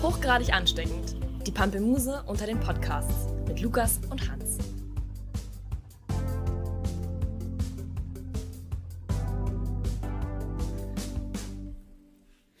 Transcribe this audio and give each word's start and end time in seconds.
Hochgradig 0.00 0.52
ansteckend. 0.54 1.16
Die 1.44 1.50
Pampelmuse 1.50 2.22
unter 2.28 2.46
den 2.46 2.60
Podcasts 2.60 3.32
mit 3.48 3.60
Lukas 3.60 3.98
und 4.08 4.30
Hans. 4.30 4.58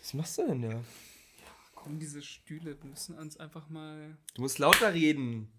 Was 0.00 0.14
machst 0.14 0.38
du 0.38 0.46
denn 0.48 0.62
da? 0.62 0.80
Komm, 1.76 2.00
diese 2.00 2.22
Stühle 2.22 2.76
müssen 2.82 3.16
uns 3.16 3.36
einfach 3.36 3.68
mal. 3.68 4.16
Du 4.34 4.42
musst 4.42 4.58
lauter 4.58 4.92
reden. 4.92 5.52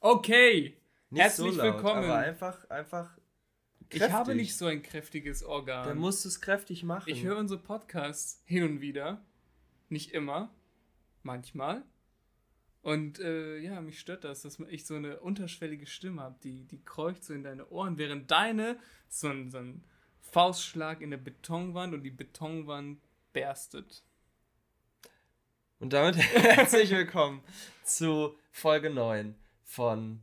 Okay! 0.00 0.76
Nicht 1.08 1.22
Herzlich 1.22 1.52
so 1.54 1.62
laut, 1.62 1.74
willkommen. 1.76 2.04
Aber 2.04 2.18
einfach, 2.18 2.68
einfach. 2.68 3.16
Ich 3.88 4.02
habe 4.02 4.12
kräftig. 4.12 4.36
nicht 4.36 4.54
so 4.54 4.66
ein 4.66 4.82
kräftiges 4.82 5.42
Organ. 5.42 5.88
Dann 5.88 5.98
musst 5.98 6.26
du 6.26 6.28
es 6.28 6.42
kräftig 6.42 6.82
machen. 6.84 7.08
ich 7.08 7.22
höre 7.22 7.38
unsere 7.38 7.58
Podcasts 7.58 8.42
hin 8.44 8.64
und 8.64 8.80
wieder. 8.82 9.24
Nicht 9.90 10.12
immer. 10.12 10.50
Manchmal. 11.22 11.84
Und 12.82 13.18
äh, 13.18 13.58
ja, 13.58 13.82
mich 13.82 14.00
stört 14.00 14.24
das, 14.24 14.40
dass 14.40 14.58
ich 14.70 14.86
so 14.86 14.94
eine 14.94 15.20
unterschwellige 15.20 15.86
Stimme 15.86 16.22
habe, 16.22 16.38
die, 16.42 16.64
die 16.64 16.82
kreucht 16.82 17.22
so 17.22 17.34
in 17.34 17.42
deine 17.42 17.68
Ohren, 17.68 17.98
während 17.98 18.30
deine 18.30 18.78
so 19.08 19.28
ein, 19.28 19.50
so 19.50 19.58
ein 19.58 19.84
Faustschlag 20.22 21.02
in 21.02 21.10
der 21.10 21.18
Betonwand 21.18 21.92
und 21.92 22.04
die 22.04 22.10
Betonwand 22.10 23.00
berstet. 23.34 24.02
Und 25.78 25.92
damit 25.92 26.16
herzlich 26.34 26.90
willkommen 26.90 27.42
zu 27.84 28.34
Folge 28.50 28.88
9 28.88 29.34
von 29.64 30.20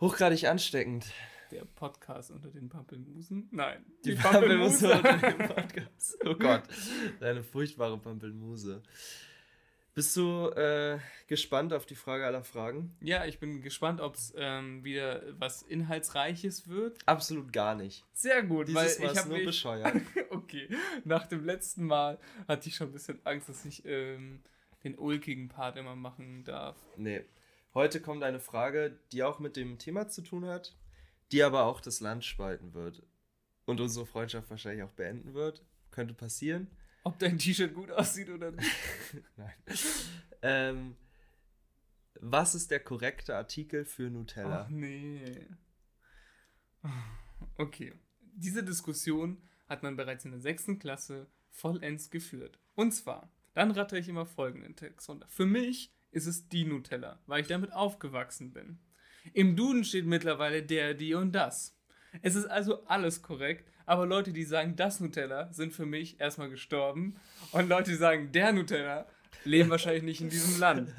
Hochgradig 0.00 0.46
ansteckend. 0.46 1.06
Der 1.50 1.64
Podcast 1.64 2.30
unter 2.30 2.48
den 2.50 2.68
Pampelmusen? 2.68 3.48
Nein. 3.50 3.84
Die 4.04 4.14
Pampelmuse 4.14 4.92
unter 4.92 5.16
dem 5.16 5.38
Podcast. 5.48 6.18
Oh 6.24 6.34
Gott, 6.34 6.64
deine 7.20 7.42
furchtbare 7.42 7.96
Pampelmuse. 7.98 8.82
Bist 9.94 10.16
du 10.16 10.50
äh, 10.50 10.98
gespannt 11.26 11.72
auf 11.72 11.86
die 11.86 11.96
Frage 11.96 12.24
aller 12.24 12.44
Fragen? 12.44 12.94
Ja, 13.00 13.24
ich 13.24 13.40
bin 13.40 13.62
gespannt, 13.62 14.00
ob 14.00 14.14
es 14.14 14.32
ähm, 14.36 14.84
wieder 14.84 15.22
was 15.40 15.62
Inhaltsreiches 15.62 16.68
wird. 16.68 16.98
Absolut 17.06 17.52
gar 17.52 17.74
nicht. 17.74 18.04
Sehr 18.12 18.42
gut, 18.42 18.72
weil 18.74 18.84
Dieses 18.84 19.00
Mal 19.00 19.12
ich 19.12 19.18
habe 19.18 19.28
nur 19.30 19.44
bescheuert. 19.44 19.94
Okay, 20.30 20.68
nach 21.04 21.26
dem 21.26 21.44
letzten 21.44 21.84
Mal 21.84 22.18
hatte 22.46 22.68
ich 22.68 22.76
schon 22.76 22.88
ein 22.88 22.92
bisschen 22.92 23.18
Angst, 23.24 23.48
dass 23.48 23.64
ich 23.66 23.84
ähm, 23.84 24.40
den 24.84 24.96
ulkigen 24.96 25.48
Part 25.48 25.76
immer 25.76 25.96
machen 25.96 26.44
darf. 26.44 26.76
Nee. 26.96 27.24
Heute 27.74 28.00
kommt 28.00 28.22
eine 28.22 28.40
Frage, 28.40 28.98
die 29.12 29.22
auch 29.24 29.40
mit 29.40 29.56
dem 29.56 29.78
Thema 29.78 30.08
zu 30.08 30.22
tun 30.22 30.46
hat, 30.46 30.74
die 31.32 31.42
aber 31.42 31.64
auch 31.64 31.80
das 31.80 32.00
Land 32.00 32.24
spalten 32.24 32.74
wird. 32.74 33.02
Und 33.66 33.80
unsere 33.80 34.06
Freundschaft 34.06 34.48
wahrscheinlich 34.50 34.82
auch 34.82 34.92
beenden 34.92 35.34
wird. 35.34 35.64
Könnte 35.90 36.14
passieren. 36.14 36.68
Ob 37.04 37.18
dein 37.18 37.38
T-Shirt 37.38 37.74
gut 37.74 37.90
aussieht 37.90 38.30
oder 38.30 38.50
nicht. 38.50 38.70
Nein. 39.36 39.54
ähm, 40.42 40.96
was 42.20 42.54
ist 42.54 42.70
der 42.70 42.80
korrekte 42.80 43.36
Artikel 43.36 43.84
für 43.84 44.10
Nutella? 44.10 44.64
Ach 44.64 44.68
nee. 44.68 45.46
Okay. 47.56 47.94
Diese 48.20 48.62
Diskussion 48.62 49.42
hat 49.68 49.82
man 49.82 49.96
bereits 49.96 50.24
in 50.24 50.30
der 50.30 50.40
sechsten 50.40 50.78
Klasse 50.78 51.26
vollends 51.50 52.10
geführt. 52.10 52.58
Und 52.74 52.92
zwar, 52.92 53.32
dann 53.54 53.70
ratte 53.70 53.98
ich 53.98 54.08
immer 54.08 54.26
folgenden 54.26 54.76
Text 54.76 55.08
runter. 55.08 55.26
Für 55.28 55.46
mich 55.46 55.92
ist 56.10 56.26
es 56.26 56.48
die 56.48 56.64
Nutella, 56.64 57.20
weil 57.26 57.42
ich 57.42 57.48
damit 57.48 57.72
aufgewachsen 57.72 58.52
bin. 58.52 58.78
Im 59.34 59.56
Duden 59.56 59.84
steht 59.84 60.06
mittlerweile 60.06 60.62
der, 60.62 60.94
die 60.94 61.14
und 61.14 61.32
das. 61.32 61.74
Es 62.22 62.34
ist 62.34 62.46
also 62.46 62.84
alles 62.86 63.22
korrekt, 63.22 63.70
aber 63.86 64.06
Leute, 64.06 64.32
die 64.32 64.44
sagen 64.44 64.76
das 64.76 65.00
Nutella, 65.00 65.52
sind 65.52 65.72
für 65.72 65.86
mich 65.86 66.20
erstmal 66.20 66.50
gestorben. 66.50 67.16
Und 67.52 67.68
Leute, 67.68 67.90
die 67.90 67.96
sagen 67.96 68.32
der 68.32 68.52
Nutella, 68.52 69.06
leben 69.44 69.70
wahrscheinlich 69.70 70.02
nicht 70.02 70.20
in 70.20 70.30
diesem 70.30 70.58
Land. 70.60 70.90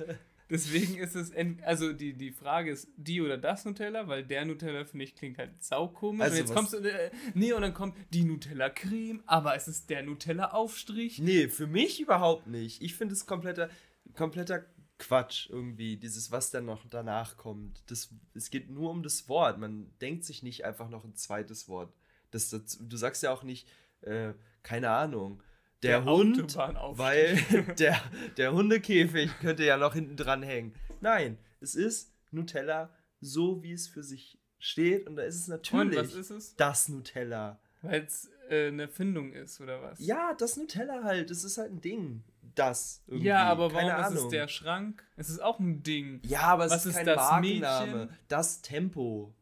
Deswegen 0.52 0.98
ist 0.98 1.16
es, 1.16 1.32
also 1.64 1.94
die, 1.94 2.14
die 2.14 2.32
Frage 2.32 2.72
ist 2.72 2.88
die 2.98 3.22
oder 3.22 3.38
das 3.38 3.66
Nutella, 3.66 4.08
weil 4.08 4.24
der 4.26 4.46
Nutella, 4.46 4.84
finde 4.84 5.06
ich, 5.06 5.16
klingt 5.16 5.38
halt 5.38 5.64
saukomisch. 5.64 6.22
Also 6.24 6.34
und 6.34 6.40
jetzt 6.40 6.50
was- 6.50 6.56
kommst 6.56 6.74
du, 6.74 6.78
äh, 6.78 7.12
nee, 7.36 7.54
und 7.54 7.62
dann 7.62 7.74
kommt 7.76 7.96
die 8.14 8.24
Nutella 8.24 8.70
Creme, 8.70 9.22
aber 9.28 9.56
es 9.56 9.68
ist 9.68 9.92
der 9.92 10.02
Nutella 10.02 10.52
Aufstrich. 10.52 11.20
Nee, 11.20 11.50
für 11.50 11.68
mich 11.68 12.00
überhaupt 12.02 12.48
nicht. 12.48 12.82
Ich 12.82 12.96
finde 12.96 13.14
es 13.14 13.28
kompletter, 13.28 13.70
kompletter 14.16 14.66
Quatsch 15.00 15.50
irgendwie, 15.50 15.98
dieses, 15.98 16.32
was 16.32 16.52
dann 16.52 16.66
noch 16.66 16.86
danach 16.90 17.38
kommt. 17.38 17.82
Das, 17.90 18.14
es 18.34 18.50
geht 18.50 18.70
nur 18.70 18.92
um 18.92 19.02
das 19.02 19.28
Wort. 19.28 19.58
Man 19.58 19.92
denkt 20.00 20.26
sich 20.26 20.44
nicht 20.44 20.66
einfach 20.66 20.90
noch 20.90 21.04
ein 21.04 21.16
zweites 21.16 21.68
Wort. 21.68 21.92
Das, 22.32 22.50
das, 22.50 22.78
du 22.80 22.98
sagst 22.98 23.24
ja 23.24 23.32
auch 23.32 23.44
nicht, 23.44 23.68
äh, 24.02 24.34
keine 24.62 24.92
Ahnung, 24.92 25.42
der, 25.82 26.02
Der 26.02 26.12
Hund, 26.12 26.58
weil 26.58 27.38
der, 27.80 28.02
der 28.36 28.52
Hundekäfig 28.52 29.32
könnte 29.40 29.64
ja 29.64 29.78
noch 29.78 29.94
hinten 29.94 30.18
dran 30.18 30.44
hängen. 30.44 30.76
Nein, 31.00 31.38
es 31.62 31.74
ist 31.76 32.14
Nutella 32.32 32.94
so, 33.22 33.64
wie 33.64 33.72
es 33.72 33.88
für 33.88 34.04
sich 34.04 34.38
steht. 34.58 35.08
Und 35.08 35.16
da 35.16 35.24
ist 35.24 35.36
es 35.36 35.48
natürlich 35.48 36.16
ist 36.16 36.32
es? 36.32 36.56
das 36.56 36.90
Nutella. 36.90 37.60
Weil 37.82 38.04
es 38.04 38.30
äh, 38.50 38.68
eine 38.68 38.84
Erfindung 38.84 39.32
ist, 39.32 39.62
oder 39.62 39.82
was? 39.82 40.00
Ja, 40.00 40.34
das 40.38 40.58
Nutella 40.58 41.04
halt. 41.04 41.30
Das 41.30 41.46
ist 41.46 41.58
halt 41.58 41.72
ein 41.72 41.80
Ding. 41.80 42.24
Das. 42.56 43.04
Irgendwie. 43.08 43.28
Ja, 43.28 43.44
aber 43.46 43.72
warum 43.74 43.88
Keine 43.90 44.00
ist 44.02 44.08
Ahnung. 44.08 44.24
es 44.26 44.30
der 44.32 44.48
Schrank? 44.48 45.04
Es 45.16 45.30
ist 45.30 45.40
auch 45.42 45.60
ein 45.60 45.84
Ding. 45.84 46.22
Ja, 46.26 46.42
aber 46.42 46.66
es 46.66 46.72
Was 46.72 46.86
ist 46.86 46.92
ist 46.92 46.98
kein 46.98 47.06
das 47.06 47.16
Markenname. 47.18 47.92
Mädchen? 48.06 48.18
Das 48.28 48.62
Tempo. 48.62 49.34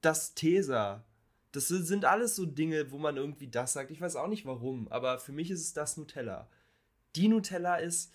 Das 0.00 0.34
Tesa. 0.34 1.04
Das 1.52 1.68
sind 1.68 2.04
alles 2.04 2.36
so 2.36 2.46
Dinge, 2.46 2.90
wo 2.92 2.98
man 2.98 3.16
irgendwie 3.16 3.48
das 3.48 3.72
sagt. 3.72 3.90
Ich 3.90 4.00
weiß 4.00 4.16
auch 4.16 4.28
nicht 4.28 4.46
warum, 4.46 4.86
aber 4.88 5.18
für 5.18 5.32
mich 5.32 5.50
ist 5.50 5.60
es 5.62 5.72
das 5.72 5.96
Nutella. 5.96 6.48
Die 7.16 7.28
Nutella 7.28 7.76
ist. 7.76 8.12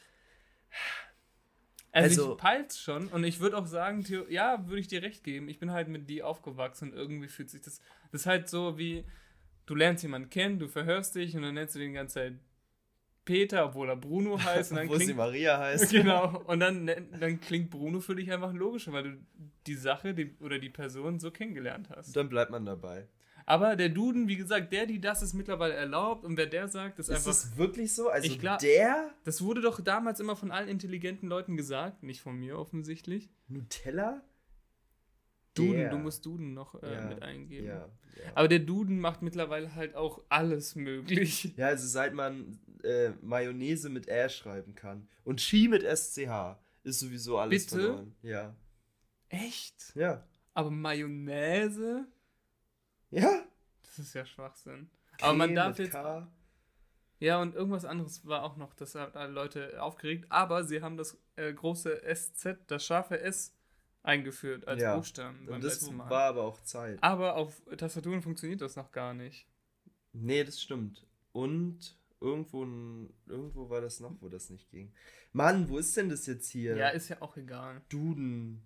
Also, 1.92 2.22
Also- 2.24 2.32
ich 2.36 2.38
peil's 2.42 2.80
schon 2.80 3.08
und 3.10 3.24
ich 3.24 3.40
würde 3.40 3.58
auch 3.58 3.68
sagen, 3.68 4.04
Theo, 4.04 4.26
ja, 4.28 4.68
würde 4.68 4.80
ich 4.80 4.88
dir 4.88 5.02
recht 5.04 5.24
geben. 5.24 5.48
Ich 5.50 5.60
bin 5.60 5.72
halt 5.72 5.88
mit 5.90 6.10
die 6.10 6.24
aufgewachsen 6.24 6.92
und 6.92 6.98
irgendwie 6.98 7.28
fühlt 7.28 7.50
sich 7.52 7.62
das. 7.62 7.82
Das 8.12 8.22
ist 8.22 8.26
halt 8.28 8.50
so 8.50 8.78
wie, 8.78 9.06
du 9.68 9.76
lernst 9.76 10.02
jemanden 10.04 10.30
kennen, 10.30 10.58
du 10.58 10.68
verhörst 10.68 11.14
dich 11.16 11.36
und 11.36 11.44
dann 11.44 11.54
nennst 11.54 11.76
du 11.76 11.80
den 11.80 11.90
die 11.90 11.96
ganze 11.96 12.14
Zeit 12.16 12.34
Peter, 13.26 13.66
obwohl 13.66 13.90
er 13.90 13.96
Bruno 13.96 14.38
heißt. 14.44 14.72
Und 14.72 14.78
dann 14.78 14.90
Wo 14.90 14.96
sie 14.96 15.06
klingt, 15.06 15.18
Maria 15.18 15.58
heißt. 15.60 15.92
genau. 15.92 16.42
Und 16.46 16.60
dann, 16.60 16.88
nenn- 16.90 17.18
dann 17.20 17.40
klingt 17.40 17.70
Bruno 17.70 18.00
für 18.00 18.16
dich 18.16 18.32
einfach 18.32 18.54
logischer, 18.54 18.92
weil 18.94 19.04
du 19.04 19.18
die 19.68 19.76
Sache 19.76 20.14
die, 20.14 20.36
oder 20.40 20.60
die 20.60 20.70
Person 20.70 21.20
so 21.20 21.32
kennengelernt 21.32 21.90
hast. 21.96 22.16
Dann 22.16 22.30
bleibt 22.30 22.52
man 22.52 22.66
dabei. 22.66 23.08
Aber 23.46 23.76
der 23.76 23.90
Duden, 23.90 24.30
wie 24.30 24.38
gesagt, 24.38 24.72
der, 24.72 24.86
die, 24.86 25.02
das 25.02 25.22
ist 25.22 25.34
mittlerweile 25.34 25.74
erlaubt 25.74 26.24
und 26.24 26.38
wer 26.38 26.46
der 26.46 26.70
sagt, 26.70 27.00
ist, 27.00 27.10
Ist 27.10 27.16
einfach. 27.18 27.32
es 27.32 27.58
wirklich 27.58 27.94
so? 27.94 28.08
Also 28.08 28.26
Ich 28.28 28.40
glaub- 28.40 28.60
der 28.60 29.10
Das 29.26 29.42
wurde 29.42 29.60
doch 29.62 29.82
damals 29.82 30.22
immer 30.22 30.38
von 30.38 30.50
allen 30.52 30.70
intelligenten 30.70 31.28
Leuten 31.28 31.58
gesagt, 31.58 32.04
nicht 32.04 32.22
von 32.22 32.38
mir 32.38 32.58
offensichtlich. 32.58 33.30
Nutella? 33.50 34.22
Duden, 35.54 35.90
du 35.90 35.98
musst 35.98 36.26
Duden 36.26 36.54
noch 36.54 36.82
äh, 36.82 36.94
Ja, 36.94 37.06
mit 37.06 37.22
eingeben. 37.22 37.68
Ja. 37.68 37.90
Aber 38.36 38.48
der 38.48 38.60
Duden 38.60 39.00
macht 39.00 39.22
mittlerweile 39.22 39.76
halt 39.76 39.96
auch 39.96 40.24
alles 40.30 40.76
möglich. 40.76 41.54
Ja, 41.58 41.68
also 41.68 41.88
seit 41.88 42.14
man 42.14 42.60
äh, 42.84 43.12
Mayonnaise 43.22 43.90
mit 43.90 44.08
Ä 44.08 44.30
schreiben 44.30 44.76
kann 44.76 45.08
und 45.24 45.42
Ski 45.42 45.68
mit 45.68 45.84
SCH, 45.84 46.58
ist 46.84 47.00
sowieso 47.00 47.38
alles 47.38 47.66
Bitte? 47.66 47.82
verloren. 47.82 48.16
Ja. 48.22 48.56
Echt? 49.30 49.96
Ja. 49.96 50.28
Aber 50.54 50.70
Mayonnaise? 50.70 52.06
Ja. 53.10 53.44
Das 53.84 54.00
ist 54.00 54.14
ja 54.14 54.26
Schwachsinn. 54.26 54.90
Aber 55.22 55.34
man 55.34 55.50
Creme 55.50 55.56
darf 55.56 55.80
jetzt. 55.80 55.92
K. 55.92 56.28
Ja, 57.20 57.42
und 57.42 57.56
irgendwas 57.56 57.86
anderes 57.86 58.26
war 58.26 58.44
auch 58.44 58.58
noch, 58.58 58.74
das 58.74 58.96
hat 58.96 59.16
alle 59.16 59.32
Leute 59.32 59.82
aufgeregt. 59.82 60.26
Aber 60.30 60.64
sie 60.66 60.82
haben 60.82 60.98
das 60.98 61.18
äh, 61.36 61.54
große 61.54 62.02
SZ, 62.14 62.58
das 62.68 62.86
scharfe 62.86 63.20
S, 63.22 63.56
eingeführt 64.04 64.68
als 64.68 64.82
Ja. 64.82 64.96
Buchstaben 64.96 65.46
beim 65.46 65.56
Und 65.56 65.64
das 65.64 65.82
letzten 65.82 65.96
Mal. 65.98 66.10
war 66.10 66.24
aber 66.26 66.44
auch 66.44 66.62
Zeit. 66.64 67.02
aber 67.02 67.36
auf 67.36 67.62
Tastaturen 67.78 68.22
funktioniert 68.22 68.62
das 68.62 68.76
noch 68.76 68.92
gar 68.92 69.14
nicht. 69.14 69.48
Nee, 70.12 70.44
das 70.44 70.62
stimmt. 70.62 71.06
Und 71.32 71.98
irgendwo, 72.22 72.64
irgendwo 73.28 73.70
war 73.70 73.82
das 73.82 74.00
noch, 74.00 74.16
wo 74.22 74.30
das 74.30 74.50
nicht 74.50 74.70
ging. 74.70 74.94
Mann, 75.32 75.68
wo 75.70 75.78
ist 75.80 75.96
denn 75.98 76.10
das 76.10 76.26
jetzt 76.28 76.50
hier? 76.50 76.76
Ja, 76.78 76.90
ist 76.90 77.10
ja 77.10 77.22
auch 77.22 77.36
egal. 77.38 77.82
Duden. 77.90 78.62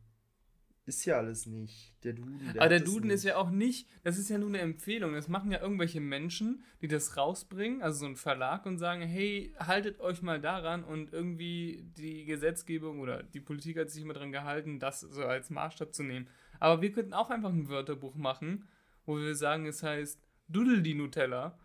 Ist 0.88 1.04
ja 1.04 1.18
alles 1.18 1.46
nicht. 1.46 1.94
Der 2.06 2.14
Duden. 2.14 2.40
Der 2.54 2.62
Aber 2.62 2.70
der 2.70 2.80
Duden 2.80 3.10
ist 3.10 3.26
ja 3.26 3.36
auch 3.36 3.50
nicht, 3.50 3.90
das 4.04 4.18
ist 4.18 4.30
ja 4.30 4.38
nur 4.38 4.48
eine 4.48 4.60
Empfehlung. 4.60 5.12
Das 5.12 5.28
machen 5.28 5.52
ja 5.52 5.60
irgendwelche 5.60 6.00
Menschen, 6.00 6.64
die 6.82 6.88
das 6.88 7.18
rausbringen, 7.18 7.82
also 7.82 8.00
so 8.00 8.06
ein 8.06 8.16
Verlag 8.16 8.66
und 8.66 8.78
sagen, 8.78 9.02
hey, 9.02 9.54
haltet 9.60 10.00
euch 10.00 10.22
mal 10.22 10.40
daran 10.40 10.86
und 10.86 11.12
irgendwie 11.12 11.84
die 11.98 12.24
Gesetzgebung 12.24 13.02
oder 13.02 13.22
die 13.22 13.42
Politik 13.42 13.78
hat 13.78 13.90
sich 13.90 14.02
immer 14.02 14.14
daran 14.14 14.32
gehalten, 14.32 14.80
das 14.80 15.02
so 15.02 15.26
als 15.26 15.50
Maßstab 15.50 15.94
zu 15.94 16.04
nehmen. 16.04 16.30
Aber 16.62 16.82
wir 16.82 16.94
könnten 16.94 17.14
auch 17.14 17.30
einfach 17.32 17.50
ein 17.50 17.68
Wörterbuch 17.68 18.16
machen, 18.16 18.66
wo 19.06 19.18
wir 19.18 19.36
sagen, 19.36 19.66
es 19.66 19.84
heißt 19.84 20.22
Dudel 20.48 20.82
die 20.84 20.96
Nutella. 20.96 21.60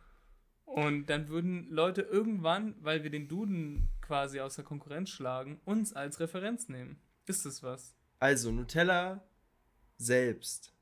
Und 0.65 1.07
dann 1.07 1.29
würden 1.29 1.69
Leute 1.71 2.03
irgendwann, 2.03 2.75
weil 2.81 3.05
wir 3.05 3.11
den 3.11 3.29
Duden 3.29 3.89
quasi 4.01 4.41
aus 4.41 4.57
der 4.57 4.65
Konkurrenz 4.65 5.11
schlagen, 5.11 5.61
uns 5.65 5.93
als 5.93 6.19
Referenz 6.19 6.69
nehmen. 6.69 7.01
Ist 7.27 7.47
das 7.47 7.63
was? 7.63 7.95
Also, 8.23 8.53
Nutella 8.53 9.21
selbst 9.99 10.73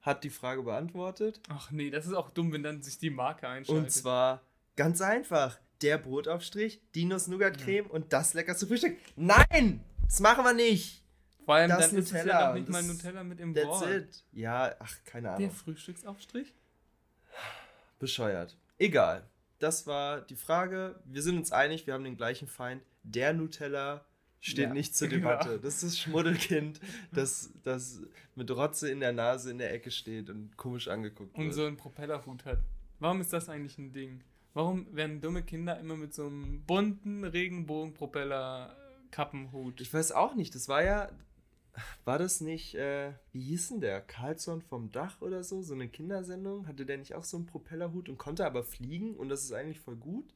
hat 0.00 0.24
die 0.24 0.30
Frage 0.30 0.64
beantwortet. 0.64 1.40
Ach 1.48 1.70
nee, 1.70 1.88
das 1.90 2.04
ist 2.04 2.14
auch 2.14 2.30
dumm, 2.30 2.52
wenn 2.52 2.64
dann 2.64 2.82
sich 2.82 2.98
die 2.98 3.10
Marke 3.10 3.46
einschaltet. 3.48 3.84
Und 3.84 3.90
zwar 3.92 4.42
ganz 4.74 5.00
einfach. 5.00 5.56
der 5.82 5.98
Brotaufstrich, 5.98 6.80
die 6.96 7.04
Nuss-Nougat-Creme 7.04 7.86
und 7.90 8.12
das 8.12 8.34
leckerste 8.34 8.66
Frühstück. 8.66 8.96
Nein! 9.14 9.84
Das 10.06 10.18
machen 10.20 10.42
wir 10.44 10.54
nicht! 10.54 11.04
Vor 11.44 11.54
allem, 11.54 11.68
Das 11.68 11.90
dann 11.90 11.98
ist 11.98 12.06
es 12.06 12.10
ja 12.12 12.18
Nutella, 12.24 12.48
noch 12.48 12.54
nicht 12.54 12.68
mal 12.70 12.78
das- 12.78 12.86
Nutella 12.88 13.22
mit 13.24 13.38
im 13.40 13.54
That's 13.54 13.66
Wort. 13.68 13.88
it. 13.90 14.24
Ja, 14.32 14.74
ach, 14.80 14.96
keine 15.04 15.28
Der 15.28 15.34
Ahnung. 15.36 15.50
Frühstücksaufstrich? 15.52 16.54
Bescheuert. 18.00 18.56
Egal. 18.78 19.22
Das 19.60 19.86
war 19.86 20.22
die 20.22 20.34
Frage. 20.34 20.98
Wir 21.04 21.22
sind 21.22 21.36
uns 21.36 21.52
einig, 21.52 21.86
wir 21.86 21.94
haben 21.94 22.04
den 22.04 22.16
gleichen 22.16 22.48
Feind. 22.48 22.82
Der 23.04 23.32
Nutella 23.32 24.04
steht 24.40 24.68
Ja, 24.68 24.72
nicht 24.72 24.96
zur 24.96 25.08
genau. 25.12 25.28
Debatte. 25.30 25.58
Das 25.60 25.74
ist 25.74 25.82
das 25.84 25.98
Schmuddelkind, 25.98 26.80
das, 27.12 27.50
das 27.64 28.00
mit 28.34 28.50
Rotze 28.50 28.90
in 28.90 29.00
der 29.00 29.12
Nase 29.12 29.50
in 29.50 29.58
der 29.58 29.72
Ecke 29.72 29.90
steht 29.90 30.30
und 30.30 30.56
komisch 30.56 30.88
angeguckt 30.88 31.34
Und 31.36 31.44
wird. 31.46 31.54
so 31.54 31.64
einen 31.64 31.76
Propellerhut 31.76 32.44
hat. 32.44 32.58
Warum 32.98 33.20
ist 33.20 33.32
das 33.32 33.48
eigentlich 33.48 33.78
ein 33.78 33.92
Ding? 33.92 34.22
Warum 34.54 34.94
werden 34.96 35.20
dumme 35.20 35.42
Kinder 35.42 35.78
immer 35.78 35.96
mit 35.96 36.14
so 36.14 36.26
einem 36.26 36.62
bunten 36.66 37.24
Regenbogen-Propeller-Kappenhut? 37.24 39.80
Ich 39.80 39.92
weiß 39.92 40.12
auch 40.12 40.34
nicht, 40.34 40.54
das 40.54 40.68
war 40.68 40.82
ja, 40.82 41.10
war 42.04 42.18
das 42.18 42.40
nicht, 42.40 42.74
äh, 42.74 43.12
wie 43.32 43.42
hieß 43.42 43.68
denn 43.68 43.80
der? 43.80 44.00
Carlsson 44.00 44.62
vom 44.62 44.90
Dach 44.92 45.20
oder 45.20 45.44
so? 45.44 45.62
So 45.62 45.74
eine 45.74 45.88
Kindersendung? 45.88 46.66
Hatte 46.66 46.86
der 46.86 46.98
nicht 46.98 47.14
auch 47.14 47.24
so 47.24 47.36
einen 47.36 47.46
Propellerhut 47.46 48.08
und 48.08 48.18
konnte 48.18 48.46
aber 48.46 48.64
fliegen 48.64 49.14
und 49.14 49.28
das 49.28 49.44
ist 49.44 49.52
eigentlich 49.52 49.80
voll 49.80 49.96
gut? 49.96 50.32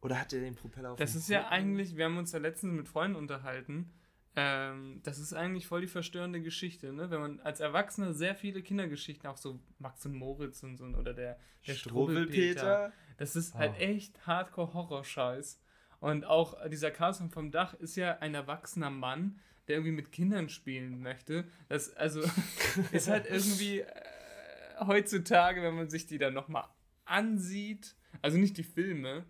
Oder 0.00 0.20
hat 0.20 0.32
der 0.32 0.40
den 0.40 0.54
Propeller 0.54 0.92
auf 0.92 0.98
Das 0.98 1.14
ist 1.14 1.28
ja 1.28 1.48
eigentlich, 1.48 1.96
wir 1.96 2.04
haben 2.04 2.18
uns 2.18 2.32
ja 2.32 2.38
letztens 2.38 2.72
mit 2.74 2.88
Freunden 2.88 3.16
unterhalten, 3.16 3.92
ähm, 4.36 5.00
das 5.02 5.18
ist 5.18 5.32
eigentlich 5.32 5.66
voll 5.66 5.80
die 5.80 5.88
verstörende 5.88 6.40
Geschichte, 6.40 6.92
ne? 6.92 7.10
Wenn 7.10 7.20
man 7.20 7.40
als 7.40 7.58
Erwachsener 7.58 8.12
sehr 8.12 8.36
viele 8.36 8.62
Kindergeschichten, 8.62 9.28
auch 9.28 9.36
so 9.36 9.58
Max 9.80 10.06
und 10.06 10.14
Moritz 10.14 10.62
und 10.62 10.76
so, 10.76 10.84
oder 10.84 11.12
der, 11.12 11.40
der 11.66 11.74
Struwwelpeter. 11.74 12.92
das 13.16 13.34
ist 13.34 13.54
halt 13.54 13.72
Oh. 13.76 13.82
echt 13.82 14.26
Hardcore-Horror-Scheiß. 14.28 15.60
Und 15.98 16.24
auch 16.24 16.54
dieser 16.68 16.92
Carlson 16.92 17.30
vom 17.30 17.50
Dach 17.50 17.74
ist 17.74 17.96
ja 17.96 18.18
ein 18.18 18.32
erwachsener 18.34 18.90
Mann, 18.90 19.40
der 19.66 19.74
irgendwie 19.76 19.92
mit 19.92 20.12
Kindern 20.12 20.48
spielen 20.48 21.00
möchte. 21.00 21.44
Das, 21.68 21.92
also, 21.96 22.20
ist 22.92 23.08
halt 23.08 23.26
irgendwie 23.28 23.80
äh, 23.80 23.86
heutzutage, 24.86 25.62
wenn 25.62 25.74
man 25.74 25.90
sich 25.90 26.06
die 26.06 26.18
dann 26.18 26.34
nochmal 26.34 26.64
ansieht, 27.06 27.96
also 28.22 28.38
nicht 28.38 28.56
die 28.56 28.62
Filme, 28.62 29.24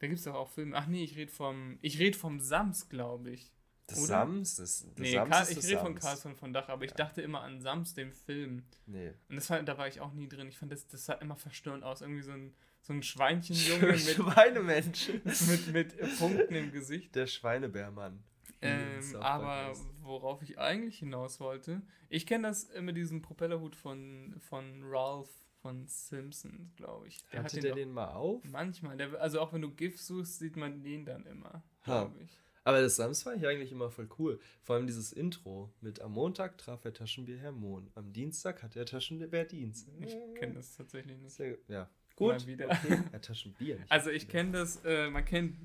da 0.00 0.06
gibt 0.06 0.18
es 0.18 0.24
doch 0.24 0.34
auch 0.34 0.48
Filme. 0.48 0.76
Ach 0.76 0.86
nee, 0.86 1.04
ich 1.04 1.16
rede 1.16 1.30
vom, 1.30 1.78
ich 1.82 1.98
rede 1.98 2.16
vom 2.16 2.40
Sams, 2.40 2.88
glaube 2.88 3.30
ich. 3.30 3.52
Das 3.86 3.98
Oder? 3.98 4.06
Sams, 4.06 4.56
das, 4.56 4.86
das 4.88 4.98
Nee, 4.98 5.12
Sams 5.12 5.30
Karl, 5.30 5.46
ich 5.50 5.64
rede 5.64 5.78
von. 5.78 5.94
Carlson 5.94 6.36
von 6.36 6.52
Dach, 6.52 6.68
aber 6.68 6.84
ich 6.84 6.92
dachte 6.92 7.20
immer 7.20 7.42
an 7.42 7.60
Sams, 7.60 7.92
dem 7.92 8.12
Film. 8.12 8.62
Nee. 8.86 9.12
Und 9.28 9.36
das 9.36 9.50
war, 9.50 9.62
da 9.62 9.76
war 9.76 9.88
ich 9.88 10.00
auch 10.00 10.12
nie 10.12 10.26
drin. 10.26 10.48
Ich 10.48 10.56
fand, 10.56 10.72
das, 10.72 10.86
das 10.86 11.04
sah 11.04 11.14
immer 11.14 11.36
verstörend 11.36 11.84
aus. 11.84 12.00
Irgendwie 12.00 12.22
so 12.22 12.32
ein, 12.32 12.54
so 12.80 12.94
ein 12.94 13.02
Schweinchenjunge 13.02 13.86
mit, 13.92 14.00
Schweinemensch. 14.00 15.08
mit, 15.24 15.72
mit 15.72 16.18
Punkten 16.18 16.54
im 16.54 16.72
Gesicht. 16.72 17.14
Der 17.14 17.26
Schweinebärmann. 17.26 18.22
Ähm, 18.62 19.16
aber 19.16 19.74
worauf 20.00 20.42
ich 20.42 20.58
eigentlich 20.58 20.98
hinaus 20.98 21.40
wollte, 21.40 21.82
ich 22.08 22.26
kenne 22.26 22.48
das 22.48 22.68
mit 22.80 22.96
diesem 22.96 23.22
Propellerhut 23.22 23.74
von, 23.74 24.34
von 24.38 24.82
Ralph 24.84 25.30
von 25.62 25.86
Simpsons, 25.86 26.74
glaube 26.76 27.08
ich. 27.08 27.24
Der 27.32 27.42
Hatte 27.44 27.56
hat 27.56 27.62
der 27.62 27.70
doch 27.70 27.76
den 27.76 27.92
mal 27.92 28.08
auf? 28.12 28.42
manchmal. 28.44 28.96
Der, 28.96 29.20
also 29.20 29.40
auch 29.40 29.52
wenn 29.52 29.62
du 29.62 29.70
GIF 29.70 30.00
suchst, 30.00 30.38
sieht 30.38 30.56
man 30.56 30.82
den 30.82 31.04
dann 31.04 31.26
immer, 31.26 31.62
glaube 31.84 32.20
ich. 32.22 32.38
Aber 32.64 32.82
das 32.82 32.96
Sams 32.96 33.22
fand 33.22 33.38
ich 33.38 33.46
eigentlich 33.46 33.72
immer 33.72 33.90
voll 33.90 34.08
cool. 34.18 34.38
Vor 34.62 34.76
allem 34.76 34.86
dieses 34.86 35.12
Intro 35.12 35.72
mit 35.80 36.00
am 36.00 36.12
Montag 36.12 36.58
traf 36.58 36.84
er 36.84 36.92
Taschenbierherr 36.92 37.52
Mohn. 37.52 37.90
Am 37.94 38.12
Dienstag 38.12 38.62
hat 38.62 38.76
er 38.76 38.84
Taschenbier 38.84 39.44
Dienst. 39.44 39.88
Ich 40.00 40.14
kenne 40.34 40.54
das 40.54 40.76
tatsächlich 40.76 41.18
nicht. 41.18 41.34
Sehr, 41.34 41.56
ja. 41.68 41.88
Mal 42.18 42.36
Gut. 42.36 42.46
wieder. 42.46 42.66
Okay. 42.66 43.02
Ja, 43.12 43.18
Taschenbier. 43.18 43.78
Also 43.88 44.10
ich 44.10 44.26
Taschenbier. 44.26 44.28
kenne 44.28 44.52
das, 44.52 44.84
äh, 44.84 45.08
man 45.08 45.24
kennt 45.24 45.56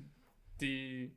die, 0.62 1.12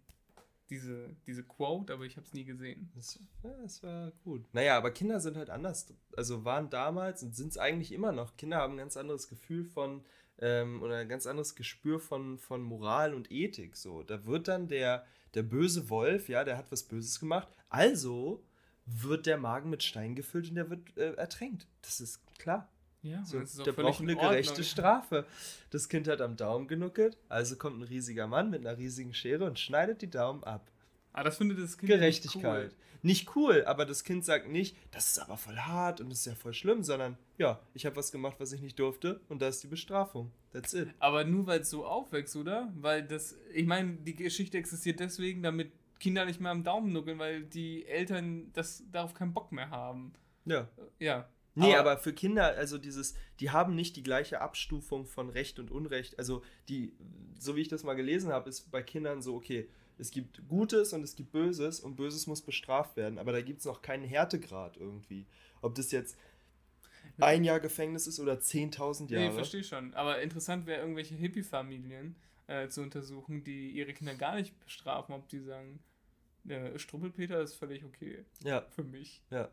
diese, 0.69 1.16
diese 1.25 1.44
Quote, 1.44 1.94
aber 1.94 2.06
ich 2.06 2.16
habe 2.18 2.25
es 2.25 2.33
nie 2.33 2.45
gesehen. 2.45 2.92
Das, 2.95 3.19
ja, 3.44 3.83
war 3.83 4.12
gut. 4.24 4.45
Naja, 4.54 4.77
aber 4.77 4.92
Kinder 4.92 5.19
sind 5.19 5.38
halt 5.38 5.50
anders. 5.50 5.94
Also 6.16 6.45
waren 6.45 6.69
damals 6.69 7.24
und 7.24 7.36
sind 7.36 7.50
es 7.50 7.57
eigentlich 7.57 7.92
immer 7.92 8.12
noch. 8.12 8.38
Kinder 8.38 8.57
haben 8.57 8.74
ein 8.74 8.77
ganz 8.77 8.98
anderes 8.98 9.27
Gefühl 9.27 9.66
von 9.66 10.04
ähm, 10.39 10.81
oder 10.81 10.98
ein 10.98 11.10
ganz 11.10 11.27
anderes 11.27 11.56
Gespür 11.56 12.00
von, 12.00 12.38
von 12.38 12.62
Moral 12.62 13.13
und 13.13 13.31
Ethik. 13.31 13.75
So, 13.75 14.04
da 14.04 14.25
wird 14.25 14.48
dann 14.48 14.68
der, 14.68 15.06
der 15.33 15.44
böse 15.44 15.89
Wolf, 15.89 16.30
ja, 16.30 16.44
der 16.44 16.57
hat 16.57 16.71
was 16.71 16.83
Böses 16.83 17.19
gemacht. 17.19 17.48
Also 17.69 18.44
wird 18.86 19.25
der 19.25 19.38
Magen 19.38 19.69
mit 19.69 19.83
Stein 19.83 20.16
gefüllt 20.16 20.50
und 20.50 20.56
der 20.56 20.69
wird 20.69 20.98
äh, 20.98 21.13
ertränkt. 21.13 21.68
Das 21.81 22.00
ist 22.00 22.25
klar. 22.38 22.71
Ja, 23.01 23.23
So, 23.23 23.63
der 23.63 23.71
braucht 23.71 24.01
in 24.01 24.09
eine 24.09 24.19
gerechte 24.19 24.63
Strafe. 24.63 25.25
Das 25.69 25.87
Kind 25.87 26.07
hat 26.07 26.21
am 26.21 26.35
Daumen 26.35 26.67
genuckelt, 26.67 27.17
also 27.29 27.55
kommt 27.55 27.79
ein 27.79 27.83
riesiger 27.83 28.27
Mann 28.27 28.49
mit 28.49 28.65
einer 28.65 28.77
riesigen 28.77 29.13
Schere 29.13 29.45
und 29.45 29.57
schneidet 29.57 30.01
die 30.01 30.09
Daumen 30.09 30.43
ab. 30.43 30.69
Ah, 31.13 31.23
das 31.23 31.37
findet 31.37 31.59
das 31.59 31.77
Kind 31.77 31.91
Gerechtigkeit. 31.91 32.63
Nicht 32.63 32.73
cool. 32.73 32.77
Nicht 33.01 33.35
cool, 33.35 33.63
aber 33.65 33.85
das 33.85 34.03
Kind 34.03 34.25
sagt 34.25 34.49
nicht, 34.49 34.75
das 34.91 35.09
ist 35.11 35.19
aber 35.19 35.37
voll 35.37 35.55
hart 35.55 36.01
und 36.01 36.09
das 36.09 36.19
ist 36.19 36.25
ja 36.25 36.35
voll 36.35 36.53
schlimm, 36.53 36.83
sondern 36.83 37.17
ja, 37.37 37.61
ich 37.73 37.85
habe 37.85 37.95
was 37.95 38.11
gemacht, 38.11 38.35
was 38.39 38.51
ich 38.51 38.59
nicht 38.61 38.77
durfte 38.77 39.21
und 39.29 39.41
da 39.41 39.47
ist 39.47 39.63
die 39.63 39.67
Bestrafung. 39.67 40.31
That's 40.51 40.73
it. 40.73 40.89
Aber 40.99 41.23
nur 41.23 41.47
weil 41.47 41.61
es 41.61 41.69
so 41.69 41.85
aufwächst, 41.85 42.35
oder? 42.35 42.71
Weil 42.75 43.03
das, 43.03 43.37
ich 43.53 43.65
meine, 43.65 43.93
die 43.93 44.15
Geschichte 44.15 44.57
existiert 44.57 44.99
deswegen, 44.99 45.41
damit 45.41 45.71
Kinder 45.99 46.25
nicht 46.25 46.41
mehr 46.41 46.51
am 46.51 46.63
Daumen 46.63 46.91
nuckeln, 46.91 47.19
weil 47.19 47.43
die 47.43 47.85
Eltern 47.85 48.51
das 48.53 48.83
darauf 48.91 49.13
keinen 49.13 49.33
Bock 49.33 49.51
mehr 49.53 49.69
haben. 49.69 50.13
Ja. 50.45 50.67
Ja. 50.99 51.29
Nee, 51.59 51.75
aber, 51.75 51.97
für 51.97 52.13
Kinder, 52.13 52.56
also 52.56 52.77
dieses, 52.77 53.15
die 53.39 53.51
haben 53.51 53.75
nicht 53.75 53.95
die 53.95 54.03
gleiche 54.03 54.41
Abstufung 54.41 55.06
von 55.06 55.29
Recht 55.29 55.59
und 55.59 55.71
Unrecht. 55.71 56.17
Also 56.17 56.44
die, 56.67 56.94
so 57.39 57.56
wie 57.56 57.61
ich 57.61 57.67
das 57.67 57.83
mal 57.83 57.95
gelesen 57.95 58.31
habe, 58.31 58.50
ist 58.50 58.71
bei 58.71 58.81
Kindern 58.81 59.21
so, 59.21 59.35
okay, 59.35 59.69
es 59.97 60.11
gibt 60.11 60.47
Gutes 60.47 60.94
und 60.94 61.03
es 61.03 61.15
gibt 61.15 61.31
Böses 61.31 61.79
und 61.79 61.95
Böses 61.95 62.25
muss 62.25 62.41
bestraft 62.41 62.95
werden, 62.95 63.19
aber 63.19 63.33
da 63.33 63.41
gibt 63.41 63.59
es 63.59 63.65
noch 63.65 63.81
keinen 63.81 64.06
Härtegrad 64.06 64.77
irgendwie. 64.77 65.25
Ob 65.61 65.75
das 65.75 65.91
jetzt 65.91 66.17
ein 67.19 67.44
Jahr 67.44 67.59
Gefängnis 67.59 68.07
ist 68.07 68.19
oder 68.19 68.35
10.000 68.35 69.11
Jahre. 69.11 69.27
Nee, 69.27 69.31
verstehe 69.31 69.63
schon. 69.63 69.94
Aber 69.94 70.21
interessant 70.21 70.65
wäre, 70.65 70.81
irgendwelche 70.81 71.15
Hippie-Familien 71.15 72.15
äh, 72.47 72.69
zu 72.69 72.81
untersuchen, 72.81 73.44
die 73.44 73.71
ihre 73.71 73.94
Kinder 73.94 74.15
gar 74.15 74.35
nicht 74.35 74.57
bestrafen, 74.63 75.13
ob 75.13 75.27
die 75.27 75.39
sagen, 75.39 75.79
äh, 76.47 76.79
Struppelpeter 76.79 77.41
ist 77.41 77.56
völlig 77.56 77.83
okay 77.83 78.23
Ja, 78.44 78.61
für 78.69 78.83
mich. 78.83 79.21
ja. 79.29 79.50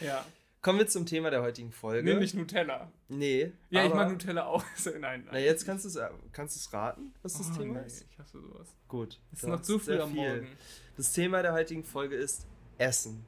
Ja. 0.00 0.24
Kommen 0.60 0.78
wir 0.80 0.86
zum 0.88 1.06
Thema 1.06 1.30
der 1.30 1.42
heutigen 1.42 1.70
Folge. 1.70 2.02
Nämlich 2.02 2.34
Nutella. 2.34 2.90
Nee. 3.08 3.52
Ja, 3.70 3.86
ich 3.86 3.94
mag 3.94 4.10
Nutella 4.10 4.46
auch. 4.46 4.64
Nein, 4.84 5.00
nein. 5.00 5.28
Na, 5.30 5.38
jetzt 5.38 5.64
kannst 5.64 5.84
du 5.84 5.88
es 5.88 5.98
kannst 6.32 6.56
du's 6.56 6.72
raten, 6.72 7.14
was 7.22 7.34
das 7.38 7.50
Oh, 7.54 7.58
Thema 7.58 7.80
nee, 7.80 7.86
ist. 7.86 8.06
Ich 8.10 8.18
hasse 8.18 8.40
sowas. 8.40 8.74
Gut. 8.88 9.20
Es 9.32 9.42
ist 9.44 9.48
noch 9.48 9.62
zu 9.62 9.78
früh 9.78 10.00
am 10.00 10.10
viel. 10.12 10.28
Morgen. 10.28 10.48
Das 10.96 11.12
Thema 11.12 11.42
der 11.42 11.52
heutigen 11.52 11.84
Folge 11.84 12.16
ist 12.16 12.46
Essen. 12.76 13.24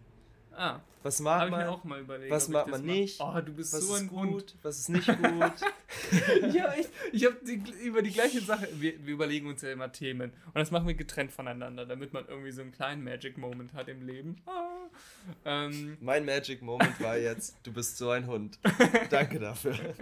Ah, 0.53 0.81
Was 1.05 1.21
mag 1.21 1.49
man? 1.51 1.61
mir 1.61 1.71
auch 1.71 1.85
mal 1.85 2.01
überlegt. 2.01 2.33
was 2.33 2.49
mag 2.49 2.67
man 2.67 2.85
nicht? 2.85 3.21
Oh, 3.21 3.41
du 3.41 3.53
bist 3.55 3.73
was 3.73 3.87
so 3.87 3.95
ist 3.95 4.01
ein 4.03 4.09
gut? 4.09 4.19
Hund. 4.29 4.57
Was 4.63 4.81
ist 4.81 4.89
nicht 4.89 5.07
gut? 5.07 5.23
ja, 6.53 6.75
ich, 6.75 6.89
ich 7.13 7.25
habe 7.25 7.37
über 7.85 8.03
die 8.03 8.11
gleiche 8.11 8.41
Sache. 8.41 8.69
Wir, 8.75 9.07
wir 9.07 9.15
überlegen 9.15 9.47
uns 9.47 9.63
ja 9.63 9.71
immer 9.71 9.93
Themen. 9.93 10.33
Und 10.47 10.57
das 10.57 10.73
machen 10.73 10.89
wir 10.89 10.95
getrennt 10.95 11.31
voneinander, 11.31 11.87
damit 11.87 12.13
man 12.13 12.27
irgendwie 12.27 12.51
so 12.51 12.63
einen 12.63 12.73
kleinen 12.73 13.05
Magic 13.05 13.39
Moment 13.39 13.73
hat 13.73 13.89
im 13.89 14.03
Leben. 14.05 14.37
Ah. 14.47 14.70
Ähm, 15.45 15.97
mein 16.01 16.25
Magic 16.25 16.63
Moment 16.63 17.01
war 17.01 17.17
jetzt, 17.17 17.57
du 17.63 17.73
bist 17.73 17.97
so 17.99 18.11
ein 18.11 18.27
Hund. 18.27 18.59
Danke 19.11 19.39
dafür. 19.39 19.75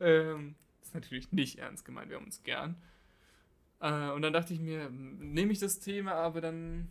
ähm, 0.00 0.54
das 0.80 0.88
ist 0.88 0.94
natürlich 0.94 1.32
nicht 1.32 1.58
ernst 1.58 1.84
gemeint, 1.84 2.10
wir 2.10 2.16
haben 2.16 2.26
uns 2.26 2.42
gern. 2.42 2.76
Äh, 3.80 4.10
und 4.10 4.22
dann 4.22 4.32
dachte 4.32 4.54
ich 4.54 4.60
mir, 4.60 4.90
nehme 4.90 5.52
ich 5.52 5.58
das 5.58 5.80
Thema, 5.80 6.12
aber 6.12 6.40
dann 6.40 6.88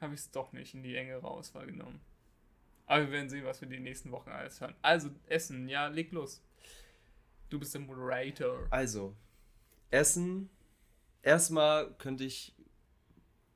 habe 0.00 0.14
ich 0.14 0.20
es 0.20 0.30
doch 0.30 0.52
nicht 0.52 0.74
in 0.74 0.82
die 0.82 0.96
engere 0.96 1.26
Auswahl 1.26 1.66
genommen. 1.66 2.00
Aber 2.86 3.04
wir 3.04 3.12
werden 3.12 3.30
sehen, 3.30 3.44
was 3.44 3.60
wir 3.60 3.68
die 3.68 3.80
nächsten 3.80 4.10
Wochen 4.10 4.30
alles 4.30 4.60
hören. 4.60 4.74
Also, 4.82 5.10
Essen, 5.26 5.68
ja, 5.68 5.86
leg 5.86 6.12
los. 6.12 6.42
Du 7.48 7.58
bist 7.58 7.72
der 7.74 7.80
Moderator. 7.80 8.66
Also, 8.70 9.14
Essen. 9.90 10.50
Erstmal 11.22 11.94
könnte 11.94 12.24
ich 12.24 12.54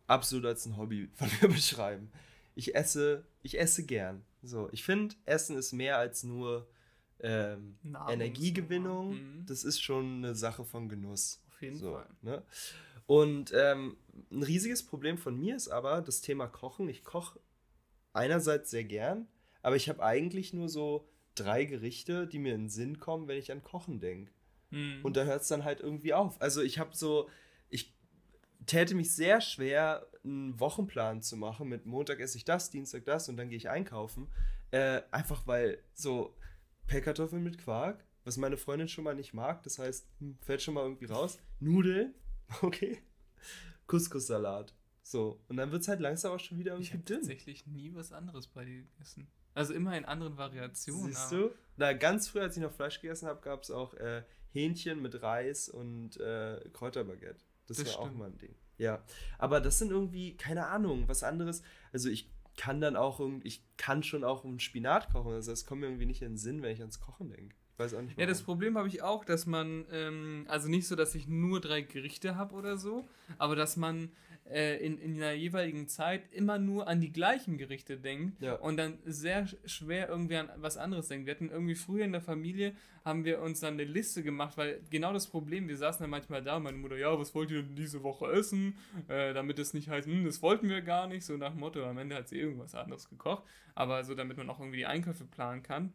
absolut 0.09 0.45
als 0.47 0.67
ein 0.67 0.77
Hobby 0.77 1.09
von 1.15 1.29
mir 1.41 1.49
beschreiben. 1.49 2.11
Ich 2.57 2.75
esse, 2.75 3.25
ich 3.43 3.59
esse 3.61 3.85
gern. 3.87 4.25
So, 4.43 4.69
ich 4.73 4.83
finde, 4.83 5.15
Essen 5.25 5.57
ist 5.57 5.73
mehr 5.73 5.99
als 5.99 6.25
nur 6.25 6.69
ähm, 7.21 7.79
Energiegewinnung. 8.09 9.15
Mhm. 9.15 9.47
Das 9.47 9.65
ist 9.65 9.81
schon 9.81 10.19
eine 10.19 10.35
Sache 10.35 10.65
von 10.65 10.89
Genuss. 10.89 11.41
Auf 11.49 11.63
jeden 11.63 11.77
So, 11.77 11.93
Fall. 11.93 12.07
ne? 12.23 12.43
Und 13.07 13.53
ähm, 13.55 13.97
ein 14.31 14.43
riesiges 14.43 14.85
Problem 14.85 15.17
von 15.19 15.39
mir 15.39 15.57
ist 15.57 15.69
aber 15.69 16.03
das 16.03 16.21
Thema 16.21 16.47
Kochen. 16.47 16.89
Ich 16.89 17.05
koche 17.05 17.41
einerseits 18.13 18.71
sehr 18.71 18.85
gern, 18.85 19.27
aber 19.63 19.77
ich 19.77 19.89
habe 19.89 20.03
eigentlich 20.05 20.53
nur 20.53 20.69
so 20.69 21.09
drei 21.35 21.65
Gerichte, 21.65 22.27
die 22.27 22.39
mir 22.39 22.55
in 22.55 22.65
den 22.65 22.69
Sinn 22.69 22.99
kommen, 22.99 23.29
wenn 23.29 23.39
ich 23.39 23.51
an 23.51 23.63
Kochen 23.63 24.01
denke. 24.01 24.33
Mhm. 24.71 25.01
Und 25.03 25.17
da 25.17 25.25
hört 25.25 25.43
es 25.43 25.49
dann 25.49 25.65
halt 25.65 25.81
irgendwie 25.81 26.13
auf. 26.13 26.41
Also 26.43 26.61
ich 26.63 26.79
habe 26.79 26.95
so, 26.95 27.29
täte 28.69 28.95
mich 28.95 29.13
sehr 29.13 29.41
schwer, 29.41 30.07
einen 30.23 30.59
Wochenplan 30.61 31.23
zu 31.23 31.37
machen 31.37 31.69
mit 31.69 31.87
Montag 31.87 32.21
esse 32.21 32.37
ich 32.37 32.45
das, 32.45 32.71
Dienstag 32.71 33.05
das 33.05 33.29
und 33.29 33.37
dann 33.37 33.49
gehe 33.49 33.57
ich 33.57 33.69
einkaufen. 33.69 34.29
Äh, 34.71 35.03
einfach 35.11 35.47
weil 35.47 35.83
so 35.95 36.37
Pellkartoffeln 36.87 37.43
mit 37.43 37.59
Quark, 37.59 38.05
was 38.25 38.37
meine 38.37 38.57
Freundin 38.57 38.89
schon 38.89 39.05
mal 39.05 39.15
nicht 39.15 39.33
mag, 39.35 39.63
das 39.63 39.79
heißt, 39.79 40.07
hm, 40.21 40.39
fällt 40.41 40.63
schon 40.63 40.75
mal 40.75 40.83
irgendwie 40.85 41.07
raus. 41.07 41.39
Nudeln, 41.59 42.15
okay. 42.63 43.03
Couscous-Salat. 43.87 44.75
So, 45.03 45.41
und 45.49 45.57
dann 45.57 45.73
wird 45.73 45.83
es 45.83 45.89
halt 45.89 46.01
langsam 46.01 46.33
auch 46.33 46.41
schon 46.41 46.59
wieder 46.59 46.79
Ich 46.79 46.91
irgendwie 46.91 46.93
habe 46.93 47.05
dünn. 47.05 47.17
tatsächlich 47.21 47.67
nie 47.67 47.95
was 47.95 48.13
anderes 48.13 48.47
bei 48.47 48.67
dir 48.67 48.83
gegessen. 48.83 49.27
Also 49.55 49.73
immer 49.73 49.97
in 49.97 50.05
anderen 50.05 50.37
Variationen. 50.37 51.07
Siehst 51.07 51.33
du? 51.33 51.51
Na, 51.79 51.95
ganz 51.95 52.29
früh, 52.29 52.41
als 52.41 52.57
ich 52.57 52.63
noch 52.63 52.73
Fleisch 52.73 53.01
gegessen 53.01 53.27
habe, 53.27 53.41
gab 53.41 53.63
es 53.63 53.71
auch 53.71 53.95
äh, 53.95 54.23
Hähnchen 54.53 55.01
mit 55.01 55.23
Reis 55.23 55.71
und 55.71 56.19
äh, 56.21 56.61
Kräuterbaguette. 56.75 57.45
Das, 57.69 57.77
Das 57.77 57.87
war 57.95 58.01
auch 58.01 58.13
mal 58.13 58.27
ein 58.31 58.39
Ding. 58.39 58.55
Ja, 58.79 59.03
aber 59.39 59.61
das 59.61 59.79
sind 59.79 59.91
irgendwie, 59.91 60.37
keine 60.37 60.67
Ahnung, 60.67 61.07
was 61.09 61.23
anderes. 61.23 61.63
Also 61.93 62.09
ich 62.09 62.31
kann 62.57 62.81
dann 62.81 62.97
auch, 62.97 63.21
irgend- 63.21 63.45
ich 63.45 63.63
kann 63.77 64.03
schon 64.03 64.25
auch 64.25 64.45
einen 64.45 64.59
Spinat 64.61 65.11
kochen. 65.13 65.33
Also 65.33 65.53
das 65.53 65.65
kommt 65.67 65.81
mir 65.83 65.87
irgendwie 65.89 66.07
nicht 66.07 66.23
in 66.23 66.33
den 66.33 66.39
Sinn, 66.39 66.63
wenn 66.63 66.73
ich 66.73 66.81
ans 66.81 67.01
Kochen 67.01 67.31
denke. 67.31 67.55
Weiß 67.79 67.95
auch 67.95 68.03
nicht 68.03 68.19
Ja, 68.19 68.27
das 68.27 68.41
warum. 68.41 68.47
Problem 68.57 68.77
habe 68.77 68.89
ich 68.89 69.03
auch, 69.03 69.25
dass 69.25 69.47
man, 69.47 69.87
ähm, 69.93 70.45
also 70.49 70.69
nicht 70.69 70.87
so, 70.87 70.97
dass 70.97 71.15
ich 71.15 71.29
nur 71.29 71.61
drei 71.61 71.81
Gerichte 71.83 72.37
habe 72.37 72.55
oder 72.55 72.77
so, 72.77 73.09
aber 73.39 73.55
dass 73.57 73.77
man 73.77 74.11
äh, 74.51 74.85
in, 74.85 74.99
in 74.99 75.17
der 75.19 75.37
jeweiligen 75.37 75.89
Zeit 75.89 76.23
immer 76.33 76.59
nur 76.59 76.89
an 76.89 77.01
die 77.01 77.13
gleichen 77.13 77.59
Gerichte 77.59 77.99
denkt 77.99 78.41
Ja. 78.43 78.55
und 78.55 78.79
dann 78.79 78.99
sehr 79.05 79.47
sch- 79.47 79.57
schwer 79.67 80.09
irgendwie 80.09 80.37
an 80.37 80.49
was 80.57 80.77
anderes 80.79 81.09
denkt. 81.09 81.27
Wir 81.27 81.35
hatten 81.35 81.51
irgendwie 81.51 81.75
früher 81.75 82.05
in 82.05 82.13
der 82.13 82.23
Familie, 82.23 82.73
haben 83.05 83.25
wir 83.27 83.41
uns 83.43 83.61
dann 83.61 83.75
eine 83.75 83.85
Liste 83.85 84.23
gemacht, 84.23 84.57
weil 84.57 84.81
genau 84.91 85.13
das 85.13 85.27
Problem, 85.27 85.69
wir 85.69 85.77
saßen 85.77 86.03
dann 86.03 86.11
manchmal 86.11 86.43
da, 86.43 86.59
meine 86.59 86.79
Mutter, 86.79 86.97
ja, 86.97 87.17
was 87.19 87.35
wollt 87.35 87.51
ihr 87.51 87.63
denn 87.63 87.77
diese 87.77 88.03
Woche 88.03 88.27
essen? 88.33 88.75
Äh, 89.07 89.35
damit 89.35 89.59
es 89.59 89.75
nicht 89.75 89.89
heißt, 89.89 90.07
hm, 90.09 90.25
das 90.25 90.41
wollten 90.43 90.69
wir 90.69 90.81
gar 90.81 91.07
nicht, 91.09 91.25
so 91.27 91.37
nach 91.37 91.51
dem 91.53 91.61
Motto, 91.61 91.85
am 91.85 91.99
Ende 91.99 92.17
hat 92.17 92.29
sie 92.29 92.39
irgendwas 92.41 92.75
anderes 92.75 93.09
gekocht, 93.11 93.45
aber 93.75 94.03
so, 94.03 94.15
damit 94.15 94.37
man 94.39 94.49
auch 94.51 94.59
irgendwie 94.61 94.79
die 94.79 94.87
Einkäufe 94.87 95.25
planen 95.27 95.63
kann. 95.63 95.93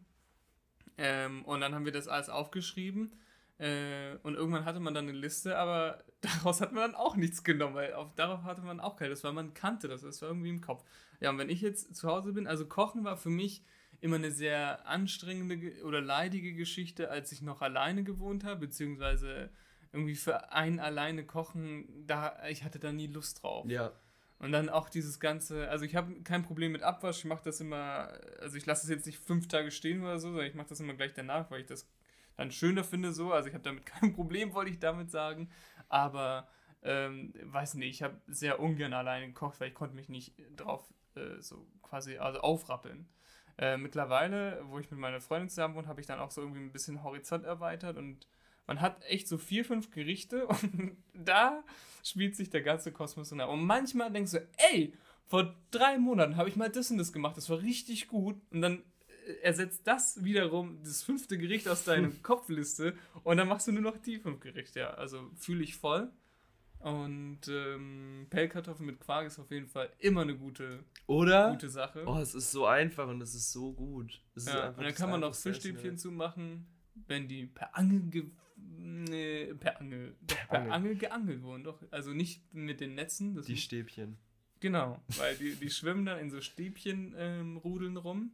Ähm, 0.97 1.43
und 1.45 1.61
dann 1.61 1.73
haben 1.73 1.85
wir 1.85 1.91
das 1.91 2.07
alles 2.07 2.29
aufgeschrieben. 2.29 3.13
Äh, 3.59 4.15
und 4.23 4.35
irgendwann 4.35 4.65
hatte 4.65 4.79
man 4.79 4.93
dann 4.93 5.07
eine 5.07 5.17
Liste, 5.17 5.57
aber 5.57 6.03
daraus 6.21 6.61
hat 6.61 6.73
man 6.73 6.91
dann 6.91 6.95
auch 6.95 7.15
nichts 7.15 7.43
genommen, 7.43 7.75
weil 7.75 7.93
auf, 7.93 8.13
darauf 8.15 8.43
hatte 8.43 8.61
man 8.61 8.79
auch 8.79 8.95
keine. 8.95 9.11
Das 9.11 9.23
war, 9.23 9.31
man 9.31 9.53
kannte 9.53 9.87
das, 9.87 10.01
das 10.01 10.21
war 10.21 10.29
irgendwie 10.29 10.49
im 10.49 10.61
Kopf. 10.61 10.83
Ja, 11.19 11.29
und 11.29 11.37
wenn 11.37 11.49
ich 11.49 11.61
jetzt 11.61 11.95
zu 11.95 12.09
Hause 12.09 12.33
bin, 12.33 12.47
also 12.47 12.65
Kochen 12.65 13.03
war 13.03 13.17
für 13.17 13.29
mich 13.29 13.63
immer 14.01 14.17
eine 14.17 14.31
sehr 14.31 14.85
anstrengende 14.85 15.57
ge- 15.57 15.81
oder 15.83 16.01
leidige 16.01 16.53
Geschichte, 16.53 17.09
als 17.09 17.31
ich 17.31 17.41
noch 17.41 17.61
alleine 17.61 18.03
gewohnt 18.03 18.43
habe, 18.43 18.61
beziehungsweise 18.61 19.49
irgendwie 19.93 20.15
für 20.15 20.51
einen 20.51 20.79
alleine 20.79 21.25
kochen, 21.25 22.05
da 22.05 22.35
ich 22.49 22.63
hatte 22.63 22.79
da 22.79 22.91
nie 22.91 23.07
Lust 23.07 23.43
drauf. 23.43 23.69
Ja, 23.69 23.93
Und 24.43 24.51
dann 24.51 24.67
auch 24.67 24.89
dieses 24.89 25.21
ganze, 25.21 25.69
also 25.69 25.85
ich 25.85 25.95
habe 25.95 26.21
kein 26.23 26.43
Problem 26.43 26.73
mit 26.73 26.83
Abwasch, 26.83 27.19
ich 27.19 27.25
mache 27.25 27.45
das 27.45 27.61
immer, 27.61 28.11
also 28.41 28.57
ich 28.57 28.65
lasse 28.65 28.83
es 28.83 28.89
jetzt 28.89 29.05
nicht 29.05 29.17
fünf 29.17 29.47
Tage 29.47 29.71
stehen 29.71 30.03
oder 30.03 30.19
so, 30.19 30.31
sondern 30.31 30.47
ich 30.47 30.53
mache 30.53 30.67
das 30.67 30.81
immer 30.81 30.95
gleich 30.95 31.13
danach, 31.13 31.49
weil 31.49 31.61
ich 31.61 31.65
das 31.65 31.87
dann 32.35 32.51
schöner 32.51 32.83
finde 32.83 33.13
so. 33.13 33.31
Also 33.31 33.47
ich 33.47 33.53
habe 33.53 33.63
damit 33.63 33.85
kein 33.85 34.11
Problem, 34.11 34.53
wollte 34.53 34.69
ich 34.69 34.79
damit 34.79 35.09
sagen. 35.09 35.49
Aber 35.87 36.49
ähm, 36.81 37.33
weiß 37.41 37.75
nicht, 37.75 37.89
ich 37.89 38.03
habe 38.03 38.19
sehr 38.27 38.59
ungern 38.59 38.91
alleine 38.91 39.27
gekocht, 39.27 39.61
weil 39.61 39.69
ich 39.69 39.75
konnte 39.75 39.95
mich 39.95 40.09
nicht 40.09 40.33
drauf 40.57 40.93
äh, 41.15 41.39
so 41.39 41.65
quasi 41.81 42.17
also 42.17 42.41
aufrappeln. 42.41 43.07
Äh, 43.57 43.77
mittlerweile, 43.77 44.61
wo 44.65 44.77
ich 44.77 44.91
mit 44.91 44.99
meiner 44.99 45.21
Freundin 45.21 45.47
zusammen 45.47 45.75
wohne, 45.75 45.87
habe 45.87 46.01
ich 46.01 46.07
dann 46.07 46.19
auch 46.19 46.31
so 46.31 46.41
irgendwie 46.41 46.59
ein 46.59 46.73
bisschen 46.73 47.01
Horizont 47.01 47.45
erweitert 47.45 47.95
und 47.95 48.27
man 48.67 48.81
hat 48.81 49.03
echt 49.05 49.27
so 49.27 49.37
vier, 49.37 49.65
fünf 49.65 49.91
Gerichte 49.91 50.47
und 50.47 50.97
da 51.13 51.63
spielt 52.03 52.35
sich 52.35 52.49
der 52.49 52.61
ganze 52.61 52.91
Kosmos 52.91 53.31
nach. 53.31 53.49
Und 53.49 53.65
manchmal 53.65 54.11
denkst 54.11 54.31
du, 54.31 54.47
ey, 54.71 54.93
vor 55.25 55.55
drei 55.71 55.97
Monaten 55.97 56.35
habe 56.37 56.49
ich 56.49 56.55
mal 56.55 56.69
das 56.69 56.91
und 56.91 56.97
das 56.97 57.13
gemacht, 57.13 57.37
das 57.37 57.49
war 57.49 57.61
richtig 57.61 58.07
gut. 58.07 58.35
Und 58.51 58.61
dann 58.61 58.83
äh, 59.27 59.33
ersetzt 59.41 59.87
das 59.87 60.23
wiederum 60.23 60.79
das 60.83 61.03
fünfte 61.03 61.37
Gericht 61.37 61.67
aus 61.67 61.83
deiner 61.83 62.09
Kopfliste 62.23 62.95
und 63.23 63.37
dann 63.37 63.47
machst 63.47 63.67
du 63.67 63.71
nur 63.71 63.81
noch 63.81 63.97
die 63.97 64.19
fünf 64.19 64.39
Gerichte. 64.39 64.81
Ja, 64.81 64.91
also 64.91 65.29
fühle 65.35 65.63
ich 65.63 65.75
voll. 65.75 66.11
Und 66.79 67.39
ähm, 67.47 68.27
Pellkartoffeln 68.29 68.85
mit 68.85 68.99
Quark 68.99 69.27
ist 69.27 69.39
auf 69.39 69.49
jeden 69.51 69.67
Fall 69.67 69.89
immer 69.99 70.21
eine 70.21 70.35
gute, 70.35 70.83
oder? 71.07 71.51
gute 71.51 71.69
Sache. 71.69 72.03
Oh, 72.05 72.17
es 72.17 72.35
ist 72.35 72.51
so 72.51 72.65
einfach 72.65 73.07
und 73.07 73.21
es 73.21 73.33
ist 73.33 73.53
so 73.53 73.71
gut. 73.71 74.21
Es 74.35 74.47
ja, 74.47 74.67
und 74.67 74.83
dann 74.83 74.93
kann 74.93 75.09
man 75.09 75.21
noch 75.21 75.33
Fischstäbchen 75.33 75.97
zumachen, 75.97 76.67
wenn 77.07 77.29
die 77.29 77.45
per 77.45 77.77
Angel, 77.77 78.01
ge 78.09 78.25
nee, 78.67 79.53
per 79.53 79.79
Angel, 79.79 80.15
doch, 80.21 80.47
per 80.47 80.59
Angel. 80.59 80.71
Angel. 80.71 80.95
geangelt 80.95 81.41
wurden. 81.43 81.63
Doch, 81.63 81.81
also 81.91 82.13
nicht 82.13 82.53
mit 82.53 82.79
den 82.79 82.95
Netzen. 82.95 83.41
Die 83.41 83.57
Stäbchen. 83.57 84.17
Genau, 84.59 85.01
weil 85.17 85.35
die, 85.35 85.55
die 85.55 85.69
schwimmen 85.69 86.05
dann 86.05 86.19
in 86.19 86.29
so 86.31 86.39
Stäbchen 86.39 87.13
ähm, 87.17 87.57
rudeln 87.57 87.97
rum. 87.97 88.31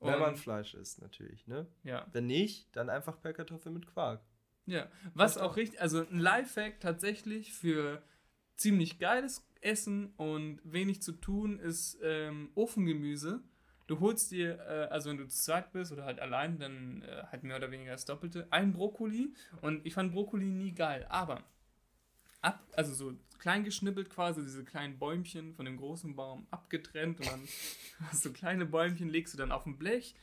Wenn 0.00 0.18
man 0.18 0.36
Fleisch 0.36 0.74
isst, 0.74 1.00
natürlich, 1.00 1.46
ne? 1.46 1.66
ja, 1.82 2.06
Wenn 2.12 2.26
nicht, 2.26 2.76
dann 2.76 2.90
einfach 2.90 3.20
Pellkartoffeln 3.22 3.72
mit 3.72 3.86
Quark. 3.86 4.22
ja. 4.66 4.90
Was 5.14 5.38
auch. 5.38 5.56
richtig, 5.56 5.80
also 5.80 6.00
ein 6.06 6.18
Lifehack 6.18 6.78
tatsächlich 6.80 7.54
für 7.54 8.02
ziemlich 8.56 8.98
geiles 8.98 9.48
Essen 9.62 10.12
und 10.16 10.60
wenig 10.64 11.00
zu 11.00 11.12
tun 11.12 11.58
ist 11.58 11.98
ähm, 12.02 12.50
Ofengemüse. 12.54 13.42
Du 13.86 14.00
holst 14.00 14.30
dir, 14.30 14.58
äh, 14.60 14.88
also 14.90 15.10
wenn 15.10 15.18
du 15.18 15.28
zu 15.28 15.42
zweit 15.42 15.72
bist 15.72 15.92
oder 15.92 16.04
halt 16.04 16.20
allein, 16.20 16.58
dann 16.58 17.02
äh, 17.02 17.24
halt 17.30 17.42
mehr 17.42 17.56
oder 17.56 17.70
weniger 17.70 17.92
das 17.92 18.04
Doppelte, 18.04 18.46
ein 18.50 18.72
Brokkoli. 18.72 19.34
Und 19.60 19.84
ich 19.84 19.94
fand 19.94 20.12
Brokkoli 20.12 20.46
nie 20.46 20.72
geil, 20.72 21.06
aber 21.08 21.44
ab, 22.40 22.60
also 22.72 22.94
so 22.94 23.14
klein 23.38 23.64
geschnippelt 23.64 24.08
quasi, 24.10 24.42
diese 24.42 24.64
kleinen 24.64 24.98
Bäumchen 24.98 25.54
von 25.54 25.66
dem 25.66 25.76
großen 25.76 26.16
Baum 26.16 26.46
abgetrennt 26.50 27.20
und 27.20 27.30
dann 27.30 27.48
hast 28.08 28.24
du 28.24 28.32
kleine 28.32 28.64
Bäumchen, 28.64 29.08
legst 29.08 29.34
du 29.34 29.38
dann 29.38 29.52
auf 29.52 29.66
ein 29.66 29.76
Blech, 29.76 30.14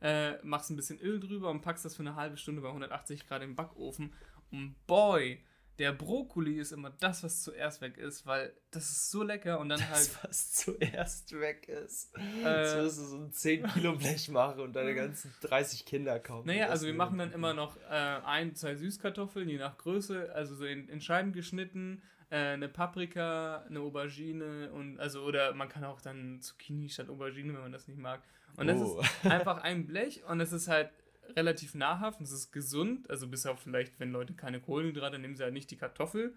äh, 0.00 0.42
machst 0.42 0.70
ein 0.70 0.76
bisschen 0.76 0.98
Öl 1.00 1.20
drüber 1.20 1.50
und 1.50 1.60
packst 1.60 1.84
das 1.84 1.96
für 1.96 2.02
eine 2.02 2.16
halbe 2.16 2.38
Stunde 2.38 2.62
bei 2.62 2.68
180 2.68 3.26
Grad 3.26 3.42
im 3.42 3.54
Backofen. 3.54 4.14
Und 4.50 4.74
boy, 4.86 5.42
der 5.80 5.92
Brokkoli 5.92 6.58
ist 6.60 6.70
immer 6.72 6.90
das, 7.00 7.24
was 7.24 7.42
zuerst 7.42 7.80
weg 7.80 7.96
ist, 7.96 8.26
weil 8.26 8.52
das 8.70 8.90
ist 8.90 9.10
so 9.10 9.22
lecker 9.24 9.58
und 9.58 9.70
dann 9.70 9.80
halt. 9.80 9.90
Das, 9.98 10.22
was 10.22 10.52
zuerst 10.52 11.32
weg 11.40 11.68
ist. 11.68 12.14
Äh, 12.44 12.60
Jetzt 12.62 12.76
wirst 12.76 12.98
du 12.98 13.04
so 13.04 13.16
ein 13.16 13.32
10 13.32 13.66
Kilo 13.68 13.96
Blech 13.96 14.28
machen 14.28 14.60
und 14.60 14.74
deine 14.74 14.94
ganzen 14.94 15.32
30 15.40 15.84
Kinder 15.86 16.20
kaufen. 16.20 16.46
Naja, 16.46 16.64
Das 16.66 16.70
also 16.72 16.86
wir 16.86 16.94
machen 16.94 17.18
dann 17.18 17.32
immer 17.32 17.54
noch 17.54 17.76
äh, 17.88 17.94
ein, 17.94 18.54
zwei 18.54 18.76
Süßkartoffeln, 18.76 19.48
je 19.48 19.58
nach 19.58 19.78
Größe, 19.78 20.32
also 20.34 20.54
so 20.54 20.66
in, 20.66 20.86
in 20.88 21.00
Scheiben 21.00 21.32
geschnitten, 21.32 22.02
äh, 22.28 22.36
eine 22.36 22.68
Paprika, 22.68 23.64
eine 23.68 23.80
Aubergine 23.80 24.70
und 24.72 25.00
also 25.00 25.22
oder 25.22 25.54
man 25.54 25.68
kann 25.68 25.84
auch 25.84 26.00
dann 26.00 26.40
Zucchini 26.42 26.88
statt 26.90 27.08
Aubergine, 27.08 27.54
wenn 27.54 27.62
man 27.62 27.72
das 27.72 27.88
nicht 27.88 27.98
mag. 27.98 28.20
Und 28.56 28.66
das 28.66 28.78
Oh. 28.78 29.00
ist 29.00 29.24
einfach 29.30 29.62
ein 29.62 29.86
Blech 29.86 30.22
und 30.28 30.40
es 30.40 30.52
ist 30.52 30.68
halt 30.68 30.90
relativ 31.36 31.74
nahrhaft 31.74 32.20
und 32.20 32.24
es 32.24 32.32
ist 32.32 32.52
gesund, 32.52 33.08
also 33.10 33.28
bis 33.28 33.46
auf 33.46 33.60
vielleicht, 33.60 33.98
wenn 34.00 34.12
Leute 34.12 34.34
keine 34.34 34.60
Kohlenhydrate, 34.60 35.18
nehmen 35.18 35.36
sie 35.36 35.42
halt 35.42 35.54
nicht 35.54 35.70
die 35.70 35.76
Kartoffel. 35.76 36.34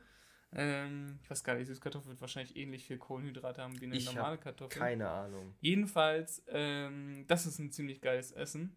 Ähm, 0.56 1.20
ich 1.24 1.30
weiß 1.30 1.44
gar 1.44 1.56
nicht, 1.56 1.68
Süßkartoffel 1.68 2.10
wird 2.10 2.22
wahrscheinlich 2.22 2.56
ähnlich 2.56 2.86
viel 2.86 2.98
Kohlenhydrate 2.98 3.62
haben 3.62 3.80
wie 3.82 3.86
eine 3.86 3.96
Ich 3.96 4.06
normale 4.06 4.38
Kartoffel. 4.38 4.78
Keine 4.80 5.10
Ahnung. 5.10 5.56
Jedenfalls, 5.62 6.44
ähm, 6.48 7.26
das 7.28 7.46
ist 7.46 7.60
ein 7.60 7.72
ziemlich 7.72 8.02
geiles 8.02 8.32
Essen. 8.32 8.76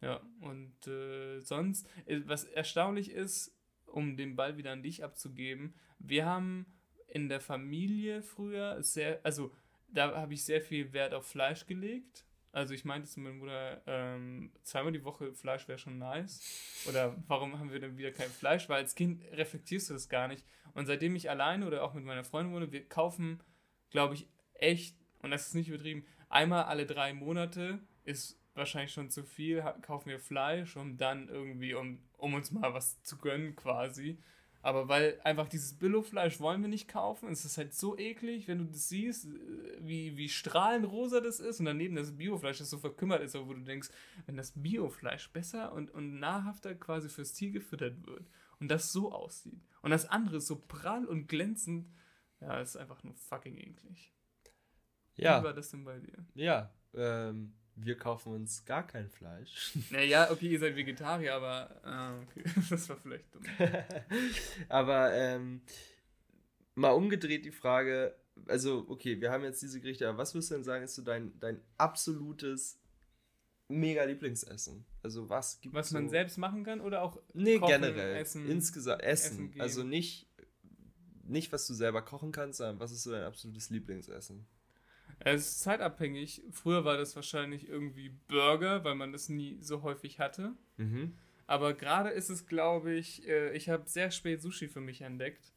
Ja, 0.00 0.20
und 0.40 0.86
äh, 0.86 1.40
sonst, 1.40 1.88
äh, 2.06 2.20
was 2.24 2.44
erstaunlich 2.44 3.10
ist, 3.10 3.54
um 3.86 4.16
den 4.16 4.36
Ball 4.36 4.56
wieder 4.56 4.72
an 4.72 4.82
dich 4.82 5.04
abzugeben, 5.04 5.74
wir 5.98 6.26
haben 6.26 6.66
in 7.08 7.28
der 7.28 7.40
Familie 7.40 8.22
früher 8.22 8.82
sehr, 8.82 9.20
also 9.22 9.54
da 9.88 10.14
habe 10.14 10.34
ich 10.34 10.44
sehr 10.44 10.60
viel 10.60 10.92
Wert 10.92 11.14
auf 11.14 11.26
Fleisch 11.26 11.66
gelegt. 11.66 12.25
Also 12.56 12.72
ich 12.72 12.86
meinte 12.86 13.06
zu 13.06 13.20
meiner 13.20 13.34
Mutter, 13.34 13.82
ähm, 13.86 14.50
zweimal 14.62 14.90
die 14.90 15.04
Woche 15.04 15.34
Fleisch 15.34 15.68
wäre 15.68 15.78
schon 15.78 15.98
nice. 15.98 16.40
Oder 16.88 17.14
warum 17.26 17.58
haben 17.58 17.70
wir 17.70 17.80
denn 17.80 17.98
wieder 17.98 18.12
kein 18.12 18.30
Fleisch? 18.30 18.66
Weil 18.70 18.78
als 18.78 18.94
Kind 18.94 19.22
reflektierst 19.32 19.90
du 19.90 19.92
das 19.92 20.08
gar 20.08 20.26
nicht. 20.26 20.42
Und 20.72 20.86
seitdem 20.86 21.14
ich 21.16 21.28
alleine 21.28 21.66
oder 21.66 21.84
auch 21.84 21.92
mit 21.92 22.06
meiner 22.06 22.24
Freundin 22.24 22.54
wohne, 22.54 22.72
wir 22.72 22.88
kaufen, 22.88 23.42
glaube 23.90 24.14
ich, 24.14 24.30
echt, 24.54 24.96
und 25.18 25.32
das 25.32 25.48
ist 25.48 25.54
nicht 25.54 25.68
übertrieben, 25.68 26.06
einmal 26.30 26.64
alle 26.64 26.86
drei 26.86 27.12
Monate 27.12 27.78
ist 28.04 28.40
wahrscheinlich 28.54 28.94
schon 28.94 29.10
zu 29.10 29.22
viel, 29.22 29.62
kaufen 29.82 30.08
wir 30.08 30.18
Fleisch, 30.18 30.78
um 30.78 30.96
dann 30.96 31.28
irgendwie, 31.28 31.74
um, 31.74 32.08
um 32.16 32.32
uns 32.32 32.52
mal 32.52 32.72
was 32.72 33.02
zu 33.02 33.18
gönnen 33.18 33.54
quasi. 33.54 34.18
Aber 34.66 34.88
weil 34.88 35.20
einfach 35.22 35.48
dieses 35.48 35.74
Billo-Fleisch 35.74 36.40
wollen 36.40 36.60
wir 36.60 36.68
nicht 36.68 36.88
kaufen. 36.88 37.28
Es 37.30 37.44
ist 37.44 37.56
halt 37.56 37.72
so 37.72 37.96
eklig, 37.96 38.48
wenn 38.48 38.58
du 38.58 38.64
das 38.64 38.88
siehst, 38.88 39.26
äh, 39.26 39.78
wie, 39.80 40.16
wie 40.16 40.28
strahlenrosa 40.28 41.20
das 41.20 41.38
ist 41.38 41.60
und 41.60 41.66
daneben 41.66 41.94
das 41.94 42.16
Biofleisch, 42.16 42.58
das 42.58 42.70
so 42.70 42.78
verkümmert 42.78 43.22
ist, 43.22 43.34
wo 43.38 43.52
du 43.54 43.60
denkst, 43.62 43.90
wenn 44.26 44.36
das 44.36 44.52
Biofleisch 44.56 45.30
besser 45.30 45.72
und, 45.72 45.92
und 45.92 46.18
nahrhafter 46.18 46.74
quasi 46.74 47.08
fürs 47.08 47.32
Tier 47.32 47.52
gefüttert 47.52 48.04
wird 48.06 48.26
und 48.58 48.68
das 48.68 48.90
so 48.92 49.12
aussieht 49.12 49.60
und 49.82 49.90
das 49.92 50.06
andere 50.08 50.38
ist 50.38 50.48
so 50.48 50.56
prall 50.66 51.04
und 51.06 51.28
glänzend, 51.28 51.86
ja, 52.40 52.60
ist 52.60 52.76
einfach 52.76 53.04
nur 53.04 53.14
fucking 53.14 53.56
eklig. 53.58 54.12
Wie 55.20 55.42
war 55.42 55.52
Ja, 55.52 55.52
das 55.52 55.70
denn 55.70 55.84
bei 55.84 55.98
dir? 55.98 56.24
ja. 56.34 56.70
Ähm, 56.94 57.54
wir 57.76 57.96
kaufen 57.96 58.32
uns 58.32 58.64
gar 58.64 58.86
kein 58.86 59.08
Fleisch. 59.08 59.72
Naja, 59.90 60.30
okay, 60.30 60.48
ihr 60.48 60.58
seid 60.58 60.76
Vegetarier, 60.76 61.34
aber 61.34 61.80
ah, 61.84 62.18
okay, 62.22 62.42
das 62.70 62.88
war 62.88 62.96
vielleicht 62.96 63.34
dumm. 63.34 63.42
Aber 64.68 65.12
ähm, 65.12 65.60
mal 66.74 66.90
umgedreht 66.90 67.44
die 67.44 67.52
Frage, 67.52 68.14
also 68.46 68.84
okay, 68.88 69.20
wir 69.20 69.30
haben 69.30 69.44
jetzt 69.44 69.62
diese 69.62 69.80
Gerichte, 69.80 70.08
aber 70.08 70.18
was 70.18 70.34
würdest 70.34 70.50
du 70.50 70.54
denn 70.56 70.64
sagen, 70.64 70.84
ist 70.84 70.94
so 70.94 71.02
dein, 71.02 71.38
dein 71.40 71.60
absolutes 71.78 72.78
mega 73.68 74.04
Lieblingsessen? 74.04 74.84
Also 75.02 75.28
was 75.28 75.60
gibt 75.60 75.74
Was 75.74 75.90
man 75.92 76.04
so- 76.04 76.10
selbst 76.10 76.36
machen 76.38 76.64
kann 76.64 76.80
oder 76.80 77.02
auch 77.02 77.20
Nee, 77.34 77.58
kochen, 77.58 77.72
generell. 77.80 78.16
essen, 78.16 78.48
Insgesamt 78.48 79.02
Essen 79.02 79.48
Essen. 79.50 79.60
also 79.60 79.82
nicht, 79.84 80.26
nicht, 81.24 81.50
was 81.52 81.66
du 81.66 81.74
selber 81.74 82.02
kochen 82.02 82.30
kannst, 82.32 82.58
sondern 82.58 82.78
was 82.80 82.92
ist 82.92 83.02
so 83.04 83.10
dein 83.10 83.24
absolutes 83.24 83.70
Lieblingsessen? 83.70 84.46
Es 85.18 85.48
ist 85.48 85.60
zeitabhängig. 85.60 86.42
Früher 86.50 86.84
war 86.84 86.96
das 86.96 87.16
wahrscheinlich 87.16 87.68
irgendwie 87.68 88.10
Burger, 88.28 88.84
weil 88.84 88.94
man 88.94 89.12
das 89.12 89.28
nie 89.28 89.58
so 89.60 89.82
häufig 89.82 90.18
hatte. 90.18 90.52
Mhm. 90.76 91.16
Aber 91.46 91.74
gerade 91.74 92.10
ist 92.10 92.28
es, 92.28 92.46
glaube 92.46 92.92
ich, 92.94 93.26
äh, 93.26 93.52
ich 93.56 93.68
habe 93.68 93.88
sehr 93.88 94.10
spät 94.10 94.42
Sushi 94.42 94.68
für 94.68 94.80
mich 94.80 95.02
entdeckt. 95.02 95.52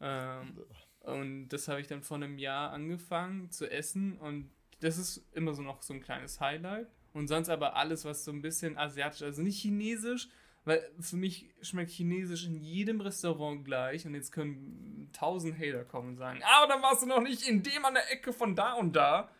Ähm, 0.00 0.58
und 1.00 1.48
das 1.48 1.68
habe 1.68 1.80
ich 1.80 1.86
dann 1.86 2.02
vor 2.02 2.16
einem 2.16 2.38
Jahr 2.38 2.72
angefangen 2.72 3.50
zu 3.50 3.70
essen. 3.70 4.18
Und 4.18 4.50
das 4.80 4.98
ist 4.98 5.26
immer 5.32 5.54
so 5.54 5.62
noch 5.62 5.82
so 5.82 5.94
ein 5.94 6.00
kleines 6.00 6.40
Highlight. 6.40 6.88
Und 7.12 7.28
sonst 7.28 7.48
aber 7.48 7.76
alles, 7.76 8.04
was 8.04 8.24
so 8.24 8.32
ein 8.32 8.42
bisschen 8.42 8.76
asiatisch, 8.76 9.22
also 9.22 9.42
nicht 9.42 9.60
chinesisch, 9.60 10.28
weil 10.64 10.82
für 10.98 11.16
mich 11.16 11.50
schmeckt 11.62 11.90
Chinesisch 11.90 12.46
in 12.46 12.54
jedem 12.62 13.00
Restaurant 13.00 13.64
gleich. 13.64 14.06
Und 14.06 14.14
jetzt 14.14 14.32
können 14.32 15.10
tausend 15.12 15.58
Hater 15.58 15.84
kommen 15.84 16.10
und 16.10 16.16
sagen, 16.16 16.40
aber 16.42 16.72
dann 16.72 16.82
warst 16.82 17.02
du 17.02 17.06
noch 17.06 17.20
nicht 17.20 17.46
in 17.46 17.62
dem 17.62 17.84
an 17.84 17.94
der 17.94 18.10
Ecke 18.12 18.32
von 18.32 18.54
da 18.56 18.74
und 18.74 18.94
da. 18.94 19.30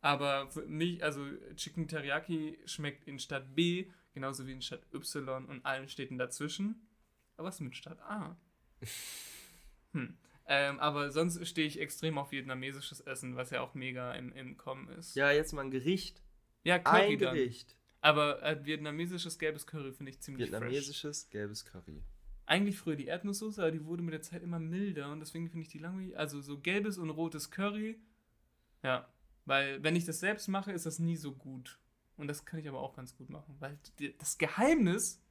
Aber 0.00 0.48
für 0.50 0.62
mich, 0.62 1.02
also 1.02 1.24
Chicken 1.56 1.88
Teriyaki 1.88 2.58
schmeckt 2.66 3.04
in 3.08 3.18
Stadt 3.18 3.54
B 3.54 3.88
genauso 4.18 4.46
wie 4.46 4.52
in 4.52 4.62
Stadt 4.62 4.82
Y 4.92 5.46
und 5.46 5.64
allen 5.64 5.88
Städten 5.88 6.18
dazwischen. 6.18 6.88
Aber 7.36 7.48
was 7.48 7.60
mit 7.60 7.76
Stadt 7.76 8.00
A? 8.02 8.36
Hm. 9.94 10.18
Ähm, 10.44 10.78
aber 10.80 11.10
sonst 11.10 11.46
stehe 11.48 11.66
ich 11.66 11.80
extrem 11.80 12.18
auf 12.18 12.30
vietnamesisches 12.30 13.00
Essen, 13.00 13.36
was 13.36 13.48
ja 13.48 13.62
auch 13.62 13.72
mega 13.72 14.12
im, 14.12 14.34
im 14.34 14.58
Kommen 14.58 14.86
ist. 14.90 15.16
Ja, 15.16 15.30
jetzt 15.30 15.54
mal 15.54 15.62
ein 15.62 15.70
Gericht. 15.70 16.22
Ja, 16.62 16.78
Curry 16.78 17.14
Ein 17.14 17.18
dann. 17.18 17.34
Gericht. 17.34 17.74
Aber 18.00 18.42
äh, 18.42 18.64
vietnamesisches 18.64 19.38
gelbes 19.38 19.66
Curry 19.66 19.92
finde 19.92 20.10
ich 20.10 20.20
ziemlich 20.20 20.50
fresh. 20.50 20.60
Vietnamesisches 20.60 21.30
gelbes 21.30 21.64
Curry. 21.64 22.02
Eigentlich 22.46 22.78
früher 22.78 22.96
die 22.96 23.06
Erdnusssoße, 23.06 23.60
aber 23.60 23.72
die 23.72 23.84
wurde 23.84 24.02
mit 24.02 24.14
der 24.14 24.22
Zeit 24.22 24.42
immer 24.42 24.58
milder 24.58 25.12
und 25.12 25.20
deswegen 25.20 25.50
finde 25.50 25.62
ich 25.62 25.68
die 25.68 25.78
langweilig. 25.78 26.16
Also 26.16 26.40
so 26.40 26.58
gelbes 26.58 26.96
und 26.96 27.10
rotes 27.10 27.50
Curry. 27.50 28.00
Ja, 28.82 29.08
weil 29.44 29.82
wenn 29.82 29.96
ich 29.96 30.04
das 30.04 30.20
selbst 30.20 30.48
mache, 30.48 30.72
ist 30.72 30.86
das 30.86 30.98
nie 30.98 31.16
so 31.16 31.32
gut. 31.32 31.78
Und 32.16 32.28
das 32.28 32.44
kann 32.44 32.60
ich 32.60 32.68
aber 32.68 32.80
auch 32.80 32.94
ganz 32.96 33.16
gut 33.16 33.30
machen, 33.30 33.56
weil 33.58 33.78
das 34.18 34.38
Geheimnis, 34.38 35.22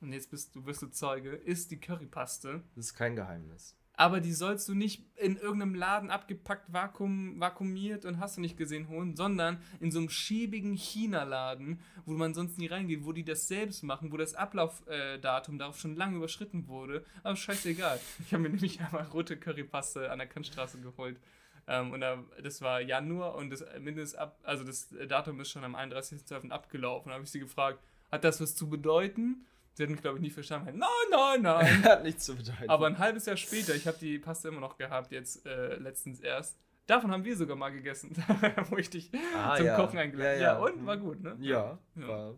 und 0.00 0.12
jetzt 0.12 0.30
bist 0.30 0.54
du, 0.54 0.64
wirst 0.66 0.82
du 0.82 0.88
Zeuge, 0.88 1.30
ist 1.30 1.70
die 1.70 1.80
Currypaste. 1.80 2.62
Das 2.74 2.86
ist 2.86 2.94
kein 2.94 3.16
Geheimnis. 3.16 3.76
Aber 3.98 4.20
die 4.20 4.32
sollst 4.32 4.68
du 4.68 4.74
nicht 4.74 5.02
in 5.16 5.38
irgendeinem 5.38 5.74
Laden 5.74 6.10
abgepackt, 6.10 6.70
vakuum, 6.70 7.40
vakuumiert 7.40 8.04
und 8.04 8.20
hast 8.20 8.36
du 8.36 8.42
nicht 8.42 8.58
gesehen 8.58 8.88
holen, 8.88 9.16
sondern 9.16 9.58
in 9.80 9.90
so 9.90 9.98
einem 9.98 10.10
schäbigen 10.10 10.74
China-Laden, 10.74 11.80
wo 12.04 12.12
man 12.12 12.34
sonst 12.34 12.58
nie 12.58 12.66
reingeht, 12.66 13.06
wo 13.06 13.12
die 13.12 13.24
das 13.24 13.48
selbst 13.48 13.82
machen, 13.82 14.12
wo 14.12 14.18
das 14.18 14.34
Ablaufdatum 14.34 15.58
darauf 15.58 15.78
schon 15.78 15.96
lange 15.96 16.16
überschritten 16.16 16.68
wurde. 16.68 17.06
Aber 17.22 17.36
scheißegal. 17.36 17.98
Ich 18.20 18.34
habe 18.34 18.42
mir 18.42 18.48
nämlich 18.50 18.80
einmal 18.80 19.04
rote 19.04 19.38
Currypaste 19.38 20.10
an 20.10 20.18
der 20.18 20.28
Kantstraße 20.28 20.78
geholt. 20.78 21.18
Ähm, 21.66 21.92
und 21.92 22.02
da, 22.02 22.22
das 22.42 22.60
war 22.60 22.82
Januar 22.82 23.34
und 23.34 23.48
das 23.48 23.64
Mindestab, 23.80 24.38
also 24.42 24.62
das 24.62 24.94
Datum 25.08 25.40
ist 25.40 25.50
schon 25.50 25.64
am 25.64 25.74
31.12. 25.74 26.50
abgelaufen. 26.50 27.08
Da 27.08 27.14
habe 27.14 27.24
ich 27.24 27.30
sie 27.30 27.40
gefragt, 27.40 27.80
hat 28.12 28.24
das 28.24 28.42
was 28.42 28.54
zu 28.54 28.68
bedeuten? 28.68 29.46
Sie 29.76 29.86
mich, 29.86 30.00
glaube 30.00 30.16
ich, 30.18 30.22
nie 30.22 30.30
verstanden. 30.30 30.78
Nein, 30.78 30.88
nein, 31.10 31.42
nein. 31.42 31.84
Hat 31.84 32.02
nichts 32.02 32.24
zu 32.24 32.34
bedeuten. 32.34 32.68
Aber 32.70 32.86
ein 32.86 32.98
halbes 32.98 33.26
Jahr 33.26 33.36
später, 33.36 33.74
ich 33.74 33.86
habe 33.86 33.98
die 33.98 34.18
Paste 34.18 34.48
immer 34.48 34.60
noch 34.60 34.78
gehabt, 34.78 35.12
jetzt 35.12 35.44
äh, 35.46 35.76
letztens 35.76 36.20
erst. 36.20 36.56
Davon 36.86 37.10
haben 37.10 37.24
wir 37.24 37.36
sogar 37.36 37.56
mal 37.56 37.70
gegessen, 37.70 38.12
wo 38.70 38.76
ich 38.78 38.88
dich 38.88 39.10
Ah, 39.36 39.56
zum 39.56 39.66
ja. 39.66 39.76
Kochen 39.76 39.98
eingeladen 39.98 40.40
Ja, 40.40 40.54
habe. 40.54 40.60
ja. 40.60 40.68
Ja, 40.68 40.74
und 40.78 40.86
war 40.86 40.96
gut, 40.96 41.20
ne? 41.22 41.36
ja, 41.40 41.78
Ja. 41.94 42.08
War. 42.08 42.34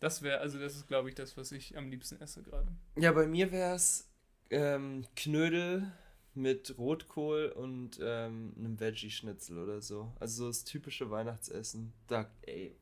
Das 0.00 0.22
wäre, 0.22 0.40
also 0.40 0.58
das 0.58 0.74
ist, 0.76 0.88
glaube 0.88 1.10
ich, 1.10 1.14
das, 1.14 1.36
was 1.36 1.52
ich 1.52 1.76
am 1.76 1.90
liebsten 1.90 2.20
esse 2.22 2.42
gerade. 2.42 2.68
Ja, 2.96 3.12
bei 3.12 3.26
mir 3.26 3.52
wäre 3.52 3.74
es 3.74 4.08
ähm, 4.48 5.04
Knödel 5.14 5.92
mit 6.34 6.76
Rotkohl 6.78 7.52
und 7.54 8.00
ähm, 8.02 8.54
einem 8.56 8.80
Veggie-Schnitzel 8.80 9.58
oder 9.58 9.80
so. 9.82 10.12
Also 10.18 10.44
so 10.44 10.48
das 10.48 10.64
typische 10.64 11.10
Weihnachtsessen. 11.10 11.92
Da, 12.08 12.30
ey, 12.42 12.74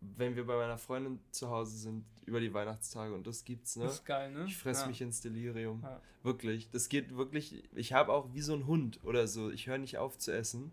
wenn 0.00 0.36
wir 0.36 0.46
bei 0.46 0.56
meiner 0.56 0.76
Freundin 0.78 1.18
zu 1.30 1.48
Hause 1.48 1.76
sind 1.78 2.04
über 2.28 2.40
die 2.40 2.54
Weihnachtstage 2.54 3.14
und 3.14 3.26
das 3.26 3.44
gibt's, 3.44 3.76
ne? 3.76 3.84
Das 3.84 3.94
ist 3.94 4.04
geil, 4.04 4.32
ne? 4.32 4.44
Ich 4.46 4.56
fress 4.56 4.82
ja. 4.82 4.86
mich 4.86 5.00
ins 5.00 5.20
Delirium. 5.20 5.80
Ja. 5.82 6.00
Wirklich. 6.22 6.70
Das 6.70 6.88
geht 6.88 7.16
wirklich. 7.16 7.64
Ich 7.74 7.92
habe 7.92 8.12
auch 8.12 8.32
wie 8.32 8.40
so 8.40 8.54
ein 8.54 8.66
Hund 8.66 9.00
oder 9.02 9.26
so. 9.26 9.50
Ich 9.50 9.66
höre 9.66 9.78
nicht 9.78 9.98
auf 9.98 10.18
zu 10.18 10.32
essen. 10.32 10.72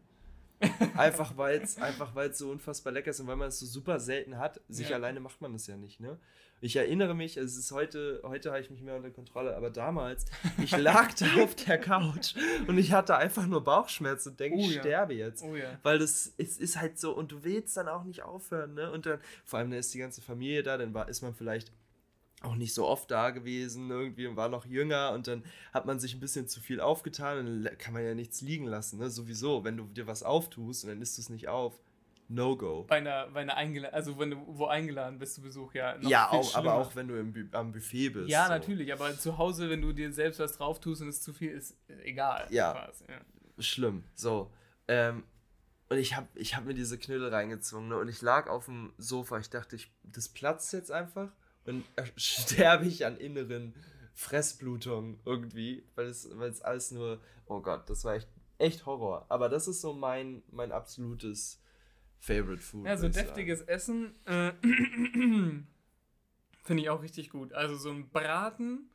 Einfach 0.96 1.38
weil 1.38 1.62
es 1.62 1.78
einfach 1.78 2.16
weil's 2.16 2.38
so 2.38 2.50
unfassbar 2.50 2.94
lecker 2.94 3.12
ist 3.12 3.20
und 3.20 3.28
weil 3.28 3.36
man 3.36 3.50
es 3.50 3.60
so 3.60 3.66
super 3.66 4.00
selten 4.00 4.38
hat. 4.38 4.62
Sich 4.70 4.90
Ja. 4.90 4.96
alleine 4.96 5.20
macht 5.20 5.42
man 5.42 5.54
das 5.54 5.68
ja 5.68 5.76
nicht, 5.78 6.00
ne? 6.00 6.18
Ich 6.62 6.78
erinnere 6.78 7.14
mich, 7.14 7.36
es 7.36 7.58
ist 7.58 7.72
heute, 7.74 8.22
heute 8.24 8.50
habe 8.50 8.62
ich 8.62 8.70
mich 8.70 8.82
mehr 8.82 8.96
unter 8.96 9.10
Kontrolle, 9.12 9.56
aber 9.58 9.70
damals, 9.70 10.26
ich 10.58 10.72
lag 10.78 11.14
da 11.14 11.26
auf 11.44 11.54
der 11.56 11.78
Couch 11.78 12.34
und 12.68 12.78
ich 12.78 12.94
hatte 12.94 13.18
einfach 13.18 13.46
nur 13.46 13.62
Bauchschmerzen 13.64 14.30
und 14.30 14.40
denke, 14.40 14.58
Oh 14.58 14.62
ich 14.62 14.76
ja. 14.76 14.82
sterbe 14.82 15.14
jetzt. 15.14 15.44
Oh 15.44 15.56
ja. 15.56 15.78
Weil 15.84 16.00
das 16.00 16.34
es 16.38 16.58
ist 16.58 16.80
halt 16.80 16.98
so, 16.98 17.12
und 17.14 17.32
du 17.34 17.44
willst 17.44 17.76
dann 17.76 17.90
auch 17.90 18.06
nicht 18.06 18.24
aufhören, 18.24 18.74
ne? 18.74 18.90
Und 18.92 19.06
dann, 19.06 19.20
vor 19.44 19.60
allem, 19.60 19.70
da 19.70 19.78
ist 19.78 19.94
die 19.94 20.00
ganze 20.00 20.22
Familie 20.22 20.64
da, 20.64 20.78
dann 20.78 20.94
war, 20.94 21.10
ist 21.10 21.22
man 21.22 21.36
vielleicht 21.36 21.72
auch 22.46 22.56
nicht 22.56 22.74
so 22.74 22.86
oft 22.86 23.10
da 23.12 23.32
gewesen 23.32 23.90
irgendwie 23.90 24.28
und 24.28 24.36
war 24.36 24.50
noch 24.50 24.66
jünger 24.66 25.12
und 25.12 25.28
dann 25.28 25.44
hat 25.74 25.86
man 25.86 26.00
sich 26.00 26.14
ein 26.14 26.20
bisschen 26.20 26.48
zu 26.48 26.62
viel 26.62 26.80
aufgetan 26.80 27.40
und 27.40 27.64
dann 27.64 27.78
kann 27.78 27.94
man 27.94 28.04
ja 28.04 28.14
nichts 28.14 28.42
liegen 28.42 28.66
lassen, 28.66 29.00
ne? 29.00 29.10
Sowieso, 29.10 29.64
wenn 29.64 29.78
du 29.78 29.86
dir 29.86 30.08
was 30.08 30.24
auftust 30.24 30.84
und 30.84 30.92
dann 30.92 31.02
isst 31.02 31.18
du 31.18 31.22
es 31.22 31.30
nicht 31.30 31.48
auf, 31.48 31.80
no 32.28 32.56
go. 32.56 32.84
Bei 32.84 32.98
einer, 32.98 33.28
bei 33.28 33.42
einer 33.42 33.56
eingeladen, 33.56 33.94
also 33.94 34.18
wenn 34.20 34.32
du 34.32 34.38
wo 34.48 34.66
eingeladen 34.66 35.20
bist 35.20 35.36
zu 35.36 35.42
Besuch, 35.42 35.74
ja. 35.74 35.98
Ja, 36.02 36.30
auch, 36.30 36.56
aber 36.56 36.76
auch 36.76 36.96
wenn 36.96 37.08
du 37.08 37.20
im, 37.20 37.50
am 37.52 37.72
Buffet 37.72 38.10
bist. 38.10 38.30
Ja, 38.30 38.46
so. 38.46 38.54
natürlich, 38.54 38.92
aber 38.94 39.18
zu 39.18 39.38
Hause, 39.38 39.70
wenn 39.70 39.82
du 39.82 39.94
dir 39.94 40.12
selbst 40.12 40.40
was 40.40 40.58
drauf 40.58 40.80
tust 40.80 41.02
und 41.02 41.08
es 41.08 41.22
zu 41.22 41.34
viel 41.34 41.52
ist, 41.52 41.76
äh, 41.88 42.10
egal. 42.10 42.48
Ja. 42.50 42.74
Quasi, 42.74 43.06
ja. 43.08 43.64
schlimm. 43.64 44.04
So. 44.16 44.52
Ähm, 44.88 45.24
und 45.90 45.98
ich 45.98 46.16
habe 46.16 46.28
ich 46.36 46.56
hab 46.56 46.66
mir 46.66 46.74
diese 46.74 46.98
Knödel 46.98 47.30
reingezwungen 47.30 47.90
ne? 47.90 47.98
und 47.98 48.08
ich 48.08 48.22
lag 48.22 48.50
auf 48.50 48.66
dem 48.66 48.94
Sofa. 48.98 49.38
Ich 49.38 49.50
dachte, 49.50 49.76
ich, 49.76 49.92
das 50.04 50.30
platzt 50.30 50.74
jetzt 50.74 50.92
einfach 50.92 51.32
äh, 51.66 52.06
sterbe 52.16 52.86
ich 52.86 53.06
an 53.06 53.18
inneren 53.18 53.74
Fressblutungen 54.14 55.20
irgendwie, 55.26 55.84
weil 55.96 56.08
es, 56.08 56.30
weil 56.38 56.50
es 56.50 56.62
alles 56.62 56.92
nur, 56.92 57.20
oh 57.48 57.60
Gott, 57.60 57.90
das 57.90 58.06
war 58.06 58.16
echt, 58.16 58.30
echt 58.58 58.86
Horror. 58.86 59.26
Aber 59.30 59.50
das 59.50 59.68
ist 59.68 59.82
so 59.82 59.94
mein, 59.94 60.42
mein 60.52 60.72
absolutes 60.72 61.62
Favorite 62.20 62.62
Food. 62.62 62.88
Ja, 62.88 62.98
so 62.98 63.10
deftiges 63.10 63.62
Essen 63.62 64.16
äh, 64.26 64.54
finde 66.64 66.82
ich 66.82 66.90
auch 66.90 67.04
richtig 67.04 67.30
gut. 67.30 67.54
Also 67.54 67.76
so 67.76 67.92
ein 67.92 68.10
Braten, 68.10 68.90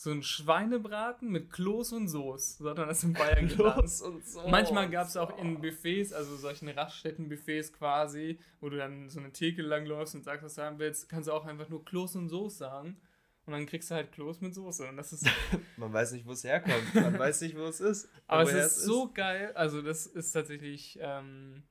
so 0.00 0.12
ein 0.12 0.22
Schweinebraten 0.22 1.28
mit 1.28 1.52
Kloß 1.52 1.92
und 1.94 2.06
Soße, 2.06 2.62
so 2.62 2.70
hat 2.70 2.78
man 2.78 2.86
das 2.86 3.02
in 3.02 3.14
Bayern. 3.14 3.48
Los 3.56 4.00
und 4.00 4.24
so. 4.24 4.46
Manchmal 4.46 4.88
gab 4.88 5.08
es 5.08 5.16
auch 5.16 5.36
in 5.38 5.60
Buffets, 5.60 6.12
also 6.12 6.36
solchen 6.36 6.68
Raststätten-Buffets 6.68 7.72
quasi, 7.72 8.38
wo 8.60 8.68
du 8.68 8.76
dann 8.76 9.10
so 9.10 9.18
eine 9.18 9.32
Theke 9.32 9.60
langläufst 9.60 10.14
und 10.14 10.22
sagst, 10.22 10.44
was 10.44 10.54
du 10.54 10.62
haben 10.62 10.78
willst, 10.78 11.08
kannst 11.08 11.28
du 11.28 11.32
auch 11.32 11.44
einfach 11.46 11.68
nur 11.68 11.84
Kloß 11.84 12.14
und 12.14 12.28
Soße 12.28 12.58
sagen. 12.58 12.96
Und 13.44 13.52
dann 13.54 13.66
kriegst 13.66 13.90
du 13.90 13.96
halt 13.96 14.12
Kloß 14.12 14.40
mit 14.40 14.54
Soße. 14.54 14.88
Und 14.88 14.98
das 14.98 15.12
ist, 15.12 15.26
Man 15.76 15.92
weiß 15.92 16.12
nicht, 16.12 16.26
wo 16.26 16.30
es 16.30 16.44
herkommt. 16.44 16.94
Man 16.94 17.18
weiß 17.18 17.40
nicht, 17.40 17.56
wo 17.56 17.64
es 17.64 17.80
ist. 17.80 18.08
aber 18.28 18.42
es 18.42 18.52
woher 18.52 18.66
ist 18.66 18.82
so 18.82 19.10
geil. 19.12 19.50
Also 19.56 19.82
das 19.82 20.06
ist 20.06 20.30
tatsächlich, 20.30 20.96
ähm, 21.02 21.64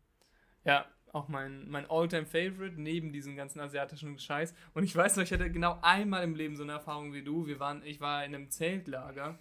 ja, 0.65 0.85
auch 1.13 1.27
mein, 1.27 1.67
mein 1.69 1.89
All-Time-Favorite 1.89 2.79
neben 2.79 3.11
diesem 3.11 3.35
ganzen 3.35 3.59
asiatischen 3.59 4.17
Scheiß. 4.19 4.53
Und 4.73 4.83
ich 4.83 4.95
weiß 4.95 5.15
noch, 5.15 5.23
ich 5.23 5.31
hatte 5.31 5.51
genau 5.51 5.79
einmal 5.81 6.23
im 6.23 6.35
Leben 6.35 6.55
so 6.55 6.63
eine 6.63 6.73
Erfahrung 6.73 7.13
wie 7.13 7.23
du. 7.23 7.47
Wir 7.47 7.59
waren, 7.59 7.81
ich 7.85 7.99
war 7.99 8.23
in 8.25 8.35
einem 8.35 8.49
Zeltlager. 8.49 9.37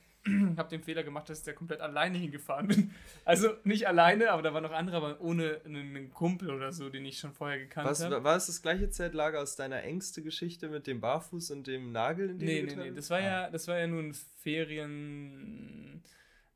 habe 0.56 0.68
den 0.68 0.82
Fehler 0.82 1.02
gemacht, 1.02 1.28
dass 1.28 1.40
ich 1.40 1.44
da 1.44 1.52
komplett 1.52 1.80
alleine 1.80 2.18
hingefahren 2.18 2.68
bin. 2.68 2.90
Also 3.24 3.50
nicht 3.64 3.86
alleine, 3.88 4.30
aber 4.30 4.42
da 4.42 4.52
waren 4.54 4.62
noch 4.62 4.72
andere, 4.72 4.96
aber 4.96 5.20
ohne 5.20 5.60
einen 5.64 6.12
Kumpel 6.12 6.50
oder 6.50 6.72
so, 6.72 6.88
den 6.88 7.04
ich 7.04 7.18
schon 7.18 7.32
vorher 7.32 7.58
gekannt 7.58 7.88
habe. 7.88 8.24
war 8.24 8.36
es 8.36 8.46
das 8.46 8.62
gleiche 8.62 8.90
Zeltlager 8.90 9.40
aus 9.40 9.56
deiner 9.56 9.82
engste 9.82 10.22
Geschichte 10.22 10.68
mit 10.68 10.86
dem 10.86 11.00
Barfuß 11.00 11.50
und 11.50 11.66
dem 11.66 11.92
Nagel 11.92 12.30
in 12.30 12.38
den 12.38 12.46
Nee, 12.46 12.62
nee, 12.62 12.76
nee. 12.76 12.90
Das 12.92 13.10
war 13.10 13.18
hast? 13.18 13.24
ja, 13.24 13.50
das 13.50 13.68
war 13.68 13.78
ja 13.78 13.86
nur 13.86 14.02
ein 14.02 14.14
Ferien. 14.42 16.02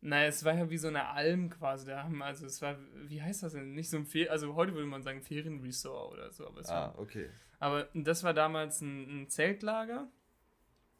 Naja, 0.02 0.28
es 0.28 0.44
war 0.44 0.54
ja 0.54 0.70
wie 0.70 0.78
so 0.78 0.88
eine 0.88 1.08
Alm 1.08 1.50
quasi. 1.50 1.86
Da 1.86 2.04
haben 2.04 2.22
also 2.22 2.46
es 2.46 2.62
war, 2.62 2.76
wie 3.06 3.20
heißt 3.20 3.42
das 3.42 3.52
denn? 3.52 3.74
Nicht 3.74 3.90
so 3.90 3.98
ein 3.98 4.06
Ferien, 4.06 4.30
also 4.30 4.54
heute 4.54 4.72
würde 4.74 4.86
man 4.86 5.02
sagen 5.02 5.20
Ferienresort 5.22 6.12
oder 6.14 6.30
so, 6.32 6.46
aber 6.46 6.60
es 6.60 6.68
Ah, 6.70 6.74
war, 6.94 6.98
okay. 6.98 7.28
aber 7.58 7.88
das 7.94 8.24
war 8.24 8.32
damals 8.32 8.80
ein, 8.80 9.22
ein 9.24 9.28
Zeltlager 9.28 10.08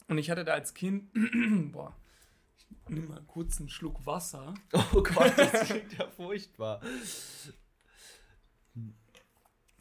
und 0.07 0.17
ich 0.19 0.29
hatte 0.29 0.43
da 0.45 0.53
als 0.53 0.73
Kind, 0.75 1.09
boah, 1.71 1.95
ich 2.57 2.89
nehme 2.89 3.07
mal 3.07 3.23
kurz 3.25 3.59
einen 3.59 3.69
Schluck 3.69 4.05
Wasser. 4.05 4.53
Oh 4.93 5.01
Gott, 5.01 5.33
das 5.35 5.63
klingt 5.65 5.97
ja 5.97 6.07
furchtbar. 6.07 6.81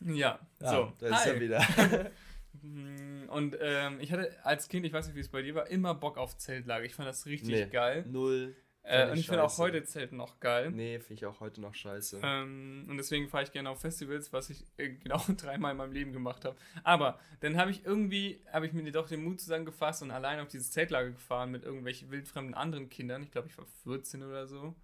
Ja, 0.01 0.39
Ja, 0.61 0.71
so. 0.71 0.93
da 0.99 1.07
ist 1.09 1.25
Hi. 1.27 1.31
er 1.31 1.41
wieder. 1.41 2.11
Und 3.33 3.57
ähm, 3.61 4.01
ich 4.01 4.13
hatte 4.13 4.35
als 4.45 4.69
Kind, 4.69 4.85
ich 4.87 4.93
weiß 4.93 5.07
nicht, 5.07 5.15
wie 5.17 5.21
es 5.21 5.29
bei 5.29 5.43
dir 5.43 5.55
war, 5.55 5.69
immer 5.69 5.95
Bock 5.95 6.17
auf 6.19 6.37
Zeltlager. 6.37 6.85
Ich 6.85 6.95
fand 6.95 7.09
das 7.09 7.27
richtig 7.27 7.51
Nee. 7.51 7.67
geil. 7.67 8.05
Null. 8.09 8.57
Äh, 8.83 9.11
und 9.11 9.19
ich 9.19 9.27
finde 9.27 9.43
auch 9.43 9.59
heute 9.59 9.85
Zelten 9.85 10.17
noch 10.17 10.41
geil. 10.41 10.71
Nee, 10.71 10.99
finde 11.01 11.15
ich 11.15 11.27
auch 11.27 11.41
heute 11.41 11.61
noch 11.61 11.75
scheiße. 11.75 12.21
Ähm, 12.23 12.87
und 12.89 12.97
deswegen 12.97 13.29
fahre 13.29 13.45
ich 13.45 13.53
gerne 13.53 13.71
auf 13.71 13.81
Festivals, 13.81 14.33
was 14.33 14.51
ich 14.51 14.65
äh, 14.79 14.89
genau 14.89 15.21
dreimal 15.37 15.73
in 15.73 15.77
meinem 15.77 15.93
Leben 15.93 16.13
gemacht 16.13 16.45
habe. 16.45 16.57
Aber 16.83 17.19
dann 17.41 17.57
habe 17.57 17.71
ich 17.71 17.85
irgendwie, 17.85 18.43
habe 18.53 18.67
ich 18.67 18.73
mir 18.73 18.91
doch 18.91 19.09
den 19.09 19.23
Mut 19.23 19.41
zusammengefasst 19.41 20.03
und 20.03 20.11
allein 20.11 20.41
auf 20.41 20.49
dieses 20.49 20.71
Zeltlager 20.71 21.11
gefahren 21.11 21.51
mit 21.51 21.63
irgendwelchen 21.63 22.11
wildfremden 22.11 22.55
anderen 22.55 22.89
Kindern. 22.89 23.23
Ich 23.23 23.31
glaube, 23.31 23.49
ich 23.49 23.59
war 23.59 23.67
14 23.85 24.23
oder 24.23 24.47
so. 24.47 24.75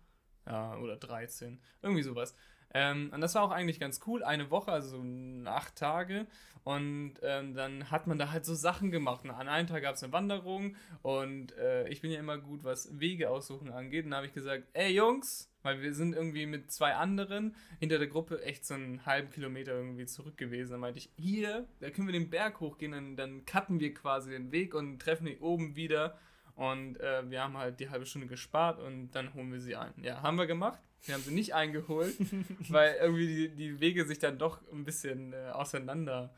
Ja, 0.47 0.77
oder 0.79 0.97
13. 0.97 1.61
Irgendwie 1.83 2.03
sowas. 2.03 2.37
Ähm, 2.77 3.11
und 3.15 3.23
das 3.23 3.35
war 3.35 3.43
auch 3.43 3.53
eigentlich 3.53 3.81
ganz 3.81 4.01
cool. 4.07 4.23
Eine 4.23 4.51
Woche, 4.51 4.71
also 4.71 5.03
so 5.03 5.49
acht 5.49 5.77
Tage. 5.77 6.27
Und 6.63 7.15
ähm, 7.23 7.55
dann 7.55 7.91
hat 7.91 8.07
man 8.07 8.19
da 8.19 8.33
halt 8.33 8.45
so 8.45 8.55
Sachen 8.55 8.91
gemacht. 8.91 9.25
Und 9.25 9.31
an 9.31 9.49
einem 9.49 9.67
Tag 9.67 9.83
gab 9.83 9.95
es 9.95 10.03
eine 10.03 10.13
Wanderung. 10.13 10.77
Und 11.01 11.57
äh, 11.57 11.89
ich 11.89 12.03
bin 12.03 12.11
ja 12.11 12.21
immer 12.21 12.37
gut, 12.37 12.65
was 12.65 13.01
Wege 13.01 13.31
aussuchen 13.31 13.73
angeht. 13.73 14.05
Und 14.05 14.11
da 14.11 14.19
habe 14.19 14.27
ich 14.27 14.35
gesagt, 14.35 14.65
ey 14.75 14.93
Jungs, 14.93 15.51
weil 15.63 15.81
wir 15.81 15.95
sind 15.95 16.15
irgendwie 16.15 16.45
mit 16.45 16.71
zwei 16.71 16.95
anderen 16.97 17.55
hinter 17.81 17.97
der 17.97 18.09
Gruppe 18.09 18.43
echt 18.43 18.67
so 18.67 18.75
einen 18.75 19.07
halben 19.07 19.31
Kilometer 19.31 19.73
irgendwie 19.73 20.05
zurück 20.05 20.37
gewesen. 20.37 20.73
Da 20.73 20.79
meinte 20.79 20.99
ich, 20.99 21.09
hier, 21.17 21.67
da 21.81 21.89
können 21.89 22.09
wir 22.09 22.13
den 22.13 22.29
Berg 22.29 22.61
hochgehen. 22.61 22.93
Dann, 22.93 23.17
dann 23.17 23.47
cutten 23.47 23.81
wir 23.81 23.95
quasi 23.95 24.33
den 24.33 24.53
Weg 24.53 24.75
und 24.75 24.99
treffen 24.99 25.25
die 25.25 25.39
oben 25.39 25.77
wieder. 25.77 26.19
Und 26.57 27.01
äh, 27.01 27.23
wir 27.31 27.43
haben 27.43 27.57
halt 27.57 27.81
die 27.81 27.89
halbe 27.89 28.05
Stunde 28.05 28.27
gespart 28.27 28.81
und 28.81 29.13
dann 29.13 29.33
holen 29.33 29.51
wir 29.51 29.61
sie 29.61 29.77
ein. 29.77 29.95
Ja, 30.03 30.21
haben 30.21 30.37
wir 30.37 30.47
gemacht. 30.47 30.81
Wir 31.05 31.15
haben 31.15 31.23
sie 31.23 31.35
nicht 31.35 31.55
eingeholt, 31.55 32.15
weil 32.69 32.97
irgendwie 33.01 33.27
die, 33.27 33.49
die 33.51 33.81
Wege 33.81 34.07
sich 34.07 34.19
dann 34.19 34.39
doch 34.39 34.61
ein 34.73 34.85
bisschen 34.85 35.33
äh, 35.33 35.51
auseinander, 35.53 36.35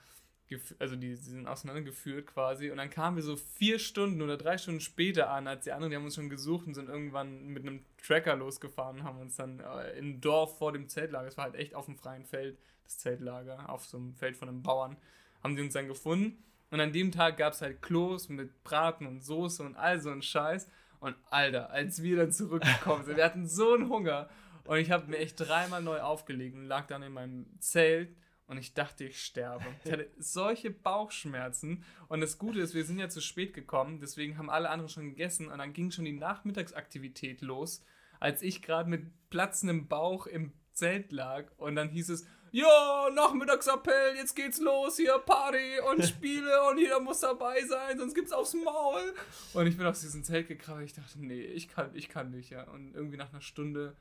also 0.79 0.97
die, 0.97 1.11
die 1.11 1.17
sind 1.17 1.47
auseinandergeführt 1.47 2.27
quasi. 2.27 2.71
Und 2.71 2.79
dann 2.79 2.91
kamen 2.91 3.17
wir 3.17 3.23
so 3.23 3.37
vier 3.37 3.79
Stunden 3.79 4.23
oder 4.23 4.37
drei 4.37 4.59
Stunden 4.59 4.81
später 4.81 5.31
an, 5.31 5.47
als 5.47 5.65
die 5.65 5.73
anderen, 5.73 5.91
die 5.91 5.97
haben 5.97 6.05
uns 6.05 6.15
schon 6.15 6.31
gesucht 6.31 6.67
und 6.67 6.75
sind 6.75 6.89
irgendwann 6.89 7.49
mit 7.49 7.63
einem 7.63 7.85
Tracker 8.05 8.37
losgefahren 8.37 9.01
und 9.01 9.05
haben 9.05 9.21
uns 9.21 9.37
dann 9.37 9.61
äh, 9.61 9.99
im 9.99 10.21
Dorf 10.21 10.59
vor 10.59 10.73
dem 10.73 10.89
Zeltlager, 10.89 11.29
es 11.29 11.37
war 11.37 11.45
halt 11.45 11.55
echt 11.55 11.75
auf 11.75 11.87
dem 11.87 11.97
freien 11.97 12.25
Feld, 12.25 12.59
das 12.85 12.99
Zeltlager, 12.99 13.69
auf 13.69 13.85
so 13.85 13.99
einem 13.99 14.15
Feld 14.15 14.37
von 14.37 14.49
einem 14.49 14.63
Bauern, 14.63 14.97
haben 15.43 15.57
die 15.57 15.63
uns 15.63 15.75
dann 15.75 15.89
gefunden. 15.89 16.43
Und 16.71 16.81
an 16.81 16.93
dem 16.93 17.13
Tag 17.13 17.39
gab 17.39 17.55
es 17.55 17.63
halt 17.63 17.81
Klos 17.81 18.29
mit 18.29 18.63
Braten 18.63 19.07
und 19.07 19.23
Soße 19.23 19.63
und 19.63 19.77
all 19.77 20.01
so 20.01 20.11
ein 20.11 20.23
Scheiß. 20.23 20.69
Und 21.01 21.17
Alter, 21.31 21.71
als 21.71 22.03
wir 22.03 22.17
dann 22.17 22.33
zurückgekommen 22.33 23.05
sind, 23.05 23.17
wir 23.17 23.25
hatten 23.25 23.47
so 23.47 23.75
einen 23.75 23.89
Hunger. 23.89 24.29
Und 24.69 24.77
ich 24.77 24.91
habe 24.91 25.11
mir 25.11 25.17
echt 25.17 25.41
dreimal 25.41 25.81
neu 25.81 26.03
aufgelegt 26.03 26.55
und 26.55 26.67
lag 26.67 26.87
dann 26.89 27.03
in 27.03 27.15
meinem 27.15 27.47
Zelt 27.59 28.15
und 28.49 28.59
ich 28.59 28.75
dachte, 28.75 29.05
ich 29.05 29.19
sterbe. 29.19 29.65
Ich 29.83 29.91
hatte 29.91 30.11
solche 30.19 30.71
Bauchschmerzen. 30.71 31.85
Und 32.09 32.21
das 32.21 32.37
Gute 32.37 32.61
ist, 32.61 32.75
wir 32.75 32.85
sind 32.85 32.99
ja 32.99 33.09
zu 33.09 33.23
spät 33.23 33.55
gekommen, 33.55 33.99
deswegen 33.99 34.37
haben 34.37 34.51
alle 34.51 34.69
anderen 34.69 34.91
schon 34.91 35.09
gegessen 35.09 35.49
und 35.49 35.57
dann 35.57 35.73
ging 35.73 35.91
schon 35.91 36.05
die 36.05 36.13
Nachmittagsaktivität 36.13 37.41
los, 37.41 37.83
als 38.21 38.43
ich 38.43 38.61
gerade 38.61 38.91
mit 38.91 39.07
platzendem 39.31 39.89
Bauch 39.89 40.27
im 40.27 40.53
Zelt 40.75 41.13
lag 41.13 41.51
und 41.57 41.75
dann 41.75 41.89
hieß 41.89 42.11
es, 42.11 42.27
ja, 42.51 43.09
Nachmittagsappell, 43.15 44.17
jetzt 44.17 44.37
geht's 44.37 44.61
los, 44.61 44.99
hier 44.99 45.19
Party 45.19 45.81
und 45.91 46.05
Spiele 46.07 46.63
und 46.69 46.77
jeder 46.77 47.01
muss 47.01 47.21
dabei 47.21 47.65
sein, 47.65 47.99
sonst 47.99 48.15
gibt's 48.15 48.33
aufs 48.33 48.53
Maul. 48.53 49.15
Und 49.55 49.67
ich 49.67 49.79
bin 49.79 49.87
aus 49.87 50.03
diesem 50.03 50.25
Zelt 50.25 50.47
gekrabbelt, 50.47 50.85
ich 50.85 50.95
dachte, 50.95 51.25
nee, 51.25 51.41
ich 51.41 51.69
kann, 51.69 51.95
ich 51.95 52.11
kann 52.11 52.31
nicht, 52.31 52.51
ja. 52.51 52.65
Und 52.65 52.95
irgendwie 52.95 53.17
nach 53.17 53.33
einer 53.33 53.41
Stunde 53.41 53.97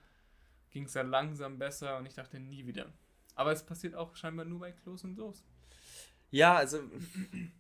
ging 0.72 0.86
es 0.86 0.94
dann 0.94 1.10
langsam 1.10 1.58
besser 1.60 1.98
und 1.98 2.06
ich 2.06 2.14
dachte, 2.14 2.40
nie 2.40 2.66
wieder. 2.66 2.92
Aber 3.36 3.52
es 3.52 3.66
passiert 3.66 3.96
auch 3.96 4.16
scheinbar 4.16 4.46
nur 4.46 4.60
bei 4.60 4.72
Klos 4.72 5.04
und 5.04 5.16
Soße. 5.16 5.44
Ja, 6.30 6.56
also 6.56 6.80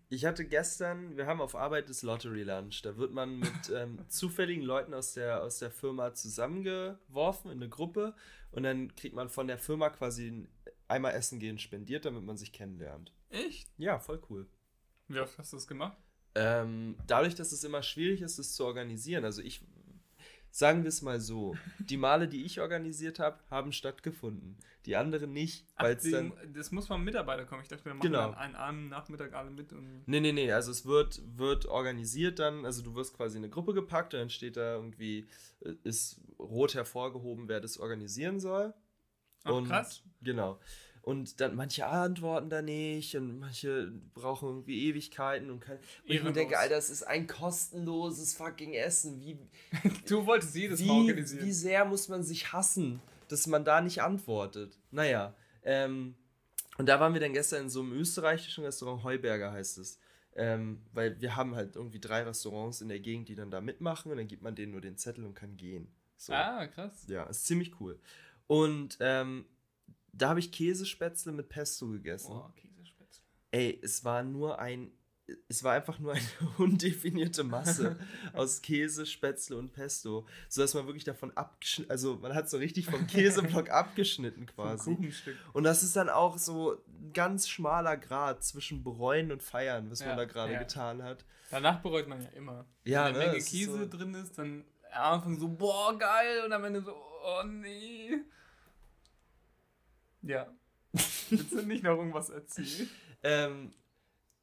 ich 0.09 0.25
hatte 0.25 0.45
gestern, 0.45 1.15
wir 1.15 1.25
haben 1.25 1.39
auf 1.39 1.55
Arbeit 1.55 1.89
das 1.89 2.01
Lottery 2.01 2.43
Lunch. 2.43 2.81
Da 2.81 2.97
wird 2.97 3.13
man 3.13 3.39
mit 3.39 3.69
ähm, 3.73 3.99
zufälligen 4.09 4.63
Leuten 4.63 4.93
aus 4.93 5.13
der, 5.13 5.41
aus 5.41 5.59
der 5.59 5.71
Firma 5.71 6.13
zusammengeworfen 6.13 7.51
in 7.51 7.57
eine 7.59 7.69
Gruppe 7.69 8.13
und 8.51 8.63
dann 8.63 8.93
kriegt 8.95 9.15
man 9.15 9.29
von 9.29 9.47
der 9.47 9.57
Firma 9.57 9.89
quasi 9.89 10.27
ein 10.27 10.47
einmal 10.87 11.13
Essen 11.13 11.39
gehen 11.39 11.59
spendiert, 11.59 12.05
damit 12.05 12.23
man 12.23 12.37
sich 12.37 12.51
kennenlernt. 12.51 13.13
Echt? 13.29 13.69
Ja, 13.77 13.99
voll 13.99 14.21
cool. 14.29 14.47
Wie 15.07 15.19
oft 15.19 15.37
hast 15.37 15.53
du 15.53 15.57
das 15.57 15.67
gemacht? 15.67 15.97
Ähm, 16.35 16.97
dadurch, 17.07 17.35
dass 17.35 17.51
es 17.51 17.63
immer 17.63 17.81
schwierig 17.81 18.21
ist, 18.21 18.37
es 18.37 18.53
zu 18.53 18.65
organisieren, 18.65 19.25
also 19.25 19.41
ich, 19.41 19.61
sagen 20.57 20.81
wir 20.81 20.89
es 20.89 21.03
mal 21.03 21.19
so, 21.19 21.55
die 21.77 21.97
Male, 21.97 22.27
die 22.27 22.43
ich 22.43 22.59
organisiert 22.59 23.19
habe, 23.19 23.37
haben 23.51 23.71
stattgefunden. 23.71 24.57
Die 24.87 24.95
anderen 24.95 25.31
nicht, 25.31 25.67
weil 25.77 25.97
es 25.97 26.09
dann... 26.09 26.33
das 26.51 26.71
muss 26.71 26.87
vom 26.87 27.03
Mitarbeiter 27.03 27.45
kommen. 27.45 27.61
Ich 27.61 27.67
dachte, 27.67 27.85
wir 27.85 27.93
machen 27.93 28.07
Genau. 28.07 28.31
dann 28.31 28.33
einen 28.33 28.55
Abend, 28.55 28.89
Nachmittag 28.89 29.33
alle 29.33 29.51
mit 29.51 29.71
und. 29.71 30.01
Nee, 30.07 30.19
nee, 30.19 30.31
nee, 30.31 30.51
also 30.51 30.71
es 30.71 30.83
wird, 30.83 31.21
wird 31.37 31.67
organisiert 31.67 32.39
dann, 32.39 32.65
also 32.65 32.81
du 32.81 32.95
wirst 32.95 33.15
quasi 33.15 33.37
in 33.37 33.43
eine 33.43 33.51
Gruppe 33.51 33.75
gepackt 33.75 34.15
und 34.15 34.19
dann 34.21 34.29
steht 34.31 34.57
da 34.57 34.73
irgendwie, 34.73 35.27
äh, 35.63 35.73
ist 35.83 36.21
rot 36.39 36.73
hervorgehoben, 36.73 37.47
wer 37.47 37.59
das 37.59 37.77
organisieren 37.77 38.39
soll. 38.39 38.73
Ach, 39.43 39.51
und 39.51 39.67
krass. 39.67 40.01
genau. 40.23 40.59
Und 41.07 41.39
dann 41.39 41.55
manche 41.55 41.85
antworten 41.85 42.49
da 42.49 42.61
nicht 42.61 43.15
und 43.15 43.39
manche 43.39 43.93
brauchen 44.13 44.49
irgendwie 44.49 44.89
Ewigkeiten 44.89 45.49
und 45.49 45.61
kein. 45.61 45.77
Und 45.77 45.83
ich 46.03 46.21
mir 46.21 46.33
denke, 46.33 46.59
Alter, 46.59 46.75
das 46.75 46.89
ist 46.89 47.03
ein 47.03 47.27
kostenloses 47.27 48.33
fucking 48.33 48.73
Essen. 48.73 49.21
Wie, 49.21 49.37
Du 50.05 50.25
wolltest 50.25 50.53
jedes 50.53 50.81
Mal 50.81 50.87
wie, 50.87 50.99
organisieren. 50.99 51.45
wie 51.45 51.53
sehr 51.53 51.85
muss 51.85 52.09
man 52.09 52.23
sich 52.23 52.51
hassen, 52.51 52.99
dass 53.29 53.47
man 53.47 53.63
da 53.63 53.79
nicht 53.79 54.01
antwortet? 54.01 54.77
Naja, 54.91 55.33
ähm, 55.63 56.15
und 56.77 56.89
da 56.89 56.99
waren 56.99 57.13
wir 57.13 57.21
dann 57.21 57.31
gestern 57.31 57.63
in 57.63 57.69
so 57.69 57.79
einem 57.79 57.93
österreichischen 57.93 58.65
Restaurant, 58.65 59.05
Heuberger 59.05 59.53
heißt 59.53 59.77
es. 59.77 60.01
Ähm, 60.35 60.81
weil 60.91 61.21
wir 61.21 61.37
haben 61.37 61.55
halt 61.55 61.77
irgendwie 61.77 62.01
drei 62.01 62.23
Restaurants 62.23 62.81
in 62.81 62.89
der 62.89 62.99
Gegend, 62.99 63.29
die 63.29 63.35
dann 63.35 63.49
da 63.49 63.61
mitmachen 63.61 64.11
und 64.11 64.17
dann 64.17 64.27
gibt 64.27 64.43
man 64.43 64.55
denen 64.55 64.73
nur 64.73 64.81
den 64.81 64.97
Zettel 64.97 65.23
und 65.23 65.35
kann 65.35 65.55
gehen. 65.55 65.87
So. 66.17 66.33
Ah, 66.33 66.67
krass. 66.67 67.05
Ja, 67.07 67.23
ist 67.23 67.45
ziemlich 67.45 67.79
cool. 67.79 67.97
Und 68.47 68.97
ähm, 68.99 69.45
da 70.17 70.29
habe 70.29 70.39
ich 70.39 70.51
Käsespätzle 70.51 71.31
mit 71.31 71.49
Pesto 71.49 71.87
gegessen. 71.87 72.29
Boah, 72.29 72.53
Käsespätzle. 72.55 73.23
Ey, 73.51 73.79
es 73.83 74.03
war 74.03 74.23
nur 74.23 74.59
ein, 74.59 74.91
es 75.49 75.63
war 75.63 75.73
einfach 75.73 75.99
nur 75.99 76.13
eine 76.13 76.21
undefinierte 76.57 77.43
Masse 77.43 77.97
aus 78.33 78.61
Käse, 78.61 79.05
Spätzle 79.05 79.57
und 79.57 79.73
Pesto, 79.73 80.25
sodass 80.49 80.73
man 80.73 80.85
wirklich 80.85 81.03
davon 81.03 81.35
abgeschnitten, 81.35 81.91
also 81.91 82.15
man 82.15 82.33
hat 82.33 82.49
so 82.49 82.57
richtig 82.57 82.85
vom 82.85 83.05
Käseblock 83.07 83.69
abgeschnitten 83.71 84.45
quasi. 84.45 84.97
Und 85.53 85.63
das 85.63 85.83
ist 85.83 85.95
dann 85.95 86.09
auch 86.09 86.37
so 86.37 86.73
ein 86.87 87.13
ganz 87.13 87.47
schmaler 87.49 87.97
Grad 87.97 88.43
zwischen 88.43 88.83
bereuen 88.83 89.31
und 89.31 89.43
feiern, 89.43 89.89
was 89.91 89.99
Ja, 89.99 90.07
man 90.07 90.17
da 90.17 90.25
gerade 90.25 90.53
ja. 90.53 90.59
getan 90.59 91.03
hat. 91.03 91.25
Danach 91.51 91.81
bereut 91.81 92.07
man 92.07 92.21
ja 92.21 92.29
immer. 92.29 92.65
Ja, 92.83 93.05
Wenn 93.05 93.13
ne, 93.13 93.19
eine 93.19 93.27
Menge 93.27 93.37
es 93.37 93.45
ist 93.45 93.51
Käse 93.51 93.77
so- 93.79 93.97
drin 93.97 94.13
ist, 94.15 94.37
dann 94.37 94.65
am 94.93 95.13
Anfang 95.15 95.37
so, 95.39 95.47
boah, 95.49 95.97
geil, 95.97 96.43
und 96.45 96.51
am 96.53 96.63
Ende 96.63 96.81
so, 96.81 96.93
oh 96.93 97.43
nee. 97.45 98.11
Ja. 100.21 100.47
Willst 101.29 101.51
du 101.51 101.61
nicht 101.63 101.83
noch 101.83 101.97
irgendwas 101.97 102.29
erzählen? 102.29 102.89
Ähm, 103.23 103.73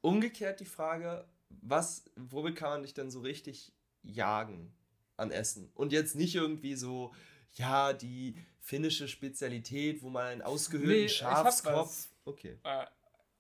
umgekehrt 0.00 0.58
die 0.58 0.64
Frage, 0.64 1.24
was, 1.48 2.10
womit 2.16 2.56
kann 2.56 2.70
man 2.70 2.82
dich 2.82 2.92
denn 2.92 3.08
so 3.08 3.20
richtig 3.20 3.72
jagen 4.02 4.74
an 5.16 5.30
Essen? 5.30 5.70
Und 5.74 5.92
jetzt 5.92 6.16
nicht 6.16 6.34
irgendwie 6.34 6.74
so, 6.74 7.14
ja, 7.52 7.92
die 7.92 8.34
finnische 8.58 9.06
Spezialität, 9.06 10.02
wo 10.02 10.10
man 10.10 10.26
einen 10.26 10.42
ausgehöhlten 10.42 11.02
Nee, 11.04 11.08
Schafskopf. 11.08 12.08
Okay. 12.24 12.58
Äh, 12.64 12.87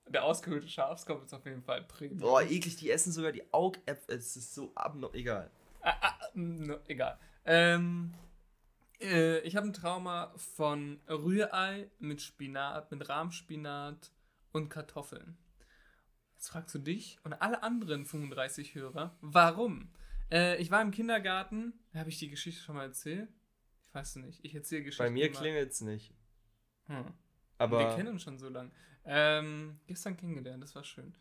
der 0.08 0.24
ausgehöhlte 0.24 0.68
Schafskopf 0.68 1.24
ist 1.24 1.34
auf 1.34 1.44
jeden 1.46 1.62
Fall 1.62 1.82
Premium. 1.82 2.20
Boah, 2.20 2.42
eklig, 2.42 2.76
die 2.76 2.90
essen 2.90 3.10
sogar 3.10 3.32
die 3.32 3.42
Augäpfel. 3.52 4.16
Es 4.16 4.36
ist 4.36 4.54
so 4.54 4.70
abno. 4.74 5.10
Egal. 5.14 5.50
Ah, 5.80 5.96
ah, 6.00 6.14
no, 6.34 6.78
egal. 6.86 7.18
Ähm, 7.44 8.14
äh, 9.00 9.40
ich 9.40 9.56
habe 9.56 9.66
ein 9.66 9.72
Trauma 9.72 10.32
von 10.36 11.00
Rührei 11.08 11.90
mit 11.98 12.22
Spinat, 12.22 12.90
mit 12.90 13.08
Rahmspinat 13.08 14.10
und 14.52 14.68
Kartoffeln. 14.68 15.36
Jetzt 16.34 16.48
fragst 16.48 16.74
du 16.74 16.78
dich 16.78 17.18
und 17.24 17.32
alle 17.34 17.62
anderen 17.62 18.04
35 18.04 18.74
Hörer, 18.74 19.16
warum? 19.20 19.90
Äh, 20.30 20.56
ich 20.56 20.70
war 20.70 20.82
im 20.82 20.90
Kindergarten, 20.90 21.72
habe 21.94 22.08
ich 22.08 22.18
die 22.18 22.28
Geschichte 22.28 22.62
schon 22.62 22.76
mal 22.76 22.84
erzählt? 22.84 23.28
Ich 23.86 23.94
weiß 23.94 24.10
es 24.10 24.16
nicht. 24.16 24.44
Ich 24.44 24.54
erzähle 24.54 24.82
Geschichten. 24.82 25.04
Bei 25.04 25.10
mir 25.10 25.30
klingelt 25.30 25.70
es 25.70 25.80
nicht. 25.80 26.12
Hm. 26.86 27.12
Aber. 27.58 27.78
Wir 27.78 27.96
kennen 27.96 28.08
uns 28.08 28.22
schon 28.22 28.38
so 28.38 28.48
lange. 28.48 28.70
Ähm, 29.04 29.78
gestern 29.86 30.16
kennengelernt, 30.16 30.62
das 30.62 30.74
war 30.74 30.84
schön. 30.84 31.14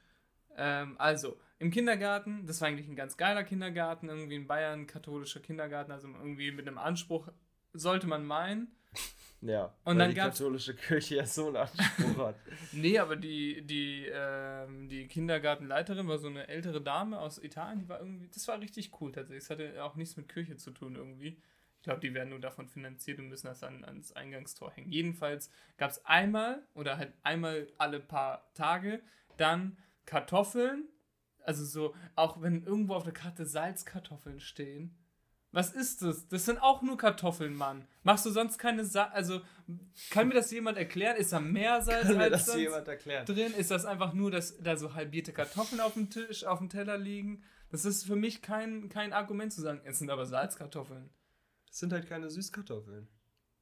Ähm, 0.56 0.96
also, 0.98 1.38
im 1.60 1.72
Kindergarten, 1.72 2.46
das 2.46 2.62
war 2.62 2.68
eigentlich 2.68 2.88
ein 2.88 2.96
ganz 2.96 3.18
geiler 3.18 3.44
Kindergarten, 3.44 4.10
irgendwie 4.10 4.36
in 4.36 4.48
Bayern, 4.48 4.88
katholischer 4.88 5.40
Kindergarten, 5.40 5.92
also 5.92 6.08
irgendwie 6.08 6.52
mit 6.52 6.68
einem 6.68 6.78
Anspruch, 6.78 7.30
sollte 7.74 8.08
man 8.08 8.26
meinen. 8.26 8.76
ja. 9.42 9.66
Und 9.84 9.98
weil 9.98 9.98
dann 9.98 10.10
die 10.10 10.16
katholische 10.16 10.76
Kirche 10.76 11.16
ja 11.16 11.26
so 11.26 11.48
einen 11.48 11.58
Anspruch 11.58 12.18
hat. 12.18 12.36
Nee, 12.72 12.98
aber 13.00 13.16
die, 13.16 13.62
die, 13.66 14.08
ähm, 14.12 14.88
die 14.90 15.08
Kindergartenleiterin 15.08 16.08
war 16.08 16.18
so 16.18 16.28
eine 16.28 16.48
ältere 16.48 16.82
Dame 16.82 17.20
aus 17.20 17.38
Italien, 17.44 17.80
die 17.80 17.90
war 17.90 18.00
irgendwie, 18.00 18.30
das 18.34 18.48
war 18.48 18.60
richtig 18.60 18.92
cool 19.02 19.12
tatsächlich. 19.12 19.44
Es 19.44 19.50
hatte 19.50 19.84
auch 19.84 19.96
nichts 19.96 20.18
mit 20.18 20.30
Kirche 20.30 20.58
zu 20.58 20.72
tun 20.72 20.96
irgendwie. 20.96 21.40
Ich 21.84 21.86
glaube, 21.86 22.00
die 22.00 22.14
werden 22.14 22.30
nur 22.30 22.40
davon 22.40 22.70
finanziert 22.70 23.20
und 23.20 23.28
müssen 23.28 23.48
das 23.48 23.62
an, 23.62 23.84
ans 23.84 24.14
Eingangstor 24.14 24.72
hängen. 24.72 24.90
Jedenfalls 24.90 25.52
gab 25.76 25.92
es 25.92 26.06
einmal 26.06 26.66
oder 26.74 26.98
halt 26.98 27.12
einmal 27.24 27.68
alle 27.78 28.00
paar 28.00 28.50
Tage 28.54 29.02
dann 29.36 29.78
Kartoffeln. 30.06 30.88
Also 31.44 31.66
so, 31.66 31.94
auch 32.16 32.42
wenn 32.42 32.64
irgendwo 32.64 32.94
auf 32.94 33.04
der 33.04 33.12
Karte 33.12 33.46
Salzkartoffeln 33.46 34.40
stehen. 34.40 34.98
Was 35.54 35.72
ist 35.72 36.02
das? 36.02 36.28
Das 36.28 36.46
sind 36.46 36.58
auch 36.58 36.82
nur 36.82 36.98
Kartoffeln, 36.98 37.54
Mann. 37.56 37.88
Machst 38.02 38.26
du 38.26 38.32
sonst 38.32 38.58
keine 38.58 38.84
Sa 38.86 39.04
Also, 39.06 39.40
kann 40.10 40.28
mir 40.28 40.34
das 40.34 40.50
jemand 40.50 40.80
erklären? 40.80 41.16
Ist 41.16 41.32
da 41.32 41.40
mehr 41.40 41.80
Salz 41.84 42.08
Kann 42.08 42.18
mir 42.18 42.24
als 42.24 42.32
das 42.32 42.46
sonst 42.48 42.60
jemand 42.60 42.88
erklären? 42.88 43.26
drin? 43.28 43.54
Ist 43.54 43.70
das 43.70 43.86
einfach 43.86 44.14
nur, 44.14 44.32
dass 44.32 44.58
da 44.58 44.76
so 44.76 44.96
halbierte 44.96 45.32
Kartoffeln 45.32 45.80
auf 45.80 45.94
dem 45.94 46.10
Tisch, 46.10 46.44
auf 46.44 46.58
dem 46.58 46.70
Teller 46.70 46.98
liegen? 46.98 47.44
Das 47.70 47.86
ist 47.86 48.04
für 48.04 48.16
mich 48.16 48.42
kein, 48.42 48.90
kein 48.90 49.14
Argument 49.14 49.54
zu 49.54 49.62
sagen, 49.62 49.80
es 49.86 50.00
sind 50.00 50.10
aber 50.10 50.26
Salzkartoffeln. 50.26 51.12
Das 51.68 51.80
sind 51.80 51.94
halt 51.94 52.08
keine 52.10 52.32
Süßkartoffeln. 52.32 53.08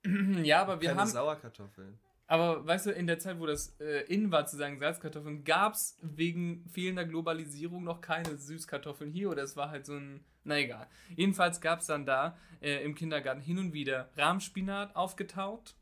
ja, 0.43 0.61
aber 0.61 0.79
wir 0.79 0.89
keine 0.89 1.01
haben. 1.01 1.09
Sauerkartoffeln. 1.09 1.99
Aber 2.31 2.65
weißt 2.65 2.85
du, 2.85 2.91
in 2.91 3.07
der 3.07 3.19
Zeit, 3.19 3.41
wo 3.41 3.45
das 3.45 3.75
äh, 3.81 4.05
in 4.05 4.31
war 4.31 4.45
zu 4.45 4.55
sagen 4.55 4.79
Salzkartoffeln, 4.79 5.43
gab 5.43 5.73
es 5.73 5.97
wegen 6.01 6.65
fehlender 6.69 7.03
Globalisierung 7.03 7.83
noch 7.83 7.99
keine 7.99 8.37
Süßkartoffeln 8.37 9.11
hier 9.11 9.29
oder 9.29 9.43
es 9.43 9.57
war 9.57 9.69
halt 9.69 9.85
so 9.85 9.95
ein, 9.95 10.23
na 10.45 10.57
egal. 10.57 10.87
Jedenfalls 11.13 11.59
gab 11.59 11.81
es 11.81 11.87
dann 11.87 12.05
da 12.05 12.37
äh, 12.61 12.85
im 12.85 12.95
Kindergarten 12.95 13.41
hin 13.41 13.59
und 13.59 13.73
wieder 13.73 14.11
Rahmspinat 14.15 14.95
aufgetaut 14.95 15.75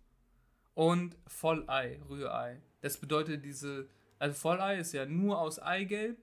und 0.74 1.16
Vollei, 1.28 2.02
Rührei. 2.10 2.64
Das 2.82 2.98
bedeutet 2.98 3.46
diese, 3.46 3.88
also 4.18 4.34
Vollei 4.34 4.80
ist 4.80 4.92
ja 4.94 5.06
nur 5.06 5.40
aus 5.40 5.62
Eigelb, 5.62 6.18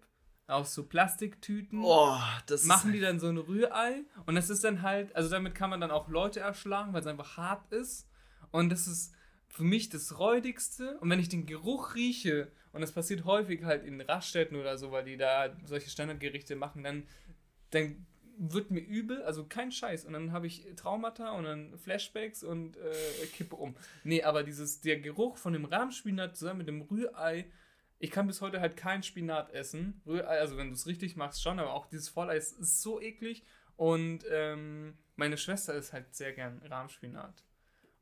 aus 0.49 0.75
so 0.75 0.89
Plastiktüten 0.89 1.85
Oh, 1.85 2.19
das 2.49 2.65
machen 2.65 2.93
die 2.93 3.01
dann 3.01 3.21
so 3.21 3.29
ein 3.29 3.37
Rührei 3.37 4.03
und 4.27 4.35
das 4.35 4.51
ist 4.51 4.65
dann 4.65 4.83
halt, 4.83 5.15
also 5.15 5.31
damit 5.31 5.55
kann 5.55 5.71
man 5.71 5.81
dann 5.81 5.93
auch 5.93 6.09
Leute 6.09 6.41
erschlagen, 6.41 6.93
weil 6.93 7.03
es 7.03 7.07
einfach 7.07 7.37
hart 7.37 7.71
ist 7.73 8.09
und 8.51 8.71
das 8.71 8.89
ist 8.89 9.16
für 9.57 9.65
mich 9.65 9.89
das 9.89 10.19
räudigste 10.19 10.99
und 10.99 11.09
wenn 11.09 11.19
ich 11.19 11.31
den 11.31 11.47
Geruch 11.47 11.95
rieche 11.95 12.53
und 12.73 12.83
das 12.83 12.93
passiert 12.93 13.25
häufig 13.25 13.65
halt 13.65 13.85
in 13.85 13.99
Raststätten 14.03 14.59
oder 14.59 14.77
so, 14.77 14.93
weil 14.93 15.05
die 15.05 15.17
da 15.17 15.57
solche 15.65 15.89
Standardgerichte 15.89 16.57
machen, 16.57 16.85
dann, 16.85 17.05
dann 17.71 18.05
wird 18.37 18.71
mir 18.71 18.81
übel, 18.81 19.23
also 19.23 19.47
kein 19.47 19.73
Scheiß 19.73 20.05
und 20.05 20.13
dann 20.13 20.31
habe 20.33 20.47
ich 20.47 20.67
Traumata 20.77 21.31
und 21.31 21.45
dann 21.45 21.79
Flashbacks 21.79 22.45
und 22.45 22.77
äh, 22.77 23.27
kippe 23.33 23.57
um. 23.57 23.75
Nee, 24.05 24.23
aber 24.23 24.43
dieses, 24.43 24.83
der 24.83 25.01
Geruch 25.01 25.39
von 25.39 25.55
dem 25.55 25.65
Rahmspinat 25.65 26.37
zusammen 26.37 26.59
mit 26.59 26.69
dem 26.69 26.83
Rührei, 26.83 27.47
ich 27.99 28.11
kann 28.11 28.27
bis 28.27 28.43
heute 28.43 28.61
halt 28.61 28.77
kein 28.77 29.03
Spinat 29.03 29.55
essen. 29.55 30.03
Rührei, 30.07 30.39
also 30.39 30.59
wenn 30.59 30.67
du 30.67 30.75
es 30.75 30.87
richtig 30.87 31.17
machst, 31.17 31.43
schon, 31.43 31.59
aber 31.59 31.73
auch 31.73 31.87
dieses 31.87 32.11
Vollei 32.11 32.37
ist, 32.37 32.59
so 32.83 33.01
eklig. 33.01 33.43
Und 33.77 34.27
ähm, 34.31 34.99
meine 35.17 35.39
Schwester 35.39 35.73
ist 35.73 35.95
halt 35.95 36.15
sehr 36.15 36.35
gern 36.35 36.61
Rahmspinat. 36.63 37.46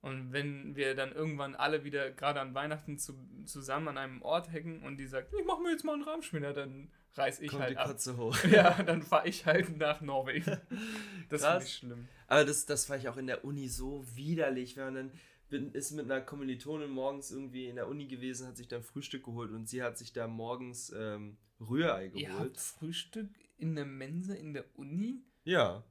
Und 0.04 0.34
wenn 0.34 0.76
wir 0.76 0.94
dann 0.94 1.12
irgendwann 1.12 1.54
alle 1.54 1.82
wieder 1.82 2.10
gerade 2.10 2.38
an 2.38 2.52
Weihnachten 2.52 2.98
zu, 2.98 3.14
zusammen 3.46 3.88
an 3.88 3.96
einem 3.96 4.20
Ort 4.20 4.52
hängen 4.52 4.82
und 4.82 4.98
die 4.98 5.06
sagt, 5.06 5.32
ich 5.32 5.46
mach 5.46 5.58
mir 5.60 5.70
jetzt 5.70 5.82
mal 5.82 5.94
einen 5.94 6.02
Rahmspinat, 6.02 6.58
dann 6.58 6.90
reiß 7.14 7.40
ich 7.40 7.48
kommt 7.48 7.62
halt 7.62 7.72
die 7.72 7.78
ab. 7.78 7.86
Kotze 7.86 8.18
hoch. 8.18 8.36
Ja, 8.50 8.82
dann 8.82 9.02
fahre 9.02 9.26
ich 9.26 9.46
halt 9.46 9.78
nach 9.78 10.02
Norwegen. 10.02 10.60
Das 11.30 11.64
ich 11.64 11.76
schlimm. 11.76 12.06
Aber 12.26 12.44
das, 12.44 12.66
das 12.66 12.90
war 12.90 12.98
ich 12.98 13.08
auch 13.08 13.16
in 13.16 13.26
der 13.26 13.46
Uni 13.46 13.66
so 13.68 14.04
widerlich, 14.14 14.76
wenn 14.76 14.84
man 14.84 14.94
dann 14.94 15.12
bin, 15.48 15.72
ist 15.72 15.92
mit 15.92 16.04
einer 16.04 16.20
Kommilitonin 16.20 16.90
morgens 16.90 17.30
irgendwie 17.30 17.68
in 17.68 17.76
der 17.76 17.88
Uni 17.88 18.06
gewesen, 18.06 18.46
hat 18.46 18.58
sich 18.58 18.68
dann 18.68 18.82
Frühstück 18.82 19.24
geholt 19.24 19.52
und 19.52 19.70
sie 19.70 19.82
hat 19.82 19.96
sich 19.96 20.12
da 20.12 20.28
morgens 20.28 20.92
ähm, 20.94 21.38
Rührei 21.58 22.10
Ihr 22.12 22.28
habt 22.28 22.36
geholt. 22.36 22.60
Frühstück 22.60 23.30
in 23.56 23.74
der 23.74 23.86
Mensa 23.86 24.34
in 24.34 24.52
der 24.52 24.66
Uni? 24.76 25.24
Ja. 25.44 25.82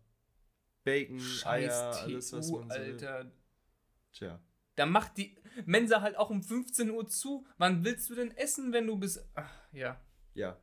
Bacon, 0.84 1.20
Scheiß 1.20 1.72
Eier, 1.72 1.96
alles 2.04 2.32
was 2.32 2.52
man 2.52 2.70
so 2.70 2.76
will. 2.76 3.32
Tja. 4.14 4.40
Da 4.76 4.86
macht 4.86 5.18
die 5.18 5.36
Mensa 5.66 6.02
halt 6.02 6.18
auch 6.18 6.30
um 6.30 6.42
15 6.42 6.90
Uhr 6.90 7.08
zu. 7.08 7.46
Wann 7.58 7.84
willst 7.84 8.10
du 8.10 8.16
denn 8.16 8.32
essen, 8.38 8.74
wenn 8.74 8.88
du 8.88 8.98
bis. 8.98 9.24
Ach, 9.36 9.52
ja. 9.72 10.00
Ja. 10.34 10.58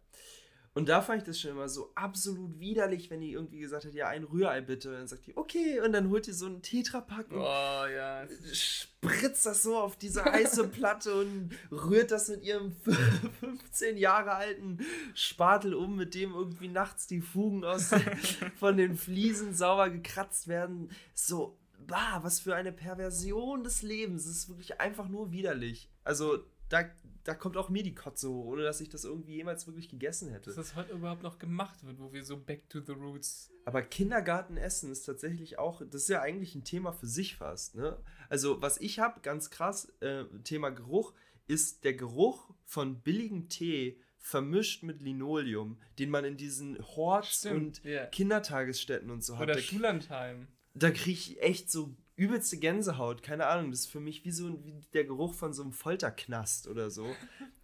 Und 0.72 0.88
da 0.88 1.02
fand 1.02 1.22
ich 1.22 1.26
das 1.26 1.40
schon 1.40 1.50
immer 1.50 1.68
so 1.68 1.90
absolut 1.96 2.60
widerlich, 2.60 3.10
wenn 3.10 3.20
die 3.20 3.32
irgendwie 3.32 3.58
gesagt 3.58 3.84
hat, 3.84 3.92
ja, 3.92 4.06
ein 4.06 4.22
Rührei 4.22 4.60
bitte. 4.60 4.88
Und 4.90 4.94
dann 4.94 5.08
sagt 5.08 5.26
die, 5.26 5.36
okay. 5.36 5.80
Und 5.80 5.92
dann 5.92 6.10
holt 6.10 6.28
die 6.28 6.32
so 6.32 6.46
einen 6.46 6.62
Tetrapack 6.62 7.30
und 7.32 7.40
Oh, 7.40 7.86
ja. 7.86 8.24
spritzt 8.52 9.46
das 9.46 9.64
so 9.64 9.76
auf 9.76 9.96
diese 9.96 10.24
heiße 10.24 10.68
Platte 10.68 11.12
und 11.14 11.50
rührt 11.72 12.12
das 12.12 12.28
mit 12.28 12.44
ihrem 12.44 12.72
15 13.40 13.96
Jahre 13.96 14.32
alten 14.32 14.78
Spatel 15.14 15.74
um, 15.74 15.96
mit 15.96 16.14
dem 16.14 16.34
irgendwie 16.34 16.68
nachts 16.68 17.08
die 17.08 17.20
Fugen 17.20 17.64
aus 17.64 17.90
von 18.60 18.76
den 18.76 18.96
Fliesen 18.96 19.54
sauber 19.54 19.90
gekratzt 19.90 20.46
werden. 20.46 20.92
So, 21.14 21.58
bah, 21.86 22.20
was 22.22 22.40
für 22.40 22.54
eine 22.54 22.72
Perversion 22.72 23.64
des 23.64 23.82
Lebens. 23.82 24.26
Es 24.26 24.38
ist 24.38 24.48
wirklich 24.48 24.80
einfach 24.80 25.08
nur 25.08 25.32
widerlich. 25.32 25.90
Also, 26.04 26.44
da, 26.68 26.84
da 27.24 27.34
kommt 27.34 27.56
auch 27.56 27.68
mir 27.68 27.82
die 27.82 27.94
Kotze 27.94 28.30
hoch, 28.30 28.46
ohne 28.46 28.62
dass 28.62 28.80
ich 28.80 28.88
das 28.88 29.04
irgendwie 29.04 29.34
jemals 29.34 29.66
wirklich 29.66 29.88
gegessen 29.88 30.30
hätte. 30.30 30.50
Dass 30.50 30.56
das 30.56 30.76
heute 30.76 30.92
überhaupt 30.92 31.22
noch 31.22 31.38
gemacht 31.38 31.84
wird, 31.84 31.98
wo 31.98 32.12
wir 32.12 32.24
so 32.24 32.36
back 32.36 32.68
to 32.68 32.80
the 32.80 32.92
roots. 32.92 33.50
Aber 33.64 33.82
Kindergartenessen 33.82 34.90
ist 34.90 35.02
tatsächlich 35.02 35.58
auch, 35.58 35.82
das 35.84 36.02
ist 36.02 36.08
ja 36.08 36.22
eigentlich 36.22 36.54
ein 36.54 36.64
Thema 36.64 36.92
für 36.92 37.06
sich 37.06 37.36
fast. 37.36 37.74
Ne? 37.74 37.98
Also, 38.28 38.62
was 38.62 38.80
ich 38.80 38.98
habe, 39.00 39.20
ganz 39.20 39.50
krass, 39.50 39.92
äh, 40.00 40.24
Thema 40.44 40.70
Geruch, 40.70 41.12
ist 41.46 41.84
der 41.84 41.94
Geruch 41.94 42.50
von 42.64 43.00
billigem 43.00 43.48
Tee 43.48 44.00
vermischt 44.20 44.82
mit 44.82 45.02
Linoleum, 45.02 45.80
den 45.98 46.10
man 46.10 46.24
in 46.24 46.36
diesen 46.36 46.78
Horts 46.78 47.40
Stimmt, 47.40 47.80
und 47.80 47.84
ja. 47.84 48.06
Kindertagesstätten 48.06 49.10
und 49.10 49.24
so 49.24 49.38
hat. 49.38 49.48
Oder 49.48 49.58
Schullandheim. 49.58 50.46
Da 50.74 50.90
kriege 50.90 51.10
ich 51.18 51.42
echt 51.42 51.70
so 51.70 51.94
übelste 52.16 52.58
Gänsehaut, 52.58 53.22
keine 53.22 53.46
Ahnung, 53.46 53.70
das 53.70 53.80
ist 53.80 53.86
für 53.86 53.98
mich 53.98 54.26
wie 54.26 54.30
so 54.30 54.62
wie 54.62 54.74
der 54.92 55.04
Geruch 55.04 55.32
von 55.32 55.54
so 55.54 55.62
einem 55.62 55.72
Folterknast 55.72 56.68
oder 56.68 56.90
so. 56.90 57.06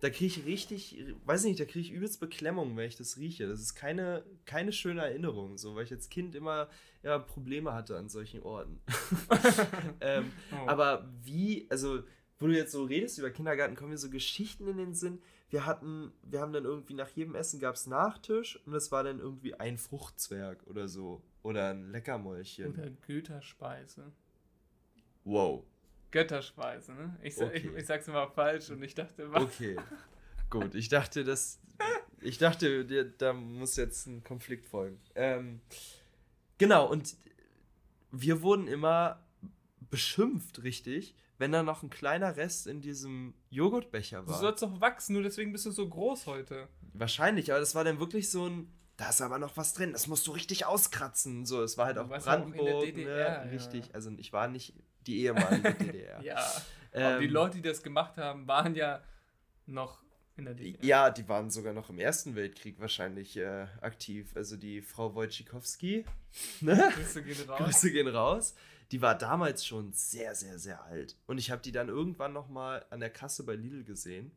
Da 0.01 0.09
kriege 0.09 0.27
ich 0.27 0.47
richtig, 0.47 1.05
weiß 1.27 1.45
nicht, 1.45 1.61
da 1.61 1.66
kriege 1.66 1.81
ich 1.81 1.92
übelst 1.92 2.21
Beklemmung, 2.21 2.75
wenn 2.75 2.88
ich 2.88 2.97
das 2.97 3.19
rieche. 3.19 3.47
Das 3.47 3.61
ist 3.61 3.75
keine, 3.75 4.25
keine 4.47 4.73
schöne 4.73 5.03
Erinnerung, 5.03 5.59
so, 5.59 5.75
weil 5.75 5.85
ich 5.85 5.92
als 5.92 6.09
Kind 6.09 6.35
immer 6.35 6.71
ja, 7.03 7.19
Probleme 7.19 7.75
hatte 7.75 7.99
an 7.99 8.09
solchen 8.09 8.42
Orten. 8.42 8.81
ähm, 10.01 10.33
Oh. 10.53 10.69
aber 10.69 11.07
wie, 11.23 11.66
also, 11.71 12.03
wo 12.38 12.47
du 12.47 12.55
jetzt 12.55 12.73
so 12.73 12.85
redest 12.85 13.19
über 13.19 13.31
Kindergarten, 13.31 13.77
kommen 13.77 13.90
mir 13.90 13.99
so 13.99 14.11
Geschichten 14.11 14.69
in 14.69 14.79
den 14.79 14.95
Sinn. 14.95 15.21
Wir 15.51 15.66
hatten, 15.66 16.12
wir 16.23 16.40
haben 16.40 16.53
dann 16.53 16.64
irgendwie 16.64 16.95
nach 16.95 17.11
jedem 17.11 17.35
Essen 17.35 17.61
gab 17.61 17.75
es 17.75 17.87
Nachtisch 17.87 18.59
und 18.66 18.75
es 18.75 18.90
war 18.90 19.05
dann 19.05 19.21
irgendwie 19.21 19.55
ein 19.55 19.77
Fruchtzwerg 19.79 20.66
oder 20.66 20.88
so. 20.88 21.23
Oder 21.46 21.70
ein 21.70 21.90
Leckermäulchen. 21.92 22.72
Oder 22.72 22.90
Götterspeise. 23.06 24.11
Wow. 25.24 25.62
Götterspeise, 26.11 26.92
ne? 26.92 27.16
Ich, 27.22 27.37
sa- 27.37 27.50
ich, 27.52 27.66
Okay. 27.68 27.78
ich 27.78 27.87
sag's 27.87 28.09
immer 28.09 28.28
falsch 28.28 28.70
und 28.70 28.82
ich 28.82 28.94
dachte 28.94 29.22
immer. 29.22 29.40
Okay. 29.42 29.76
Gut, 30.50 30.74
ich 30.74 30.88
dachte, 30.88 31.22
das. 31.24 31.61
Ich 32.20 32.38
dachte, 32.38 32.85
da 33.18 33.32
muss 33.32 33.76
jetzt 33.76 34.06
ein 34.06 34.24
Konflikt 34.24 34.66
folgen. 34.66 34.98
Ähm, 35.14 35.61
genau, 36.59 36.90
und 36.90 37.14
wir 38.11 38.42
wurden 38.42 38.66
immer 38.66 39.22
beschimpft, 39.90 40.62
richtig, 40.62 41.14
wenn 41.38 41.52
da 41.52 41.62
noch 41.62 41.82
ein 41.82 41.90
kleiner 41.90 42.37
Rest 42.37 42.66
in 42.66 42.80
diesem 42.80 43.35
Joghurtbecher 43.50 44.22
Du 44.22 44.28
war. 44.30 44.38
sollst 44.40 44.62
doch 44.62 44.80
wachsen, 44.80 45.12
nur 45.12 45.22
deswegen 45.22 45.52
bist 45.52 45.66
du 45.66 45.70
so 45.70 45.88
groß 45.88 46.26
heute. 46.26 46.68
Wahrscheinlich, 46.94 47.52
aber 47.52 47.61
das 47.61 47.74
war 47.74 47.85
dann 47.85 48.00
wirklich 48.00 48.30
so 48.30 48.48
ein. 48.48 48.72
Da 48.96 49.11
ist 49.11 49.20
aber 49.20 49.38
noch 49.38 49.56
was 49.56 49.74
drin, 49.74 49.92
das 49.92 50.06
musst 50.06 50.26
du 50.26 50.32
richtig 50.32 50.64
auskratzen. 50.64 51.44
So, 51.44 51.62
es 51.62 51.76
war 51.76 51.87
halt 51.87 51.98
auch 51.98 52.09
ja 52.11 52.16
auch 52.16 52.18
in 52.18 52.24
der 52.24 52.30
Brandenburg, 52.30 52.85
DDR, 52.85 53.14
ne? 53.14 53.20
ja. 53.20 53.42
Richtig. 53.50 53.94
Also 53.94 54.11
ich 54.16 54.32
war 54.32 54.48
nicht 54.48 54.74
die 55.06 55.20
ehemalige 55.22 55.74
DDR. 55.85 56.22
Ja. 56.22 56.37
Aber 56.92 57.18
die 57.18 57.26
Ähm, 57.26 57.30
Leute, 57.30 57.56
die 57.56 57.62
das 57.62 57.82
gemacht 57.82 58.16
haben, 58.16 58.48
waren 58.48 58.74
ja 58.74 59.02
noch 59.66 60.02
in 60.37 60.46
der 60.46 60.54
DDR. 60.54 60.82
Ja, 60.85 61.11
die 61.11 61.28
waren 61.28 61.50
sogar 61.50 61.74
noch 61.74 61.90
im 61.90 61.98
Ersten 61.98 62.35
Weltkrieg 62.37 62.80
wahrscheinlich 62.80 63.37
äh, 63.37 63.66
aktiv. 63.82 64.32
Also 64.35 64.56
die 64.56 64.80
Frau 64.80 65.14
Wojcikowski, 65.14 66.06
ne? 66.62 66.90
Grüße 66.94 67.22
gehen 67.22 67.48
raus. 67.50 67.59
Grüße 67.59 67.90
gehen 67.92 68.09
raus. 68.09 68.54
Die 68.92 69.02
war 69.02 69.16
damals 69.18 69.66
schon 69.66 69.92
sehr, 69.92 70.35
sehr, 70.35 70.59
sehr 70.59 70.85
alt. 70.85 71.16
Und 71.26 71.38
ich 71.38 71.50
habe 71.50 71.61
die 71.61 71.72
dann 71.72 71.88
irgendwann 71.88 72.32
noch 72.32 72.48
mal 72.48 72.87
an 72.90 73.00
der 73.00 73.11
Kasse 73.11 73.44
bei 73.44 73.54
Lidl 73.56 73.85
gesehen. 73.85 74.30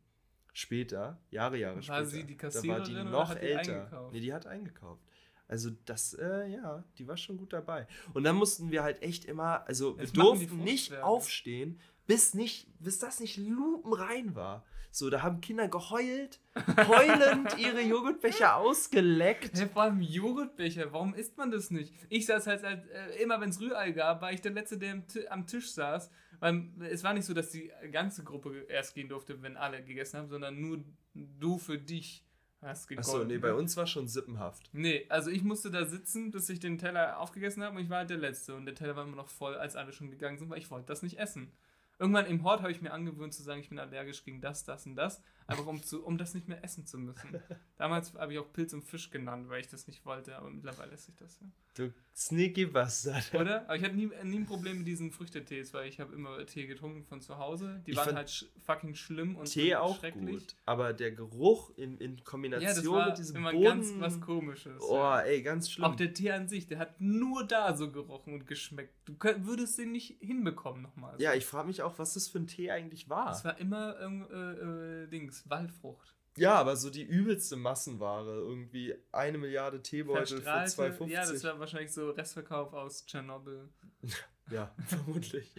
Später, 0.60 1.18
Jahre, 1.32 1.58
Jahre 1.58 1.78
War 1.78 1.82
später. 1.84 2.06
sie 2.06 2.24
die 2.26 2.36
Da 2.36 2.44
war 2.44 2.52
Kassiererin 2.52 2.84
die 3.06 3.12
noch 3.12 3.34
die 3.34 3.40
älter. 3.40 3.60
eingekauft? 3.84 4.14
Nee, 4.14 4.20
die 4.20 4.34
hat 4.34 4.46
eingekauft. 4.46 5.02
Also 5.48 5.70
das, 5.86 6.14
äh, 6.16 6.48
ja, 6.50 6.84
die 6.98 7.08
war 7.08 7.16
schon 7.16 7.38
gut 7.38 7.54
dabei. 7.54 7.88
Und 8.14 8.26
dann 8.26 8.36
mussten 8.36 8.70
wir 8.70 8.84
halt 8.84 9.02
echt 9.02 9.24
immer, 9.24 9.66
also 9.68 9.94
Das 9.94 10.14
wir 10.14 10.22
durften 10.22 10.58
nicht 10.60 10.94
aufstehen, 10.98 11.80
bis 12.08 12.34
nicht, 12.34 12.68
bis 12.80 13.00
das 13.00 13.22
nicht 13.22 13.38
lupenrein 13.38 14.36
war. 14.36 14.66
So, 14.92 15.10
da 15.10 15.22
haben 15.22 15.40
Kinder 15.40 15.70
geheult, 15.70 16.42
heulend 16.88 17.58
ihre 17.58 17.80
Joghurtbecher 17.82 18.56
ausgeleckt. 18.58 19.58
Hey, 19.58 19.68
vor 19.70 19.84
allem 19.84 20.02
Joghurtbecher, 20.02 20.92
warum 20.92 21.14
isst 21.14 21.38
man 21.38 21.52
das 21.52 21.72
nicht? 21.72 21.94
Ich 22.10 22.26
saß 22.26 22.48
halt, 22.48 22.66
als, 22.66 22.86
äh, 22.88 23.24
immer 23.24 23.40
wenn 23.40 23.50
es 23.50 23.62
Rührei 23.62 23.92
gab, 23.92 24.22
war 24.22 24.34
ich 24.34 24.42
der 24.42 24.52
Letzte, 24.52 24.78
der 24.78 25.02
am 25.30 25.48
Tisch 25.48 25.72
saß. 25.72 26.12
Weil 26.40 26.70
es 26.90 27.04
war 27.04 27.14
nicht 27.14 27.26
so, 27.26 27.34
dass 27.34 27.52
die 27.52 27.72
ganze 27.92 28.24
Gruppe 28.24 28.66
erst 28.70 28.96
gehen 28.96 29.10
durfte, 29.10 29.42
wenn 29.42 29.58
alle 29.58 29.84
gegessen 29.84 30.20
haben, 30.20 30.30
sondern 30.30 30.60
nur 30.60 30.84
du 31.14 31.58
für 31.58 31.78
dich 31.78 32.24
hast 32.62 32.88
gegessen. 32.88 33.10
Achso, 33.10 33.24
nee, 33.24 33.38
bei 33.38 33.54
uns 33.54 33.76
war 33.78 33.88
schon 33.88 34.08
sippenhaft. 34.08 34.70
Nee, 34.74 35.06
also 35.10 35.30
ich 35.30 35.44
musste 35.44 35.72
da 35.72 35.86
sitzen, 35.86 36.32
bis 36.32 36.50
ich 36.50 36.60
den 36.60 36.78
Teller 36.78 37.20
aufgegessen 37.20 37.64
habe 37.64 37.78
und 37.78 37.84
ich 37.84 37.90
war 37.90 38.00
halt 38.00 38.10
der 38.10 38.18
Letzte. 38.18 38.56
Und 38.56 38.66
der 38.66 38.76
Teller 38.76 38.96
war 38.96 39.06
immer 39.06 39.16
noch 39.16 39.30
voll, 39.30 39.56
als 39.56 39.76
alle 39.76 39.94
schon 39.94 40.12
gegangen 40.12 40.38
sind, 40.38 40.50
weil 40.50 40.60
ich 40.60 40.72
wollte 40.72 40.88
das 40.88 41.04
nicht 41.04 41.20
essen. 41.20 41.52
Irgendwann 41.98 42.26
im 42.26 42.44
Hort 42.44 42.62
habe 42.62 42.72
ich 42.72 42.82
mir 42.82 42.94
angewöhnt 42.94 43.34
zu 43.34 43.44
sagen, 43.44 43.60
ich 43.60 43.70
bin 43.70 43.80
allergisch 43.80 44.24
gegen 44.24 44.40
das, 44.40 44.64
das 44.64 44.86
und 44.86 44.96
das. 44.96 45.22
Einfach 45.50 45.66
um, 45.66 45.82
zu, 45.82 46.06
um 46.06 46.18
das 46.18 46.36
nicht 46.36 46.48
mehr 46.48 46.64
essen 46.64 46.86
zu 46.86 47.00
müssen. 47.00 47.42
Damals 47.78 48.14
habe 48.14 48.34
ich 48.34 48.40
auch 48.40 48.54
Pilz 48.54 48.72
und 48.74 48.84
Fisch 48.84 49.10
genannt, 49.10 49.50
weil 49.50 49.62
ich 49.62 49.68
das 49.68 49.88
nicht 49.88 50.06
wollte, 50.06 50.36
aber 50.38 50.50
mittlerweile 50.50 50.92
esse 50.92 51.10
ich 51.10 51.18
das 51.18 51.40
ja. 51.42 51.48
Du 51.76 51.94
sneaky 52.16 52.66
Bastard. 52.66 53.34
Oder? 53.34 53.64
Aber 53.64 53.76
ich 53.76 53.84
hatte 53.84 53.96
nie, 53.96 54.10
nie 54.24 54.40
ein 54.40 54.46
Problem 54.46 54.80
mit 54.80 54.88
diesen 54.88 55.12
Früchtetees, 55.12 55.74
weil 55.74 55.88
ich 55.88 56.00
habe 56.00 56.14
immer 56.14 56.46
Tee 56.46 56.68
getrunken 56.68 57.06
von 57.06 57.22
zu 57.22 57.38
Hause. 57.38 57.82
Die 57.86 57.92
Ich 57.92 57.98
waren 57.98 58.16
halt 58.16 58.30
sch 58.30 58.46
fucking 58.66 58.96
schlimm 58.96 59.38
und 59.38 59.46
Tee 59.46 59.76
auch 59.76 60.00
schrecklich. 60.00 60.40
gut, 60.40 60.56
aber 60.66 60.94
der 60.94 61.12
Geruch 61.12 61.72
in, 61.78 61.98
in 61.98 62.12
Ja, 62.12 62.16
das 62.18 62.26
Kombination 62.26 62.96
war 62.96 63.08
mit 63.08 63.18
diesem 63.18 63.36
immer 63.38 63.52
Boden. 63.52 63.64
ganz 63.64 63.94
was 63.98 64.20
komisches. 64.22 64.82
oh, 64.82 64.96
ja. 64.96 65.22
ey, 65.22 65.42
ganz 65.42 65.72
schlimm. 65.72 65.86
Auch 65.86 65.96
der 65.96 66.14
Tee 66.14 66.32
an 66.32 66.48
sich, 66.48 66.68
der 66.68 66.80
hat 66.80 67.00
nur 67.00 67.46
da 67.46 67.76
so 67.76 67.92
gerochen 67.92 68.34
und 68.34 68.46
geschmeckt. 68.46 68.94
Du 69.06 69.16
könnt, 69.16 69.46
würdest 69.48 69.78
den 69.78 69.92
nicht 69.92 70.18
hinbekommen 70.20 70.82
nochmal. 70.82 71.16
ja, 71.20 71.34
ich 71.34 71.46
frage 71.46 71.68
mich 71.68 71.82
auch, 71.82 71.98
was 71.98 72.14
das 72.14 72.28
für 72.28 72.40
ein 72.40 72.48
Tee 72.48 72.72
eigentlich 72.72 73.10
war. 73.10 73.32
Es 73.32 73.46
war 73.46 73.58
immer 73.58 73.96
äh, 74.00 75.04
äh, 75.04 75.08
Dings, 75.08 75.39
Waldfrucht. 75.48 76.16
Ja, 76.38 76.56
aber 76.56 76.76
so 76.76 76.90
die 76.90 77.04
übelste 77.04 77.56
Massenware. 77.58 78.38
Irgendwie 78.40 78.96
eine 79.12 79.38
Milliarde 79.38 79.82
Teebeutel 79.82 80.38
für 80.38 80.44
Verstrahlte- 80.44 80.98
2,50. 80.98 81.08
Ja, 81.10 81.32
das 81.32 81.44
war 81.44 81.60
wahrscheinlich 81.60 81.94
so 81.94 82.10
Restverkauf 82.12 82.74
aus 82.74 83.06
Tschernobyl. 83.06 83.70
Ja, 84.52 84.74
vermutlich. 84.88 85.54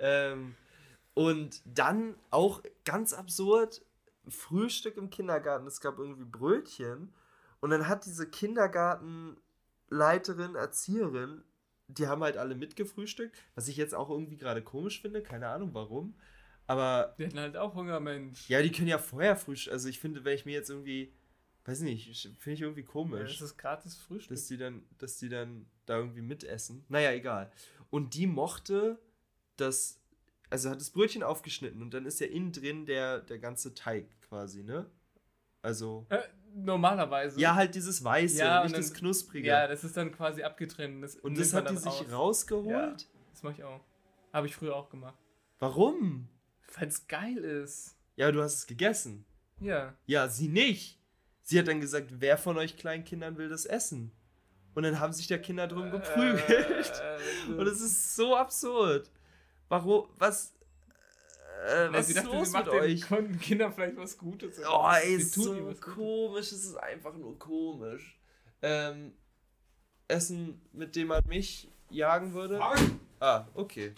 ähm, 0.00 0.54
und 1.14 1.60
dann 1.64 2.14
auch 2.30 2.62
ganz 2.84 3.12
absurd, 3.12 3.82
Frühstück 4.28 4.96
im 4.96 5.10
Kindergarten. 5.10 5.66
Es 5.66 5.80
gab 5.80 5.98
irgendwie 5.98 6.24
Brötchen. 6.24 7.12
Und 7.58 7.70
dann 7.70 7.88
hat 7.88 8.06
diese 8.06 8.30
Kindergartenleiterin, 8.30 10.54
Erzieherin, 10.54 11.42
die 11.88 12.06
haben 12.06 12.22
halt 12.22 12.36
alle 12.36 12.54
mitgefrühstückt. 12.54 13.36
Was 13.56 13.66
ich 13.66 13.76
jetzt 13.76 13.94
auch 13.94 14.10
irgendwie 14.10 14.36
gerade 14.36 14.62
komisch 14.62 15.00
finde. 15.00 15.20
Keine 15.22 15.48
Ahnung 15.48 15.70
warum. 15.72 16.14
Aber 16.68 17.14
Die 17.18 17.26
hatten 17.26 17.40
halt 17.40 17.56
auch 17.56 17.74
Hunger, 17.74 17.98
Mensch. 17.98 18.48
ja, 18.48 18.62
die 18.62 18.70
können 18.70 18.86
ja 18.88 18.98
vorher 18.98 19.34
frühstücken. 19.36 19.72
Also 19.74 19.88
ich 19.88 19.98
finde, 19.98 20.24
wenn 20.24 20.34
ich 20.36 20.44
mir 20.44 20.52
jetzt 20.52 20.68
irgendwie, 20.70 21.12
weiß 21.64 21.80
nicht, 21.80 22.04
finde 22.38 22.54
ich 22.54 22.60
irgendwie 22.60 22.82
Ja, 22.82 22.86
komisch. 22.86 23.38
das 23.38 23.50
ist 23.50 23.56
gratis 23.58 23.96
Frühstück. 23.96 24.36
dass 24.36 24.46
die 24.46 24.58
dann, 24.58 24.84
dass 24.98 25.16
die 25.18 25.28
dann 25.30 25.66
da 25.86 25.96
irgendwie 25.96 26.20
mitessen. 26.22 26.84
Naja, 26.88 27.10
egal. 27.12 27.50
Und 27.90 28.14
die 28.14 28.26
mochte 28.26 28.98
das, 29.56 29.98
also 30.50 30.68
hat 30.70 30.78
das 30.78 30.90
Brötchen 30.90 31.22
aufgeschnitten 31.22 31.80
und 31.82 31.92
dann 31.94 32.04
ist 32.06 32.20
ja 32.20 32.26
innen 32.26 32.52
drin 32.52 32.84
der, 32.86 33.20
der 33.20 33.38
ganze 33.38 33.74
Teig 33.74 34.06
quasi, 34.28 34.62
ne? 34.62 34.86
Also. 35.62 36.06
äh, 36.10 36.18
normalerweise. 36.54 37.40
Ja, 37.40 37.54
halt 37.54 37.74
dieses 37.74 38.04
Weiße, 38.04 38.38
Ja, 38.38 38.62
nicht 38.62 38.72
und 38.74 38.78
das 38.78 38.90
dann- 38.92 38.98
Knusprige. 38.98 39.48
Ja, 39.48 39.66
das 39.66 39.84
ist 39.84 39.96
dann 39.96 40.12
quasi 40.12 40.42
abgetrennt. 40.42 41.02
Das 41.02 41.16
und 41.16 41.36
das 41.38 41.52
hat 41.54 41.64
die 41.70 41.74
dann 41.74 41.82
sich 41.82 41.92
raus. 42.02 42.12
rausgeholt? 42.12 43.08
Das 43.32 43.42
mache 43.42 43.54
ich 43.54 43.64
auch. 43.64 43.80
Habe 44.34 44.46
ich 44.46 44.54
früher 44.54 44.76
auch 44.76 44.90
gemacht. 44.90 45.16
Warum? 45.58 46.28
Weil 46.74 46.88
es 46.88 47.06
geil 47.08 47.38
ist. 47.38 47.96
Ja, 48.16 48.30
du 48.32 48.42
hast 48.42 48.54
es 48.54 48.66
gegessen. 48.66 49.24
Ja. 49.60 49.94
Ja, 50.06 50.28
sie 50.28 50.48
nicht. 50.48 50.98
Sie 51.42 51.58
hat 51.58 51.66
dann 51.68 51.80
gesagt, 51.80 52.08
wer 52.20 52.36
von 52.36 52.58
euch 52.58 52.76
kleinen 52.76 53.04
Kindern 53.04 53.38
will 53.38 53.48
das 53.48 53.64
essen? 53.64 54.12
Und 54.74 54.82
dann 54.82 55.00
haben 55.00 55.12
sich 55.12 55.26
da 55.26 55.38
Kinder 55.38 55.66
drum 55.66 55.90
geprügelt. 55.90 56.92
Äh, 57.02 57.18
Und 57.52 57.66
es 57.66 57.80
ist 57.80 58.14
so 58.16 58.36
absurd. 58.36 59.10
Warum? 59.68 60.08
Was? 60.18 60.52
Äh, 61.66 61.88
was 61.92 62.08
ist 62.08 62.18
dachte, 62.18 62.28
los 62.36 62.52
mit 62.52 62.68
euch? 62.68 63.00
Kon- 63.02 63.38
Kindern 63.40 63.72
vielleicht 63.72 63.96
was 63.96 64.16
Gutes. 64.16 64.60
Oh, 64.68 64.88
ey, 65.02 65.14
ist 65.16 65.34
so 65.34 65.74
komisch. 65.80 66.52
Es 66.52 66.64
ist 66.64 66.76
einfach 66.76 67.14
nur 67.14 67.36
komisch. 67.38 68.18
Ähm, 68.62 69.14
Essen, 70.06 70.60
mit 70.72 70.94
dem 70.94 71.08
man 71.08 71.22
mich 71.26 71.68
jagen 71.90 72.32
würde? 72.34 72.60
Ah, 73.20 73.46
okay. 73.54 73.94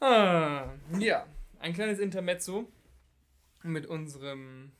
Ah, 0.00 0.74
ja, 0.98 1.26
ein 1.58 1.72
kleines 1.72 1.98
Intermezzo 1.98 2.70
mit 3.62 3.86
unserem 3.86 4.72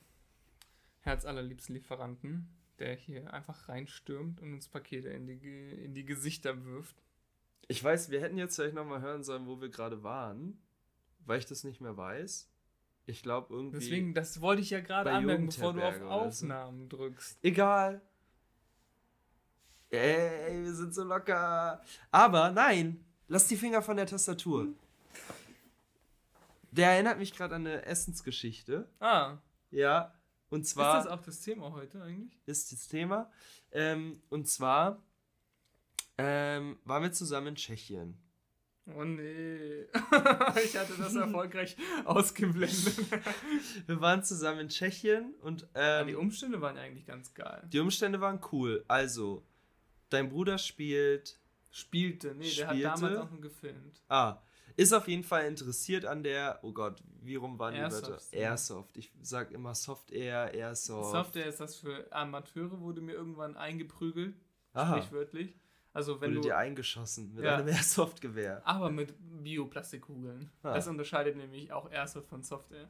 herzallerliebsten 1.01 1.75
Lieferanten, 1.75 2.47
der 2.79 2.95
hier 2.95 3.33
einfach 3.33 3.67
reinstürmt 3.67 4.41
und 4.41 4.53
uns 4.53 4.67
Pakete 4.67 5.09
in 5.09 5.25
die, 5.25 5.69
in 5.83 5.93
die 5.93 6.05
Gesichter 6.05 6.65
wirft. 6.65 6.95
Ich 7.67 7.83
weiß, 7.83 8.11
wir 8.11 8.21
hätten 8.21 8.37
jetzt 8.37 8.55
vielleicht 8.55 8.75
nochmal 8.75 9.01
hören 9.01 9.23
sollen, 9.23 9.47
wo 9.47 9.59
wir 9.59 9.69
gerade 9.69 10.03
waren, 10.03 10.61
weil 11.25 11.39
ich 11.39 11.45
das 11.45 11.63
nicht 11.63 11.81
mehr 11.81 11.97
weiß. 11.97 12.49
Ich 13.07 13.23
glaube 13.23 13.53
irgendwie. 13.53 13.79
Deswegen, 13.79 14.13
das 14.13 14.41
wollte 14.41 14.61
ich 14.61 14.69
ja 14.69 14.81
gerade 14.81 15.11
anmerken, 15.11 15.47
bevor 15.47 15.73
du 15.73 15.81
auf 15.81 15.95
oder 15.95 16.31
so. 16.31 16.45
Aufnahmen 16.45 16.89
drückst. 16.89 17.39
Egal. 17.41 18.01
Ey, 19.89 20.63
wir 20.63 20.73
sind 20.73 20.93
so 20.93 21.03
locker. 21.05 21.81
Aber 22.11 22.51
nein, 22.51 23.03
lass 23.29 23.47
die 23.47 23.55
Finger 23.55 23.81
von 23.81 23.95
der 23.95 24.05
Tastatur. 24.05 24.67
Der 26.77 26.91
erinnert 26.91 27.17
mich 27.17 27.33
gerade 27.33 27.55
an 27.55 27.65
eine 27.67 27.85
Essensgeschichte. 27.85 28.87
Ah, 28.99 29.37
Ja, 29.71 30.13
und 30.49 30.61
ist 30.61 30.69
zwar 30.69 30.95
das 30.97 31.07
auch 31.07 31.21
das 31.21 31.41
Thema 31.41 31.71
heute 31.73 32.01
eigentlich? 32.01 32.37
ist 32.45 32.71
das 32.71 32.87
Thema. 32.87 33.29
Ähm, 33.71 34.21
und 34.29 34.47
zwar 34.47 35.03
ähm, 36.17 36.79
waren 36.85 37.03
wir 37.03 37.11
zusammen 37.11 37.47
in 37.47 37.55
Tschechien. 37.55 38.17
Oh 38.95 39.03
nee. 39.03 39.81
ich 40.63 40.77
hatte 40.77 40.93
das 40.97 41.13
erfolgreich 41.15 41.75
ausgeblendet. 42.05 42.97
Wir 43.85 43.99
waren 43.99 44.23
zusammen 44.23 44.61
in 44.61 44.69
Tschechien 44.69 45.33
und 45.41 45.63
Aber 45.73 46.01
ähm, 46.01 46.07
die 46.07 46.15
Umstände 46.15 46.61
waren 46.61 46.77
eigentlich 46.77 47.05
ganz 47.05 47.33
geil. 47.33 47.67
die 47.69 47.79
Umstände 47.79 48.21
waren 48.21 48.39
cool. 48.53 48.85
Also, 48.87 49.45
dein 50.09 50.29
Bruder 50.29 50.57
spielt 50.57 51.37
Spielte, 51.69 52.33
nee, 52.33 52.49
der 52.55 52.67
hat 52.67 52.75
Spielte. 52.77 52.89
damals 53.01 53.17
auch 53.17 53.29
nur 53.31 53.41
gefilmt. 53.41 54.01
Ah, 54.07 54.37
ist 54.77 54.93
auf 54.93 55.07
jeden 55.09 55.23
Fall 55.23 55.45
interessiert 55.45 56.05
an 56.05 56.23
der, 56.23 56.59
oh 56.61 56.71
Gott, 56.71 57.03
wie 57.21 57.35
rum 57.35 57.59
waren 57.59 57.73
die 57.73 57.79
Airsoft, 57.81 58.09
Wörter? 58.09 58.37
ja. 58.37 58.49
Airsoft. 58.51 58.95
Ich 58.97 59.11
sag 59.21 59.51
immer 59.51 59.75
Soft 59.75 60.11
Air, 60.11 60.53
Airsoft. 60.53 61.11
Software 61.11 61.47
ist 61.47 61.59
das 61.59 61.75
für 61.75 62.07
Amateure, 62.11 62.79
wurde 62.79 63.01
mir 63.01 63.13
irgendwann 63.13 63.57
eingeprügelt, 63.57 64.35
Aha, 64.73 64.97
sprichwörtlich. 65.01 65.59
Also 65.93 66.21
wenn 66.21 66.29
wurde 66.29 66.35
du, 66.41 66.47
dir 66.49 66.57
eingeschossen 66.57 67.33
mit 67.33 67.43
Ja. 67.43 67.55
einem 67.57 67.67
Airsoft-Gewehr. 67.75 68.61
aber 68.65 68.89
mit 68.91 69.13
Bioplastikkugeln. 69.43 70.51
Ah. 70.63 70.73
Das 70.75 70.87
unterscheidet 70.87 71.35
nämlich 71.35 71.71
auch 71.71 71.89
Airsoft 71.91 72.29
von 72.29 72.43
Software. 72.43 72.87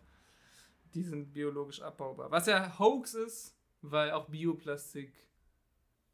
Die 0.94 1.04
sind 1.04 1.32
biologisch 1.34 1.82
abbaubar. 1.82 2.30
Was 2.32 2.48
ja 2.48 2.78
Hoax 2.80 3.14
ist, 3.14 3.56
weil 3.82 4.12
auch 4.12 4.28
Bioplastik 4.28 5.14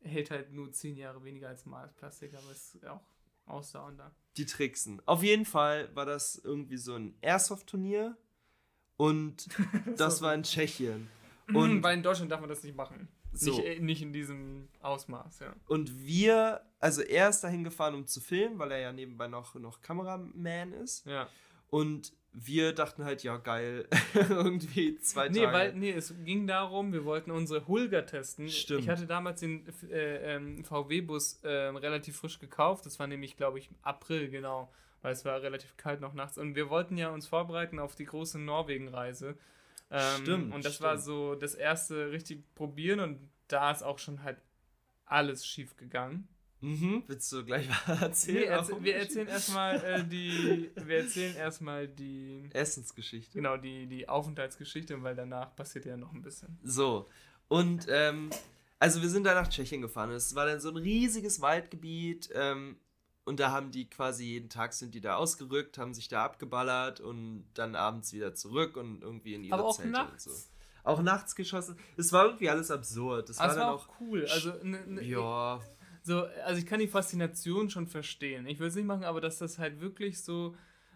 hält 0.01 0.29
halt 0.29 0.51
nur 0.51 0.71
10 0.71 0.97
Jahre 0.97 1.23
weniger 1.23 1.47
als 1.47 1.65
normales 1.65 1.93
Plastik, 1.93 2.33
aber 2.35 2.51
ist 2.51 2.85
auch 2.85 3.01
ausdauernder. 3.45 4.13
Die 4.37 4.45
tricksen. 4.45 5.01
Auf 5.05 5.23
jeden 5.23 5.45
Fall 5.45 5.89
war 5.95 6.05
das 6.05 6.35
irgendwie 6.35 6.77
so 6.77 6.95
ein 6.95 7.15
Airsoft-Turnier 7.21 8.17
und 8.97 9.47
das 9.97 10.21
war 10.21 10.33
in 10.33 10.43
Tschechien. 10.43 11.09
Und 11.53 11.83
weil 11.83 11.97
in 11.97 12.03
Deutschland 12.03 12.31
darf 12.31 12.39
man 12.39 12.47
das 12.47 12.63
nicht 12.63 12.73
machen. 12.73 13.09
So. 13.33 13.51
Nicht, 13.51 13.65
äh, 13.65 13.79
nicht 13.79 14.01
in 14.01 14.13
diesem 14.13 14.69
Ausmaß, 14.81 15.39
ja. 15.39 15.53
und 15.67 16.05
wir, 16.05 16.61
also 16.79 17.01
er 17.01 17.29
ist 17.29 17.41
dahin 17.41 17.63
gefahren, 17.63 17.95
um 17.95 18.07
zu 18.07 18.21
filmen, 18.21 18.59
weil 18.59 18.71
er 18.71 18.79
ja 18.79 18.93
nebenbei 18.93 19.27
noch, 19.27 19.55
noch 19.55 19.81
Kameraman 19.81 20.71
ist. 20.71 21.05
Ja. 21.05 21.27
Und 21.69 22.13
wir 22.33 22.73
dachten 22.73 23.05
halt, 23.05 23.23
ja 23.23 23.37
geil, 23.37 23.87
irgendwie 24.29 24.97
zwei 24.99 25.29
Nee, 25.29 25.41
Tage. 25.41 25.53
weil, 25.53 25.73
nee, 25.73 25.91
es 25.91 26.13
ging 26.25 26.47
darum, 26.47 26.91
wir 26.91 27.05
wollten 27.05 27.29
unsere 27.31 27.67
Hulga 27.67 28.01
testen. 28.03 28.49
Stimmt. 28.49 28.81
Ich 28.81 28.89
hatte 28.89 29.05
damals 29.05 29.39
den 29.41 29.65
äh, 29.91 30.35
ähm, 30.35 30.63
VW-Bus 30.65 31.41
ähm, 31.43 31.75
relativ 31.75 32.17
frisch 32.17 32.39
gekauft. 32.39 32.85
Das 32.85 32.97
war 32.99 33.05
nämlich, 33.07 33.37
glaube 33.37 33.59
ich, 33.59 33.69
April, 33.83 34.29
genau. 34.29 34.71
Weil 35.03 35.13
es 35.13 35.25
war 35.25 35.41
relativ 35.41 35.77
kalt 35.77 36.01
noch 36.01 36.13
nachts. 36.13 36.37
Und 36.37 36.55
wir 36.55 36.69
wollten 36.69 36.97
ja 36.97 37.09
uns 37.09 37.27
vorbereiten 37.27 37.77
auf 37.77 37.95
die 37.95 38.05
große 38.05 38.39
Norwegen-Reise. 38.39 39.37
Ähm, 39.91 40.21
Stimmt, 40.21 40.53
Und 40.55 40.65
das 40.65 40.81
war 40.81 40.93
stimmt. 40.93 41.03
so 41.05 41.35
das 41.35 41.53
erste 41.55 42.11
richtig 42.11 42.43
probieren. 42.55 42.99
Und 42.99 43.29
da 43.47 43.69
ist 43.69 43.83
auch 43.83 43.99
schon 43.99 44.23
halt 44.23 44.37
alles 45.05 45.45
schief 45.45 45.75
gegangen. 45.77 46.27
Mhm. 46.63 47.03
Willst 47.07 47.31
du 47.31 47.43
gleich 47.43 47.67
mal 47.87 48.01
erzählen? 48.01 48.49
Nee, 48.49 48.49
warum? 48.69 48.83
wir 48.83 48.95
erzählen 48.95 49.27
erstmal 49.27 49.75
äh, 49.83 50.03
die. 50.09 50.71
Wir 50.85 50.97
erzählen 50.99 51.35
erstmal 51.35 51.87
die. 51.87 52.49
Essensgeschichte. 52.53 53.33
Genau, 53.33 53.57
die, 53.57 53.85
die 53.87 54.07
Aufenthaltsgeschichte, 54.07 55.01
weil 55.03 55.15
danach 55.15 55.55
passiert 55.55 55.85
ja 55.85 55.97
noch 55.97 56.13
ein 56.13 56.21
bisschen. 56.21 56.57
So. 56.63 57.09
Und 57.49 57.87
ähm, 57.89 58.29
also 58.79 59.01
wir 59.01 59.09
sind 59.09 59.25
da 59.25 59.33
nach 59.33 59.49
Tschechien 59.49 59.81
gefahren. 59.81 60.11
Es 60.11 60.35
war 60.35 60.45
dann 60.45 60.59
so 60.61 60.69
ein 60.69 60.77
riesiges 60.77 61.41
Waldgebiet. 61.41 62.29
Ähm, 62.33 62.77
und 63.25 63.39
da 63.39 63.51
haben 63.51 63.71
die 63.71 63.89
quasi 63.89 64.25
jeden 64.25 64.49
Tag 64.49 64.73
sind 64.73 64.93
die 64.95 64.99
da 65.01 65.15
ausgerückt, 65.15 65.77
haben 65.77 65.93
sich 65.93 66.07
da 66.09 66.25
abgeballert 66.25 66.99
und 66.99 67.45
dann 67.53 67.75
abends 67.75 68.11
wieder 68.11 68.35
zurück 68.35 68.75
und 68.75 69.01
irgendwie 69.01 69.33
in 69.35 69.43
ihre 69.45 69.53
Aber 69.59 69.65
auch 69.67 69.75
Zelte 69.77 69.91
nachts. 69.91 70.27
und 70.27 70.33
so. 70.35 70.41
Auch 70.83 71.01
nachts 71.01 71.33
geschossen. 71.35 71.77
Es 71.95 72.11
war 72.11 72.25
irgendwie 72.25 72.49
alles 72.49 72.69
absurd. 72.69 73.29
Das 73.29 73.37
Aber 73.37 73.47
war 73.49 73.55
dann 73.55 73.67
war 73.67 73.73
auch. 73.75 73.87
auch 73.87 73.93
cool. 74.01 74.25
Also, 74.29 74.53
ne, 74.63 74.85
ne, 74.85 75.01
Ja, 75.03 75.61
so, 76.03 76.25
also 76.45 76.59
ich 76.59 76.65
kann 76.65 76.79
die 76.79 76.87
Faszination 76.87 77.69
schon 77.69 77.87
verstehen. 77.87 78.45
Ich 78.45 78.59
will 78.59 78.67
es 78.67 78.75
nicht 78.75 78.85
machen, 78.85 79.05
aber 79.05 79.21
dass 79.21 79.39
das 79.39 79.57
halt 79.57 79.79
wirklich 79.79 80.21
so 80.21 80.55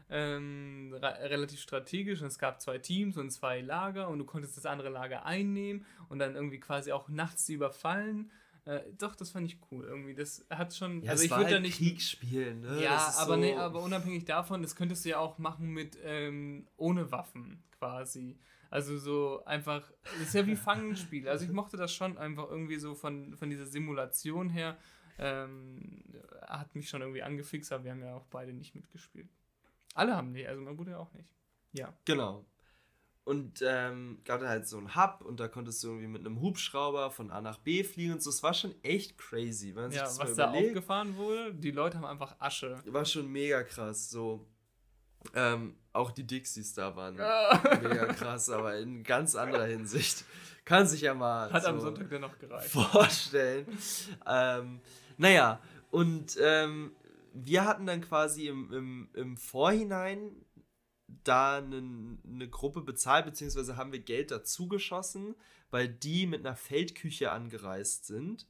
ähm, 0.09 0.93
re- 0.93 1.29
relativ 1.29 1.59
strategisch 1.59 2.21
und 2.21 2.27
es 2.27 2.37
gab 2.39 2.61
zwei 2.61 2.77
Teams 2.77 3.17
und 3.17 3.31
zwei 3.31 3.61
Lager 3.61 4.09
und 4.09 4.19
du 4.19 4.25
konntest 4.25 4.57
das 4.57 4.65
andere 4.65 4.89
Lager 4.89 5.25
einnehmen 5.25 5.85
und 6.09 6.19
dann 6.19 6.35
irgendwie 6.35 6.59
quasi 6.59 6.91
auch 6.91 7.09
nachts 7.09 7.45
sie 7.45 7.53
überfallen. 7.55 8.31
Äh, 8.65 8.81
doch, 8.97 9.15
das 9.15 9.31
fand 9.31 9.47
ich 9.47 9.57
cool. 9.71 9.85
Irgendwie, 9.85 10.13
das 10.13 10.45
hat 10.49 10.75
schon. 10.75 11.01
ja 11.01 11.11
also 11.11 11.23
ich 11.23 11.31
würde 11.31 11.45
halt 11.45 11.53
da 11.53 11.59
nicht. 11.61 11.77
Krieg 11.77 12.01
spielen. 12.01 12.61
Ne? 12.61 12.83
Ja, 12.83 13.13
aber, 13.17 13.35
so, 13.35 13.39
nee, 13.39 13.55
aber 13.55 13.81
unabhängig 13.81 14.25
davon, 14.25 14.61
das 14.61 14.75
könntest 14.75 15.05
du 15.05 15.09
ja 15.09 15.19
auch 15.19 15.37
machen 15.37 15.69
mit 15.69 15.97
ähm, 16.03 16.67
ohne 16.75 17.09
Waffen 17.11 17.63
quasi. 17.79 18.37
Also 18.69 18.97
so 18.97 19.45
einfach, 19.45 19.89
das 20.03 20.27
ist 20.27 20.33
ja 20.35 20.45
wie 20.45 20.57
Fangenspiel. 20.57 21.29
Also 21.29 21.45
ich 21.45 21.51
mochte 21.51 21.77
das 21.77 21.93
schon 21.93 22.17
einfach 22.17 22.49
irgendwie 22.49 22.77
so 22.77 22.95
von, 22.95 23.37
von 23.37 23.49
dieser 23.49 23.65
Simulation 23.65 24.49
her. 24.49 24.77
Ähm, 25.19 26.03
hat 26.47 26.73
mich 26.75 26.87
schon 26.89 27.01
irgendwie 27.01 27.23
angefixt, 27.23 27.71
aber 27.71 27.83
wir 27.83 27.91
haben 27.91 28.01
ja 28.03 28.15
auch 28.15 28.25
beide 28.27 28.53
nicht 28.53 28.75
mitgespielt. 28.75 29.27
Alle 29.95 30.15
haben 30.15 30.31
nicht, 30.31 30.47
also 30.47 30.61
mein 30.61 30.75
Bruder 30.77 30.99
auch 30.99 31.11
nicht. 31.13 31.27
Ja. 31.73 31.93
Genau. 32.05 32.45
Und 33.23 33.61
ähm, 33.61 34.21
gab 34.23 34.39
da 34.39 34.47
halt 34.47 34.67
so 34.67 34.77
einen 34.77 34.95
Hub 34.95 35.21
und 35.25 35.39
da 35.41 35.49
konntest 35.49 35.83
du 35.83 35.87
irgendwie 35.89 36.07
mit 36.07 36.25
einem 36.25 36.39
Hubschrauber 36.39 37.11
von 37.11 37.29
A 37.29 37.41
nach 37.41 37.57
B 37.57 37.83
fliegen 37.83 38.13
und 38.13 38.23
so. 38.23 38.29
Es 38.29 38.41
war 38.41 38.53
schon 38.53 38.73
echt 38.83 39.17
crazy. 39.17 39.75
Wenn 39.75 39.83
man 39.83 39.91
sich 39.91 39.99
Ja, 39.99 40.05
das 40.05 40.17
was 40.19 40.35
da 40.35 40.49
überlegt. 40.49 40.67
aufgefahren 40.69 41.17
wurde, 41.17 41.53
die 41.53 41.71
Leute 41.71 41.97
haben 41.97 42.05
einfach 42.05 42.35
Asche. 42.39 42.81
War 42.85 43.03
schon 43.03 43.27
mega 43.29 43.63
krass. 43.63 44.09
So. 44.09 44.47
Ähm, 45.33 45.75
auch 45.91 46.11
die 46.11 46.25
Dixies 46.25 46.73
da 46.73 46.95
waren 46.95 47.19
Ah. 47.19 47.61
mega 47.81 48.05
krass, 48.13 48.49
aber 48.49 48.77
in 48.77 49.03
ganz 49.03 49.35
anderer 49.35 49.65
Hinsicht. 49.65 50.23
Kann 50.63 50.87
sich 50.87 51.01
ja 51.01 51.13
mal 51.13 51.51
Hat 51.51 51.65
am 51.65 51.79
so 51.79 51.87
Sonntag 51.87 52.09
dann 52.09 52.21
noch 52.21 52.37
gereicht. 52.39 52.69
vorstellen. 52.69 53.65
ähm, 54.25 54.79
naja, 55.17 55.61
und 55.91 56.37
ähm, 56.41 56.91
wir 57.33 57.65
hatten 57.65 57.85
dann 57.85 58.01
quasi 58.01 58.47
im, 58.47 58.71
im, 58.73 59.09
im 59.13 59.37
Vorhinein 59.37 60.45
da 61.23 61.57
eine, 61.57 62.17
eine 62.25 62.49
Gruppe 62.49 62.81
bezahlt, 62.81 63.25
beziehungsweise 63.25 63.77
haben 63.77 63.91
wir 63.91 63.99
Geld 63.99 64.31
dazu 64.31 64.67
geschossen, 64.67 65.35
weil 65.69 65.87
die 65.87 66.27
mit 66.27 66.45
einer 66.45 66.55
Feldküche 66.55 67.31
angereist 67.31 68.05
sind. 68.05 68.47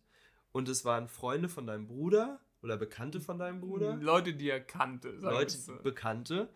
Und 0.51 0.69
es 0.69 0.85
waren 0.85 1.07
Freunde 1.07 1.49
von 1.49 1.67
deinem 1.67 1.87
Bruder 1.87 2.39
oder 2.63 2.77
Bekannte 2.77 3.21
von 3.21 3.37
deinem 3.37 3.61
Bruder. 3.61 3.95
Leute, 3.97 4.33
die 4.33 4.49
er 4.49 4.61
kannte. 4.61 5.09
Leute, 5.09 5.55
so. 5.55 5.75
Bekannte. 5.83 6.49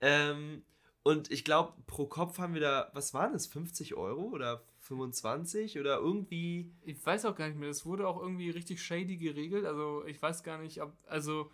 Ähm, 0.00 0.64
und 1.02 1.30
ich 1.30 1.44
glaube, 1.44 1.74
pro 1.86 2.06
Kopf 2.06 2.38
haben 2.38 2.54
wir 2.54 2.60
da, 2.60 2.90
was 2.92 3.14
waren 3.14 3.32
das, 3.32 3.46
50 3.46 3.94
Euro 3.94 4.22
oder 4.22 4.64
25 4.86 5.78
oder 5.78 5.98
irgendwie. 5.98 6.70
Ich 6.82 7.04
weiß 7.04 7.24
auch 7.26 7.34
gar 7.34 7.48
nicht 7.48 7.58
mehr, 7.58 7.68
das 7.68 7.84
wurde 7.86 8.06
auch 8.08 8.20
irgendwie 8.20 8.50
richtig 8.50 8.82
shady 8.82 9.16
geregelt. 9.16 9.64
Also 9.66 10.04
ich 10.06 10.20
weiß 10.20 10.42
gar 10.42 10.58
nicht, 10.58 10.80
ob, 10.82 10.92
also 11.06 11.50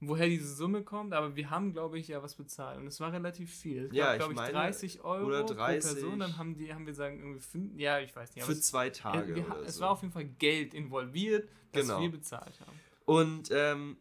woher 0.00 0.28
diese 0.28 0.54
Summe 0.54 0.82
kommt, 0.82 1.14
aber 1.14 1.36
wir 1.36 1.50
haben, 1.50 1.72
glaube 1.72 1.98
ich, 1.98 2.08
ja 2.08 2.22
was 2.22 2.34
bezahlt. 2.34 2.78
Und 2.78 2.86
es 2.86 3.00
war 3.00 3.12
relativ 3.12 3.52
viel. 3.54 3.86
Es 3.86 3.92
Ja, 3.94 4.04
gab, 4.06 4.12
ich 4.14 4.18
glaube 4.18 4.32
ich, 4.34 4.38
meine, 4.38 4.52
30 4.52 5.04
Euro 5.04 5.26
oder 5.26 5.44
pro 5.44 5.54
30. 5.54 5.92
Person. 5.92 6.18
Dann 6.18 6.36
haben 6.36 6.54
die, 6.56 6.72
haben 6.72 6.86
wir 6.86 6.94
sagen, 6.94 7.18
irgendwie 7.18 7.40
fünf, 7.40 7.78
ja, 7.78 8.00
ich 8.00 8.14
weiß 8.14 8.34
nicht. 8.34 8.44
Für 8.44 8.52
es, 8.52 8.62
zwei 8.62 8.90
Tage. 8.90 9.34
wir, 9.34 9.46
oder 9.46 9.62
es 9.62 9.76
so. 9.76 9.80
war 9.82 9.90
auf 9.92 10.02
jeden 10.02 10.12
Fall 10.12 10.26
Geld 10.26 10.74
involviert, 10.74 11.48
das 11.72 11.86
Genau. 11.86 12.00
wir 12.00 12.10
bezahlt 12.10 12.60
haben. 12.60 12.78
Und 13.06 13.48
ähm, 13.52 13.96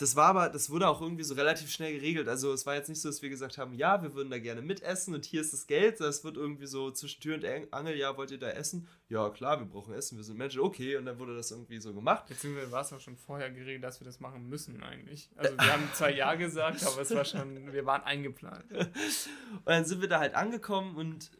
das 0.00 0.16
war 0.16 0.28
aber, 0.28 0.48
das 0.48 0.70
wurde 0.70 0.88
auch 0.88 1.02
irgendwie 1.02 1.24
so 1.24 1.34
relativ 1.34 1.70
schnell 1.70 1.92
geregelt. 1.92 2.26
Also 2.26 2.54
es 2.54 2.64
war 2.64 2.74
jetzt 2.74 2.88
nicht 2.88 3.02
so, 3.02 3.10
dass 3.10 3.20
wir 3.20 3.28
gesagt 3.28 3.58
haben, 3.58 3.74
ja, 3.74 4.02
wir 4.02 4.14
würden 4.14 4.30
da 4.30 4.38
gerne 4.38 4.62
mitessen 4.62 5.14
und 5.14 5.26
hier 5.26 5.42
ist 5.42 5.52
das 5.52 5.66
Geld. 5.66 6.00
Das 6.00 6.24
wird 6.24 6.38
irgendwie 6.38 6.66
so 6.66 6.90
zwischen 6.90 7.20
Tür 7.20 7.34
und 7.34 7.74
Angel, 7.74 7.96
ja, 7.98 8.16
wollt 8.16 8.30
ihr 8.30 8.38
da 8.38 8.48
essen? 8.48 8.88
Ja, 9.10 9.28
klar, 9.28 9.58
wir 9.58 9.66
brauchen 9.66 9.92
Essen, 9.92 10.16
wir 10.16 10.24
sind 10.24 10.38
Menschen, 10.38 10.60
okay. 10.60 10.96
Und 10.96 11.04
dann 11.04 11.18
wurde 11.18 11.36
das 11.36 11.50
irgendwie 11.50 11.78
so 11.80 11.92
gemacht. 11.92 12.26
Beziehungsweise 12.28 12.72
war 12.72 12.80
es 12.80 12.92
auch 12.94 13.00
schon 13.00 13.18
vorher 13.18 13.50
geregelt, 13.50 13.84
dass 13.84 14.00
wir 14.00 14.06
das 14.06 14.20
machen 14.20 14.48
müssen 14.48 14.82
eigentlich. 14.82 15.28
Also 15.36 15.54
wir 15.58 15.70
haben 15.70 15.90
zwar 15.92 16.10
Ja 16.10 16.34
gesagt, 16.34 16.82
aber 16.82 17.02
es 17.02 17.14
war 17.14 17.26
schon, 17.26 17.70
wir 17.70 17.84
waren 17.84 18.02
eingeplant. 18.02 18.64
Und 18.72 19.66
dann 19.66 19.84
sind 19.84 20.00
wir 20.00 20.08
da 20.08 20.20
halt 20.20 20.34
angekommen 20.34 20.96
und 20.96 21.30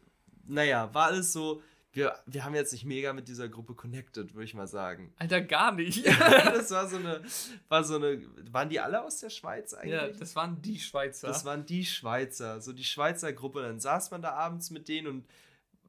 naja, 0.47 0.93
war 0.93 1.07
alles 1.07 1.33
so, 1.33 1.61
wir, 1.93 2.15
wir 2.25 2.45
haben 2.45 2.55
jetzt 2.55 2.71
nicht 2.71 2.85
mega 2.85 3.11
mit 3.11 3.27
dieser 3.27 3.49
Gruppe 3.49 3.75
connected, 3.75 4.33
würde 4.33 4.45
ich 4.45 4.53
mal 4.53 4.67
sagen. 4.67 5.13
Alter, 5.17 5.41
gar 5.41 5.73
nicht. 5.73 6.05
das 6.19 6.71
war 6.71 6.87
so 6.87 6.97
eine, 6.97 7.21
war 7.67 7.83
so 7.83 7.95
eine, 7.95 8.21
waren 8.51 8.69
die 8.69 8.79
alle 8.79 9.03
aus 9.03 9.19
der 9.19 9.29
Schweiz 9.29 9.73
eigentlich? 9.73 9.93
ja, 9.93 10.07
das 10.07 10.35
waren 10.35 10.61
die 10.61 10.79
Schweizer. 10.79 11.27
Das 11.27 11.43
waren 11.43 11.65
die 11.65 11.85
Schweizer, 11.85 12.61
so 12.61 12.71
die 12.71 12.85
Schweizer 12.85 13.33
Gruppe. 13.33 13.61
Dann 13.61 13.79
saß 13.79 14.11
man 14.11 14.21
da 14.21 14.31
abends 14.33 14.71
mit 14.71 14.87
denen 14.87 15.07
und 15.07 15.27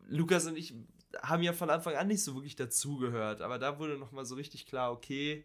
Lukas 0.09 0.47
und 0.47 0.57
ich 0.57 0.75
haben 1.23 1.43
ja 1.43 1.53
von 1.53 1.71
Anfang 1.71 1.95
an 1.95 2.09
nicht 2.09 2.25
so 2.25 2.35
wirklich 2.35 2.57
dazugehört. 2.57 3.41
Aber 3.41 3.59
da 3.59 3.79
wurde 3.79 3.97
nochmal 3.97 4.25
so 4.25 4.35
richtig 4.35 4.67
klar, 4.67 4.93
okay, 4.93 5.45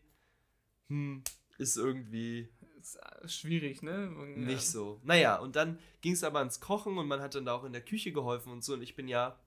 hm, 0.87 1.23
ist 1.57 1.77
irgendwie 1.77 2.49
ist 2.79 2.95
äh, 2.95 3.27
schwierig, 3.27 3.83
ne? 3.83 4.07
Nicht 4.35 4.67
so. 4.67 4.99
Naja, 5.03 5.37
und 5.37 5.55
dann 5.55 5.77
ging 6.01 6.13
es 6.13 6.23
aber 6.23 6.39
ans 6.39 6.59
Kochen 6.59 6.97
und 6.97 7.07
man 7.07 7.21
hat 7.21 7.35
dann 7.35 7.45
da 7.45 7.53
auch 7.53 7.63
in 7.63 7.73
der 7.73 7.81
Küche 7.81 8.11
geholfen 8.11 8.51
und 8.51 8.63
so. 8.63 8.73
Und 8.73 8.81
ich 8.81 8.95
bin 8.95 9.07
ja 9.07 9.37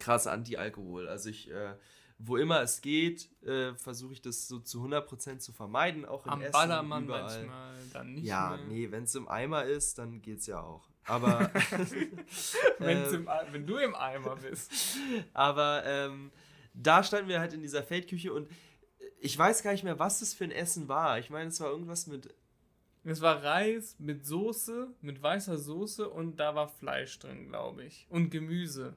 krass 0.00 0.26
anti-Alkohol. 0.26 1.06
Also 1.08 1.30
ich, 1.30 1.50
äh, 1.50 1.74
wo 2.18 2.36
immer 2.36 2.60
es 2.60 2.80
geht, 2.80 3.30
äh, 3.44 3.74
versuche 3.76 4.12
ich 4.12 4.20
das 4.20 4.46
so 4.48 4.58
zu 4.58 4.82
100% 4.82 5.38
zu 5.38 5.52
vermeiden, 5.52 6.04
auch 6.04 6.26
im 6.26 6.32
Am 6.32 6.40
Essen, 6.42 6.52
Ballermann 6.52 7.04
überall. 7.04 7.22
manchmal 7.46 7.74
dann 7.92 8.14
nicht 8.14 8.24
Ja, 8.26 8.56
mehr. 8.56 8.66
nee, 8.66 8.90
wenn 8.90 9.04
es 9.04 9.14
im 9.14 9.28
Eimer 9.28 9.64
ist, 9.64 9.98
dann 9.98 10.20
geht's 10.20 10.46
ja 10.46 10.60
auch. 10.60 10.88
Aber, 11.04 11.50
Wenn's 12.78 13.12
ähm, 13.12 13.20
im, 13.22 13.28
Ei- 13.28 13.46
wenn 13.52 13.66
du 13.66 13.76
im 13.78 13.94
Eimer 13.94 14.36
bist. 14.36 14.70
aber 15.32 15.82
ähm, 15.86 16.30
da 16.74 17.02
standen 17.02 17.28
wir 17.28 17.40
halt 17.40 17.52
in 17.52 17.62
dieser 17.62 17.82
Feldküche 17.82 18.32
und 18.32 18.48
ich 19.22 19.36
weiß 19.36 19.62
gar 19.62 19.72
nicht 19.72 19.84
mehr, 19.84 19.98
was 19.98 20.20
das 20.20 20.34
für 20.34 20.44
ein 20.44 20.50
Essen 20.50 20.88
war. 20.88 21.18
Ich 21.18 21.30
meine, 21.30 21.48
es 21.48 21.60
war 21.60 21.70
irgendwas 21.70 22.06
mit. 22.06 22.32
Es 23.02 23.22
war 23.22 23.42
Reis 23.42 23.96
mit 23.98 24.26
Soße, 24.26 24.88
mit 25.00 25.22
weißer 25.22 25.56
Soße 25.56 26.08
und 26.08 26.36
da 26.36 26.54
war 26.54 26.68
Fleisch 26.68 27.18
drin, 27.18 27.48
glaube 27.48 27.84
ich. 27.84 28.06
Und 28.10 28.28
Gemüse. 28.30 28.94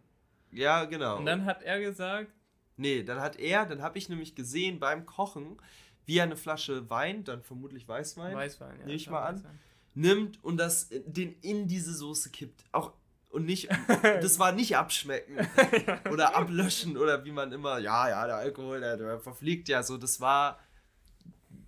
Ja, 0.53 0.85
genau. 0.85 1.17
Und 1.17 1.25
dann 1.25 1.45
hat 1.45 1.63
er 1.63 1.79
gesagt, 1.79 2.31
nee, 2.77 3.03
dann 3.03 3.19
hat 3.19 3.39
er, 3.39 3.65
dann 3.65 3.81
habe 3.81 3.97
ich 3.97 4.09
nämlich 4.09 4.35
gesehen 4.35 4.79
beim 4.79 5.05
Kochen, 5.05 5.57
wie 6.05 6.17
er 6.17 6.23
eine 6.23 6.37
Flasche 6.37 6.89
Wein, 6.89 7.23
dann 7.23 7.41
vermutlich 7.43 7.87
Weißwein, 7.87 8.35
Weißwein, 8.35 8.79
ja. 8.79 8.85
Nehme 8.85 8.95
ich 8.95 9.09
mal 9.09 9.23
an. 9.23 9.35
Weißwein. 9.35 9.59
nimmt 9.93 10.43
und 10.43 10.57
das 10.57 10.89
den 10.91 11.33
in 11.41 11.67
diese 11.67 11.93
Soße 11.93 12.29
kippt. 12.29 12.63
Auch 12.71 12.93
und 13.29 13.45
nicht, 13.45 13.67
das 14.03 14.37
war 14.37 14.51
nicht 14.51 14.77
abschmecken 14.77 15.37
oder 16.11 16.35
ablöschen 16.35 16.97
oder 16.97 17.25
wie 17.25 17.31
man 17.31 17.51
immer, 17.51 17.79
ja, 17.79 18.07
ja, 18.07 18.27
der 18.27 18.35
Alkohol, 18.35 18.79
der, 18.79 18.95
der 18.95 19.19
verfliegt 19.19 19.67
ja 19.69 19.81
so. 19.81 19.97
Das 19.97 20.21
war, 20.21 20.59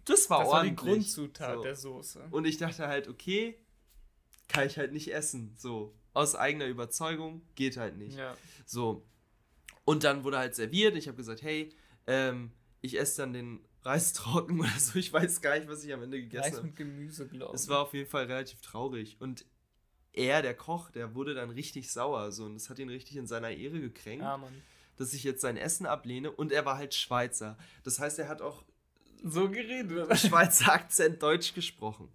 das 0.06 0.30
war 0.30 0.42
Das 0.42 0.52
war 0.52 0.64
die 0.64 0.70
ordentlich. 0.70 0.94
Grundzutat 0.94 1.56
so. 1.56 1.64
der 1.64 1.76
Soße. 1.76 2.28
Und 2.30 2.46
ich 2.46 2.58
dachte 2.58 2.88
halt, 2.88 3.08
okay, 3.08 3.58
kann 4.48 4.68
ich 4.68 4.78
halt 4.78 4.94
nicht 4.94 5.12
essen. 5.12 5.56
So, 5.58 5.96
aus 6.16 6.34
eigener 6.36 6.66
Überzeugung 6.66 7.42
geht 7.54 7.78
halt 7.78 7.98
nicht. 7.98 8.18
Ja. 8.18 8.36
So. 8.66 9.06
Und 9.84 10.04
dann 10.04 10.24
wurde 10.24 10.40
halt 10.40 10.56
serviert. 10.56 10.96
Ich 10.96 11.08
habe 11.08 11.18
gesagt, 11.18 11.44
hey, 11.44 11.70
ähm, 12.08 12.52
ich 12.82 12.98
esse 13.00 13.22
dann 13.22 13.34
den 13.34 13.60
Reis 13.84 14.14
trocken 14.14 14.60
oder 14.62 14.80
so. 14.80 14.98
Ich 14.98 15.14
weiß 15.14 15.42
gar 15.42 15.56
nicht, 15.58 15.68
was 15.70 15.84
ich 15.84 15.94
am 15.94 16.02
Ende 16.02 16.20
gegessen 16.20 16.44
Reis 16.44 16.54
habe. 16.56 16.68
mit 16.68 16.76
Gemüse, 16.76 17.28
glaube 17.28 17.54
ich. 17.56 17.62
Es 17.62 17.68
war 17.70 17.82
auf 17.82 17.94
jeden 17.94 18.10
Fall 18.10 18.26
relativ 18.26 18.62
traurig. 18.62 19.18
Und 19.20 19.46
er, 20.14 20.42
der 20.42 20.56
Koch, 20.56 20.90
der 20.92 21.14
wurde 21.14 21.34
dann 21.36 21.50
richtig 21.52 21.92
sauer. 21.92 22.32
So, 22.32 22.46
und 22.46 22.56
das 22.56 22.70
hat 22.70 22.80
ihn 22.80 22.90
richtig 22.90 23.18
in 23.18 23.28
seiner 23.28 23.52
Ehre 23.52 23.80
gekränkt, 23.80 24.24
Ja, 24.24 24.38
Mann. 24.38 24.54
dass 24.96 25.14
ich 25.14 25.24
jetzt 25.24 25.42
sein 25.42 25.58
Essen 25.58 25.86
ablehne. 25.86 26.32
Und 26.32 26.52
er 26.54 26.66
war 26.66 26.78
halt 26.78 26.94
Schweizer. 26.96 27.58
Das 27.84 28.00
heißt, 28.00 28.18
er 28.20 28.30
hat 28.30 28.42
auch 28.42 28.64
So 29.24 29.50
geredet. 29.50 30.18
Schweizer 30.18 30.72
Akzent 30.72 31.22
Deutsch 31.22 31.54
gesprochen. 31.54 32.08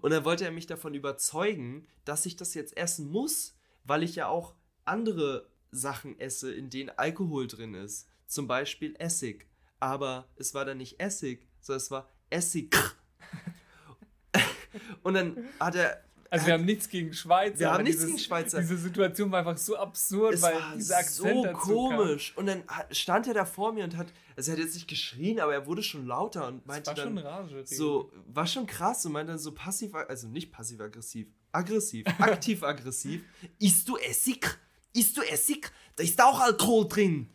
Und 0.00 0.10
dann 0.10 0.24
wollte 0.24 0.44
er 0.44 0.52
mich 0.52 0.66
davon 0.66 0.94
überzeugen, 0.94 1.86
dass 2.04 2.26
ich 2.26 2.36
das 2.36 2.54
jetzt 2.54 2.76
essen 2.76 3.10
muss, 3.10 3.56
weil 3.84 4.02
ich 4.02 4.16
ja 4.16 4.28
auch 4.28 4.54
andere 4.84 5.48
Sachen 5.70 6.18
esse, 6.18 6.52
in 6.52 6.70
denen 6.70 6.90
Alkohol 6.90 7.46
drin 7.46 7.74
ist. 7.74 8.08
Zum 8.26 8.46
Beispiel 8.46 8.94
Essig. 8.98 9.46
Aber 9.78 10.28
es 10.36 10.54
war 10.54 10.64
dann 10.64 10.78
nicht 10.78 11.00
Essig, 11.00 11.46
sondern 11.60 11.78
es 11.78 11.90
war 11.90 12.08
Essig. 12.30 12.74
Und 15.02 15.14
dann 15.14 15.48
hat 15.60 15.74
er. 15.74 16.05
Also 16.30 16.46
wir 16.46 16.54
haben 16.54 16.64
nichts 16.64 16.88
gegen 16.88 17.12
Schweizer. 17.12 17.58
Wir 17.58 17.72
haben 17.72 17.84
nichts 17.84 18.00
dieses, 18.00 18.16
gegen 18.16 18.18
Schweizer. 18.26 18.60
Diese 18.60 18.76
Situation 18.76 19.30
war 19.30 19.40
einfach 19.40 19.56
so 19.56 19.76
absurd, 19.76 20.34
Es 20.34 20.42
weil 20.42 20.54
war 20.54 20.74
dieser 20.76 20.98
Akzent 20.98 21.46
so 21.46 21.52
komisch. 21.52 22.32
Und 22.36 22.46
dann 22.46 22.62
stand 22.90 23.26
er 23.28 23.34
da 23.34 23.44
vor 23.44 23.72
mir 23.72 23.84
und 23.84 23.96
hat, 23.96 24.08
also 24.36 24.50
er 24.50 24.56
hat 24.56 24.64
jetzt 24.64 24.74
nicht 24.74 24.88
geschrien, 24.88 25.40
aber 25.40 25.54
er 25.54 25.66
wurde 25.66 25.82
schon 25.82 26.06
lauter 26.06 26.48
und 26.48 26.58
Kam. 26.58 26.66
meinte 26.66 26.90
Das 26.90 26.96
war 26.98 27.04
dann, 27.04 27.16
schon 27.16 27.26
Rage. 27.26 27.62
so, 27.66 28.10
war 28.26 28.46
schon 28.46 28.66
krass 28.66 29.06
und 29.06 29.12
meinte 29.12 29.32
dann 29.32 29.38
so 29.38 29.52
passiv, 29.52 29.94
also 29.94 30.28
nicht 30.28 30.50
passiv-aggressiv, 30.50 31.28
aggressiv, 31.52 32.06
aktiv-aggressiv. 32.18 33.22
Isst 33.58 33.88
du 33.88 33.96
Essig? 33.96 34.58
Isst 34.92 35.16
du 35.16 35.22
Essig? 35.22 35.70
Da 35.94 36.02
ist 36.02 36.20
auch 36.22 36.40
Alkohol 36.40 36.88
drin. 36.88 37.28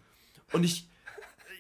Und 0.52 0.64
ich, 0.64 0.88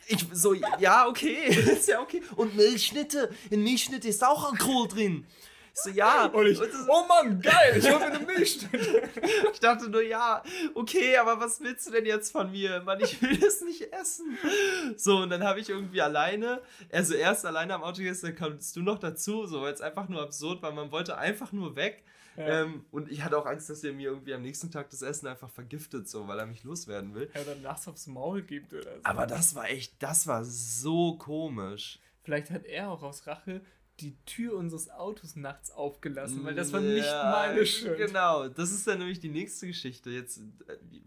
ich 0.07 0.25
so, 0.34 0.53
ja, 0.53 1.07
okay, 1.07 1.45
ist 1.47 1.88
ja 1.88 2.01
okay. 2.01 2.21
Und 2.36 2.55
Milchschnitte, 2.55 3.32
in 3.49 3.63
Milchschnitte 3.63 4.07
ist 4.09 4.23
auch 4.23 4.51
Alkohol 4.51 4.88
drin. 4.88 5.25
Ich 5.74 5.82
so, 5.82 5.89
ja. 5.89 6.26
Und 6.26 6.45
ich, 6.47 6.59
oh 6.59 7.05
Mann, 7.07 7.41
geil, 7.41 7.76
ich 7.78 7.84
mir 7.84 8.01
eine 8.01 8.19
Milchschnitte. 8.26 9.09
ich 9.53 9.59
dachte 9.59 9.89
nur, 9.89 10.01
ja, 10.01 10.43
okay, 10.76 11.17
aber 11.17 11.39
was 11.39 11.61
willst 11.61 11.88
du 11.88 11.91
denn 11.91 12.05
jetzt 12.05 12.32
von 12.32 12.51
mir? 12.51 12.82
Mann, 12.82 12.99
ich 12.99 13.22
will 13.22 13.38
das 13.38 13.61
nicht 13.61 13.91
essen. 13.93 14.38
So, 14.97 15.17
und 15.17 15.30
dann 15.30 15.43
habe 15.43 15.59
ich 15.59 15.69
irgendwie 15.69 16.01
alleine, 16.01 16.61
also 16.91 17.13
erst 17.13 17.45
alleine 17.45 17.74
am 17.76 17.84
Auto 17.84 17.99
gegessen, 17.99 18.28
dann 18.28 18.36
kommst 18.36 18.76
du 18.76 18.82
noch 18.82 18.99
dazu, 18.99 19.45
so, 19.47 19.61
weil 19.61 19.74
es 19.74 19.82
einfach 19.82 20.09
nur 20.09 20.22
absurd 20.22 20.61
war. 20.61 20.72
Man 20.72 20.91
wollte 20.91 21.17
einfach 21.17 21.51
nur 21.51 21.76
weg. 21.76 22.03
Ja. 22.38 22.61
Ähm, 22.61 22.86
und 22.91 23.11
ich 23.11 23.24
hatte 23.24 23.38
auch 23.38 23.45
Angst, 23.45 23.69
dass 23.69 23.84
er 23.84 23.91
mir 23.93 24.09
irgendwie 24.09 24.34
am 24.34 24.41
nächsten 24.41 24.72
Tag 24.72 24.89
das 24.89 25.01
Essen 25.01 25.28
einfach 25.28 25.49
vergiftet, 25.49 26.07
so, 26.07 26.28
weil 26.28 26.39
er 26.39 26.45
mich 26.45 26.63
loswerden 26.63 27.13
will. 27.13 27.30
Ja, 27.34 27.41
oder 27.41 27.55
nachts 27.55 27.88
aufs 27.88 28.07
Maul 28.07 28.41
gibt 28.41 28.74
oder 28.74 28.84
so. 28.84 29.01
Aber 29.03 29.28
das 29.28 29.53
war 29.55 29.69
echt, 29.69 30.01
das 30.01 30.28
war 30.28 30.43
so 30.45 31.17
komisch. 31.17 31.99
Vielleicht 32.24 32.49
hat 32.51 32.65
er 32.65 32.89
auch 32.89 33.03
aus 33.03 33.28
Rache 33.28 33.61
die 34.01 34.15
Tür 34.25 34.55
unseres 34.57 34.89
Autos 34.89 35.35
nachts 35.35 35.71
aufgelassen, 35.71 36.43
weil 36.43 36.55
das 36.55 36.73
war 36.73 36.81
nicht 36.81 37.07
meine 37.23 37.65
Schuld. 37.65 37.97
Genau, 37.97 38.47
das 38.49 38.71
ist 38.71 38.87
dann 38.87 38.99
nämlich 38.99 39.19
die 39.19 39.29
nächste 39.29 39.67
Geschichte. 39.67 40.09
Jetzt 40.09 40.41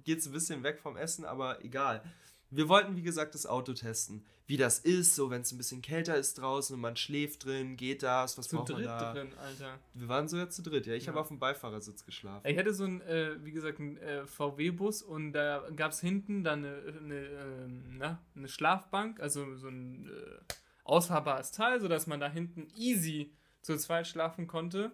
geht 0.05 0.19
es 0.21 0.27
ein 0.27 0.33
bisschen 0.33 0.63
weg 0.63 0.79
vom 0.81 0.97
Essen, 0.97 1.25
aber 1.25 1.65
egal. 1.65 2.03
Wir 2.51 2.69
wollten, 2.69 2.95
wie 2.97 3.03
gesagt, 3.03 3.35
das 3.35 3.47
Auto 3.47 3.73
testen. 3.73 4.25
Wie 4.47 4.57
das 4.57 4.79
ist, 4.79 5.17
so 5.17 5.31
wenn 5.31 5.41
es 5.41 5.51
ein 5.51 5.57
bisschen 5.57 5.81
kälter 5.83 6.17
ist 6.17 6.35
draußen 6.35 6.75
und 6.75 6.81
man 6.81 6.95
schläft 6.97 7.47
drin, 7.47 7.77
geht 7.77 8.03
das, 8.03 8.37
was 8.39 8.47
Zu 8.47 8.57
braucht 8.59 8.69
man 8.69 8.77
dritt 8.79 8.87
da? 8.91 9.13
drin, 9.13 9.29
Alter. 9.43 9.79
Wir 9.95 10.07
waren 10.09 10.29
sogar 10.29 10.51
zu 10.51 10.63
dritt, 10.63 10.87
ja. 10.87 10.93
Ich 10.95 11.05
Ja. 11.05 11.13
habe 11.13 11.21
auf 11.21 11.29
dem 11.29 11.39
Beifahrersitz 11.39 12.05
geschlafen. 12.05 12.47
Ich 12.47 12.57
hatte 12.59 12.73
so 12.75 12.85
ein, 12.85 13.01
äh, 13.01 13.43
wie 13.43 13.51
gesagt, 13.53 13.79
ein 13.81 13.97
äh, 13.97 14.27
VW-Bus 14.27 15.03
und 15.03 15.33
da 15.33 15.67
gab 15.75 15.93
es 15.93 16.01
hinten 16.01 16.45
dann 16.45 16.65
eine, 16.65 16.77
eine, 16.99 17.15
ähm, 17.25 17.83
na, 17.99 18.23
eine 18.37 18.49
Schlafbank, 18.49 19.19
also 19.19 19.57
so 19.57 19.69
ein 19.69 20.07
äh, 20.09 20.55
ausfahrbares 20.85 21.51
Teil, 21.53 21.81
sodass 21.81 22.07
man 22.07 22.21
da 22.21 22.29
hinten 22.31 22.69
easy 22.77 23.33
zu 23.63 23.77
zweit 23.77 24.07
schlafen 24.07 24.47
konnte. 24.47 24.93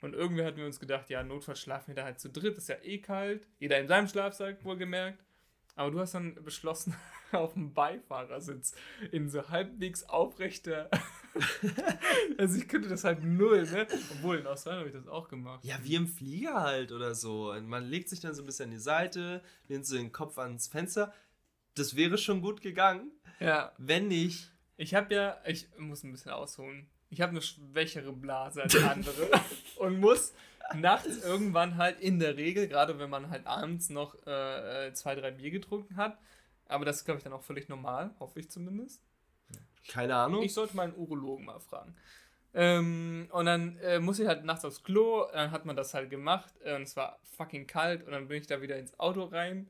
Und 0.00 0.14
irgendwie 0.14 0.44
hatten 0.44 0.56
wir 0.56 0.66
uns 0.66 0.80
gedacht, 0.80 1.10
ja, 1.10 1.22
notfalls 1.22 1.60
schlafen 1.60 1.88
wir 1.88 1.94
da 1.94 2.04
halt 2.04 2.18
zu 2.18 2.28
dritt, 2.28 2.58
ist 2.58 2.68
ja 2.68 2.76
eh 2.82 2.98
kalt. 2.98 3.46
Jeder 3.60 3.78
in 3.78 3.86
seinem 3.86 4.08
Schlafsack, 4.08 4.64
wohlgemerkt. 4.64 5.22
Aber 5.76 5.90
du 5.90 6.00
hast 6.00 6.14
dann 6.14 6.34
beschlossen, 6.42 6.94
auf 7.32 7.54
dem 7.54 7.72
Beifahrersitz 7.72 8.74
in 9.10 9.28
so 9.30 9.48
halbwegs 9.48 10.02
aufrechter. 10.04 10.90
also 12.38 12.58
ich 12.58 12.68
könnte 12.68 12.88
das 12.88 13.04
halt 13.04 13.22
null, 13.24 13.62
ne? 13.70 13.86
Obwohl 14.12 14.38
in 14.38 14.46
Australien 14.46 14.80
habe 14.80 14.88
ich 14.90 14.94
das 14.94 15.08
auch 15.08 15.28
gemacht. 15.28 15.64
Ja, 15.64 15.76
wie 15.82 15.94
im 15.94 16.06
Flieger 16.08 16.60
halt 16.60 16.92
oder 16.92 17.14
so. 17.14 17.52
Und 17.52 17.68
man 17.68 17.84
legt 17.84 18.08
sich 18.08 18.20
dann 18.20 18.34
so 18.34 18.42
ein 18.42 18.46
bisschen 18.46 18.66
an 18.66 18.70
die 18.72 18.78
Seite, 18.78 19.42
lehnt 19.68 19.86
so 19.86 19.96
den 19.96 20.12
Kopf 20.12 20.38
ans 20.38 20.68
Fenster. 20.68 21.12
Das 21.74 21.96
wäre 21.96 22.18
schon 22.18 22.42
gut 22.42 22.60
gegangen, 22.60 23.10
Ja. 23.40 23.72
wenn 23.78 24.08
nicht. 24.08 24.50
Ich 24.76 24.94
habe 24.94 25.14
ja, 25.14 25.38
ich 25.46 25.68
muss 25.78 26.02
ein 26.02 26.12
bisschen 26.12 26.32
ausholen. 26.32 26.86
Ich 27.10 27.20
habe 27.20 27.30
eine 27.30 27.42
schwächere 27.42 28.12
Blase 28.12 28.62
als 28.62 28.76
andere 28.82 29.30
und 29.76 30.00
muss 30.00 30.32
nachts 30.74 31.24
irgendwann 31.24 31.76
halt 31.76 32.00
in 32.00 32.18
der 32.18 32.36
Regel, 32.36 32.68
gerade 32.68 32.98
wenn 32.98 33.10
man 33.10 33.30
halt 33.30 33.46
abends 33.46 33.90
noch 33.90 34.16
äh, 34.26 34.88
äh, 34.88 34.94
zwei, 34.94 35.14
drei 35.14 35.30
Bier 35.30 35.50
getrunken 35.50 35.96
hat, 35.96 36.18
aber 36.66 36.84
das 36.84 36.98
ist, 36.98 37.04
glaube 37.04 37.18
ich, 37.18 37.24
dann 37.24 37.32
auch 37.32 37.42
völlig 37.42 37.68
normal, 37.68 38.10
hoffe 38.18 38.40
ich 38.40 38.50
zumindest. 38.50 39.02
Keine 39.88 40.14
Ahnung. 40.14 40.42
Ich 40.42 40.54
sollte 40.54 40.76
meinen 40.76 40.94
Urologen 40.94 41.44
mal 41.44 41.60
fragen. 41.60 41.94
Ähm, 42.54 43.28
und 43.32 43.46
dann 43.46 43.76
äh, 43.78 43.98
muss 43.98 44.18
ich 44.18 44.26
halt 44.26 44.44
nachts 44.44 44.64
aufs 44.64 44.82
Klo, 44.82 45.26
dann 45.32 45.50
hat 45.50 45.64
man 45.64 45.74
das 45.74 45.94
halt 45.94 46.10
gemacht 46.10 46.52
äh, 46.64 46.76
und 46.76 46.82
es 46.82 46.96
war 46.96 47.18
fucking 47.36 47.66
kalt 47.66 48.04
und 48.04 48.12
dann 48.12 48.28
bin 48.28 48.40
ich 48.40 48.46
da 48.46 48.60
wieder 48.60 48.78
ins 48.78 48.98
Auto 49.00 49.24
rein 49.24 49.68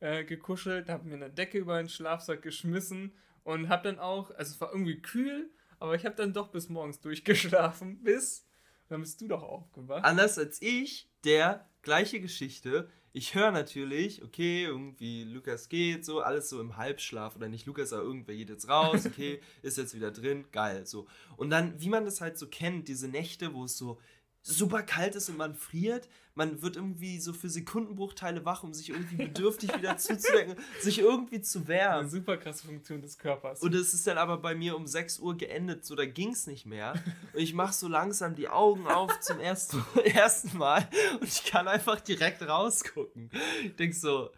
äh, 0.00 0.24
gekuschelt, 0.24 0.88
habe 0.88 1.06
mir 1.06 1.14
eine 1.14 1.30
Decke 1.30 1.58
über 1.58 1.78
den 1.78 1.88
Schlafsack 1.88 2.42
geschmissen 2.42 3.12
und 3.44 3.68
habe 3.68 3.84
dann 3.84 3.98
auch, 3.98 4.30
also 4.32 4.52
es 4.52 4.60
war 4.60 4.72
irgendwie 4.72 5.00
kühl, 5.00 5.50
aber 5.78 5.94
ich 5.94 6.04
habe 6.04 6.16
dann 6.16 6.32
doch 6.32 6.48
bis 6.48 6.68
morgens 6.68 7.00
durchgeschlafen, 7.00 7.98
bis, 8.02 8.46
dann 8.88 9.00
bist 9.00 9.20
du 9.20 9.28
doch 9.28 9.42
aufgewacht. 9.42 10.04
Anders 10.04 10.38
als 10.38 10.60
ich, 10.60 11.08
der 11.24 11.68
gleiche 11.82 12.20
Geschichte. 12.20 12.90
Ich 13.12 13.34
höre 13.36 13.52
natürlich, 13.52 14.24
okay, 14.24 14.64
irgendwie 14.64 15.22
Lukas 15.22 15.68
geht, 15.68 16.04
so, 16.04 16.20
alles 16.20 16.48
so 16.48 16.60
im 16.60 16.76
Halbschlaf 16.76 17.36
oder 17.36 17.48
nicht 17.48 17.66
Lukas, 17.66 17.92
aber 17.92 18.02
irgendwer 18.02 18.34
geht 18.34 18.50
jetzt 18.50 18.68
raus, 18.68 19.06
okay, 19.06 19.40
ist 19.62 19.78
jetzt 19.78 19.94
wieder 19.94 20.10
drin, 20.10 20.46
geil, 20.50 20.84
so. 20.86 21.06
Und 21.36 21.50
dann, 21.50 21.80
wie 21.80 21.90
man 21.90 22.04
das 22.04 22.20
halt 22.20 22.36
so 22.38 22.48
kennt, 22.48 22.88
diese 22.88 23.06
Nächte, 23.06 23.54
wo 23.54 23.64
es 23.64 23.78
so 23.78 24.00
super 24.46 24.82
kalt 24.82 25.14
ist 25.14 25.30
und 25.30 25.38
man 25.38 25.54
friert, 25.54 26.06
man 26.34 26.60
wird 26.60 26.76
irgendwie 26.76 27.18
so 27.18 27.32
für 27.32 27.48
Sekundenbruchteile 27.48 28.44
wach, 28.44 28.62
um 28.62 28.74
sich 28.74 28.90
irgendwie 28.90 29.16
bedürftig 29.24 29.74
wieder 29.74 29.96
zuzudecken, 29.96 30.56
sich 30.80 30.98
irgendwie 30.98 31.40
zu 31.40 31.60
Eine 31.60 31.68
wärmen. 31.68 32.10
super 32.10 32.36
krasse 32.36 32.66
Funktion 32.66 33.00
des 33.00 33.18
Körpers. 33.18 33.62
Und 33.62 33.74
es 33.74 33.94
ist 33.94 34.06
dann 34.06 34.18
aber 34.18 34.36
bei 34.36 34.54
mir 34.54 34.76
um 34.76 34.86
6 34.86 35.20
Uhr 35.20 35.36
geendet, 35.36 35.86
so 35.86 35.94
da 35.94 36.04
ging 36.04 36.32
es 36.32 36.46
nicht 36.46 36.66
mehr. 36.66 36.92
Und 37.32 37.40
ich 37.40 37.54
mache 37.54 37.72
so 37.72 37.88
langsam 37.88 38.34
die 38.34 38.48
Augen 38.48 38.86
auf 38.86 39.18
zum 39.20 39.40
ersten, 39.40 39.82
ersten 40.04 40.58
Mal 40.58 40.86
und 41.20 41.26
ich 41.26 41.44
kann 41.44 41.66
einfach 41.66 42.00
direkt 42.00 42.42
rausgucken. 42.42 43.30
Ich 43.64 43.76
denk 43.76 43.94
so, 43.94 44.30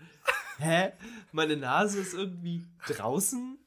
hä? 0.59 0.93
Meine 1.33 1.57
Nase 1.57 1.99
ist 1.99 2.15
irgendwie 2.15 2.63
draußen. 2.87 3.59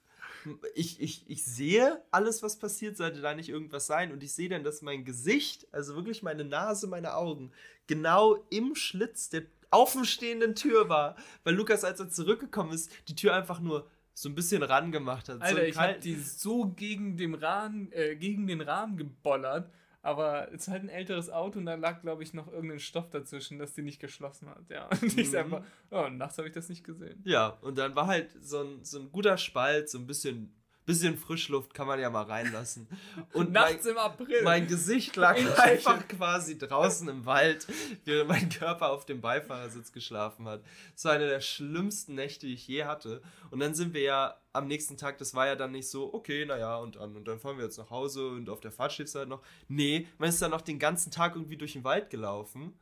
Ich, 0.76 1.02
ich, 1.02 1.30
ich 1.30 1.44
sehe 1.44 2.02
alles, 2.12 2.44
was 2.44 2.58
passiert, 2.58 2.98
sollte 2.98 3.22
da 3.22 3.34
nicht 3.34 3.50
irgendwas 3.50 3.88
sein. 3.88 4.12
Und 4.12 4.24
ich 4.24 4.34
sehe 4.34 4.50
dann, 4.50 4.64
dass 4.64 4.82
mein 4.82 5.06
Gesicht, 5.06 5.68
also 5.72 5.96
wirklich 5.96 6.24
meine 6.24 6.46
Nase, 6.46 6.88
meine 6.88 7.16
Augen, 7.16 7.52
genau 7.88 8.36
im 8.50 8.76
Schlitz 8.76 9.30
der 9.30 9.44
offenstehenden 9.72 10.56
Tür 10.56 10.90
war. 10.90 11.16
Weil 11.44 11.56
Lukas, 11.56 11.84
als 11.84 12.00
er 12.00 12.10
zurückgekommen 12.10 12.72
ist, 12.72 12.92
die 13.08 13.16
Tür 13.16 13.36
einfach 13.36 13.60
nur 13.60 13.90
so 14.14 14.30
ein 14.30 14.36
bisschen 14.36 14.64
ran 14.64 14.92
gemacht 14.92 15.30
hat. 15.30 15.42
Alter, 15.42 15.62
so 15.62 15.68
ich 15.68 15.78
habe 15.78 15.94
kalt- 15.94 16.04
die 16.04 16.16
so 16.16 16.68
gegen 16.68 17.16
den 17.16 17.36
Rahmen, 17.36 17.92
äh, 17.92 18.16
gegen 18.16 18.48
den 18.48 18.62
Rahmen 18.62 18.98
gebollert, 18.98 19.72
aber 20.02 20.48
es 20.54 20.64
ist 20.64 20.68
halt 20.70 20.84
ein 20.84 20.90
älteres 20.90 21.30
Auto 21.30 21.60
und 21.60 21.66
da 21.66 21.76
lag, 21.76 22.02
glaube 22.02 22.24
ich, 22.24 22.34
noch 22.34 22.52
irgendein 22.52 22.80
Stoff 22.80 23.10
dazwischen, 23.10 23.60
dass 23.60 23.74
die 23.74 23.82
nicht 23.82 24.00
geschlossen 24.00 24.50
hat. 24.50 24.70
Ja, 24.70 24.88
und 25.02 25.04
ich 25.18 25.28
Mhm. 25.28 25.32
sag 25.32 25.50
mal, 25.50 25.64
oh, 25.92 26.08
nachts 26.10 26.38
habe 26.38 26.48
ich 26.48 26.54
das 26.54 26.70
nicht 26.70 26.84
gesehen. 26.84 27.22
Ja, 27.26 27.50
und 27.62 27.78
dann 27.78 27.96
war 27.96 28.08
halt 28.08 28.32
so 28.42 28.62
ein, 28.62 28.84
so 28.84 29.00
ein 29.00 29.12
guter 29.12 29.38
Spalt, 29.38 29.90
so 29.90 29.98
ein 29.98 30.08
bisschen, 30.08 30.54
bisschen 30.90 31.18
Frischluft 31.18 31.76
kann 31.76 31.86
man 31.86 32.00
ja 32.00 32.10
mal 32.10 32.24
reinlassen. 32.24 32.88
Und 33.34 33.52
nachts 33.52 33.86
mein, 33.86 33.94
im 33.94 33.98
April. 34.00 34.44
mein 34.44 34.66
Gesicht 34.66 35.16
lag 35.16 35.38
In 35.38 35.48
einfach 35.48 36.08
quasi 36.08 36.58
draußen 36.58 37.08
im 37.08 37.28
Wald, 37.28 37.68
während 38.06 38.30
mein 38.30 38.50
Körper 38.50 38.90
auf 38.90 39.06
dem 39.06 39.22
Beifahrersitz 39.22 39.92
geschlafen 39.92 40.48
hat. 40.48 40.64
Das 40.96 41.06
war 41.06 41.14
eine 41.14 41.28
der 41.28 41.42
schlimmsten 41.42 42.16
Nächte, 42.16 42.48
die 42.48 42.56
ich 42.56 42.68
je 42.68 42.86
hatte. 42.86 43.22
Und 43.52 43.60
dann 43.60 43.76
sind 43.76 43.94
wir 43.94 44.02
ja 44.02 44.36
am 44.52 44.66
nächsten 44.66 44.98
Tag, 44.98 45.20
das 45.20 45.36
war 45.36 45.46
ja 45.46 45.56
dann 45.56 45.74
nicht 45.74 45.88
so, 45.88 46.12
okay, 46.12 46.44
naja, 46.46 46.78
und 46.78 46.96
dann, 46.96 47.16
und 47.16 47.28
dann 47.28 47.40
fahren 47.40 47.58
wir 47.58 47.66
jetzt 47.66 47.78
nach 47.78 47.92
Hause 47.92 48.28
und 48.30 48.50
auf 48.50 48.60
der 48.60 48.72
Fahrt 48.72 48.94
schläfst 48.94 49.14
du 49.14 49.20
halt 49.20 49.30
noch. 49.30 49.44
Nee, 49.68 50.08
man 50.18 50.30
ist 50.30 50.42
dann 50.42 50.50
noch 50.50 50.62
den 50.62 50.80
ganzen 50.80 51.12
Tag 51.12 51.36
irgendwie 51.36 51.58
durch 51.58 51.74
den 51.74 51.84
Wald 51.84 52.10
gelaufen. 52.10 52.74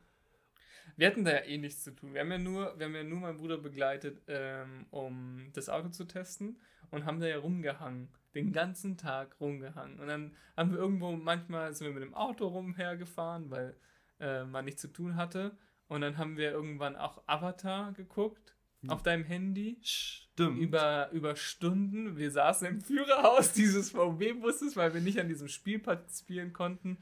Wir 0.98 1.06
hatten 1.06 1.24
da 1.24 1.30
ja 1.30 1.44
eh 1.44 1.58
nichts 1.58 1.84
zu 1.84 1.94
tun. 1.94 2.12
Wir 2.12 2.22
haben 2.22 2.32
ja 2.32 2.38
nur, 2.38 2.76
wir 2.76 2.86
haben 2.86 2.94
ja 2.94 3.04
nur 3.04 3.20
meinen 3.20 3.38
Bruder 3.38 3.56
begleitet, 3.56 4.20
ähm, 4.26 4.84
um 4.90 5.48
das 5.52 5.68
Auto 5.68 5.90
zu 5.90 6.04
testen 6.04 6.58
und 6.90 7.04
haben 7.04 7.20
da 7.20 7.28
ja 7.28 7.38
rumgehangen. 7.38 8.08
Den 8.34 8.52
ganzen 8.52 8.96
Tag 8.96 9.36
rumgehangen. 9.40 10.00
Und 10.00 10.08
dann 10.08 10.34
haben 10.56 10.72
wir 10.72 10.78
irgendwo, 10.78 11.12
manchmal 11.12 11.72
sind 11.72 11.86
wir 11.86 11.94
mit 11.94 12.02
dem 12.02 12.14
Auto 12.14 12.48
rumhergefahren, 12.48 13.48
weil 13.48 13.76
äh, 14.18 14.44
man 14.44 14.64
nichts 14.64 14.82
zu 14.82 14.88
tun 14.88 15.14
hatte. 15.14 15.56
Und 15.86 16.00
dann 16.00 16.18
haben 16.18 16.36
wir 16.36 16.50
irgendwann 16.50 16.96
auch 16.96 17.22
Avatar 17.26 17.92
geguckt 17.92 18.56
auf 18.88 19.04
deinem 19.04 19.24
Handy. 19.24 19.78
Stimmt. 19.82 20.58
über, 20.58 21.10
über 21.12 21.36
Stunden. 21.36 22.16
Wir 22.16 22.32
saßen 22.32 22.66
im 22.66 22.80
Führerhaus 22.80 23.52
dieses 23.52 23.92
VW-Busses, 23.92 24.76
weil 24.76 24.94
wir 24.94 25.00
nicht 25.00 25.20
an 25.20 25.28
diesem 25.28 25.48
Spielplatz 25.48 26.20
spielen 26.20 26.52
konnten 26.52 26.98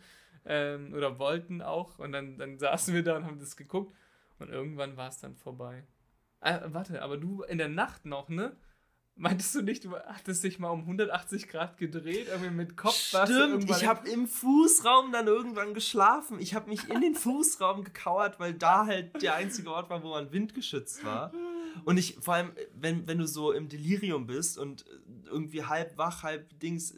ähm, 0.47 0.93
oder 0.95 1.19
wollten 1.19 1.63
auch. 1.63 1.99
Und 1.99 2.13
dann, 2.13 2.39
dann 2.39 2.59
saßen 2.59 2.95
wir 2.95 3.03
da 3.03 3.17
und 3.17 3.25
haben 3.25 3.39
das 3.39 3.57
geguckt. 3.57 3.95
Und 4.39 4.51
irgendwann 4.51 4.97
war 4.97 5.09
es 5.09 5.19
dann 5.19 5.35
vorbei. 5.35 5.85
Äh, 6.41 6.61
warte, 6.67 7.03
aber 7.03 7.17
du 7.17 7.43
in 7.43 7.59
der 7.59 7.69
Nacht 7.69 8.05
noch, 8.05 8.29
ne? 8.29 8.57
Meintest 9.19 9.55
du 9.55 9.63
nicht, 9.63 9.83
du 9.87 9.97
hattest 9.97 10.45
dich 10.45 10.59
mal 10.59 10.69
um 10.69 10.81
180 10.81 11.49
Grad 11.49 11.79
gedreht, 11.79 12.27
irgendwie 12.29 12.51
mit 12.51 12.77
Kopf? 12.77 12.93
Stimmt, 12.95 13.71
ich 13.71 13.87
habe 13.87 14.07
im 14.11 14.29
Fußraum 14.29 15.11
dann 15.11 15.27
irgendwann 15.27 15.73
geschlafen. 15.73 16.39
Ich 16.39 16.55
habe 16.55 16.69
mich 16.69 16.91
in 16.91 17.01
den 17.01 17.15
Fußraum 17.15 17.83
gekauert, 17.83 18.39
weil 18.39 18.53
da 18.53 18.85
halt 18.85 19.23
der 19.23 19.35
einzige 19.35 19.71
Ort 19.71 19.89
war, 19.89 20.03
wo 20.03 20.11
man 20.11 20.33
windgeschützt 20.33 21.03
war. 21.03 21.33
Und 21.87 21.97
ich, 21.97 22.19
vor 22.21 22.35
allem, 22.35 22.53
wenn, 22.75 23.07
wenn 23.07 23.17
du 23.17 23.27
so 23.27 23.53
im 23.53 23.71
Delirium 23.71 24.27
bist 24.27 24.59
und 24.59 24.85
irgendwie 25.25 25.65
halb 25.65 25.97
wach, 25.97 26.23
halb 26.23 26.59
Dings, 26.61 26.95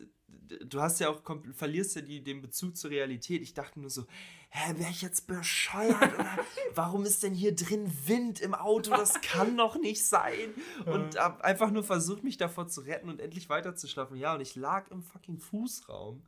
du 0.49 0.81
hast 0.81 1.01
ja 1.01 1.09
auch, 1.09 1.23
verlierst 1.55 1.97
ja 1.97 2.03
die, 2.03 2.23
den 2.23 2.41
Bezug 2.41 2.77
zur 2.77 2.91
Realität. 2.91 3.43
Ich 3.43 3.55
dachte 3.55 3.81
nur 3.81 3.91
so, 3.91 4.07
hä, 4.51 4.75
wäre 4.77 4.91
ich 4.91 5.03
jetzt 5.03 5.27
bescheuert? 5.27 6.15
Oder 6.15 6.39
warum 6.75 7.05
ist 7.05 7.23
denn 7.23 7.35
hier 7.35 7.55
drin 7.55 7.91
Wind 8.07 8.41
im 8.41 8.55
Auto? 8.55 8.91
Das 8.91 9.21
kann 9.21 9.57
doch 9.57 9.77
nicht 9.77 10.05
sein. 10.05 10.55
Und 10.87 11.19
hab 11.19 11.43
einfach 11.43 11.71
nur 11.71 11.85
versucht, 11.85 12.25
mich 12.25 12.37
davor 12.37 12.69
zu 12.69 12.83
retten 12.83 13.09
und 13.09 13.21
endlich 13.21 13.49
weiterzuschlafen. 13.49 14.17
Ja, 14.17 14.35
und 14.35 14.41
ich 14.41 14.57
lag 14.57 14.91
im 14.91 15.03
fucking 15.03 15.39
Fußraum. 15.39 16.25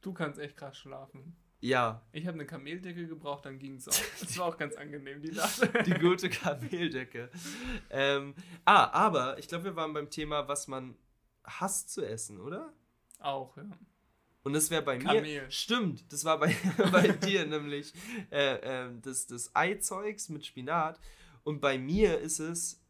Du 0.00 0.12
kannst 0.12 0.38
echt 0.38 0.56
krass 0.56 0.78
schlafen. 0.78 1.36
Ja, 1.60 2.02
Ich 2.12 2.26
habe 2.26 2.36
eine 2.36 2.46
Kameldecke 2.46 3.08
gebraucht, 3.08 3.44
dann 3.44 3.58
ging 3.58 3.76
es 3.76 3.88
auch. 3.88 3.92
Das 4.20 4.38
war 4.38 4.46
auch 4.46 4.56
ganz 4.56 4.76
angenehm, 4.76 5.20
die 5.20 5.32
Nacht. 5.32 5.60
die 5.86 5.94
gute 5.94 6.30
Kameldecke. 6.30 7.30
ähm, 7.90 8.34
ah, 8.64 8.88
aber 8.92 9.38
ich 9.38 9.48
glaube, 9.48 9.64
wir 9.64 9.76
waren 9.76 9.92
beim 9.92 10.08
Thema, 10.08 10.46
was 10.46 10.68
man 10.68 10.96
hasst 11.44 11.90
zu 11.90 12.04
essen, 12.06 12.40
oder? 12.40 12.72
Auch, 13.18 13.56
ja. 13.56 13.64
Und 14.44 14.52
das 14.54 14.70
wäre 14.70 14.82
bei 14.82 14.98
mir. 14.98 15.04
Kamel. 15.04 15.50
Stimmt, 15.50 16.10
das 16.12 16.24
war 16.24 16.38
bei, 16.38 16.56
bei 16.92 17.08
dir 17.08 17.44
nämlich 17.46 17.92
äh, 18.30 18.58
ähm, 18.62 19.02
das, 19.02 19.26
das 19.26 19.54
Eizeugs 19.54 20.28
mit 20.28 20.46
Spinat. 20.46 20.98
Und 21.44 21.60
bei 21.60 21.78
mir 21.78 22.18
ist 22.18 22.38
es 22.38 22.80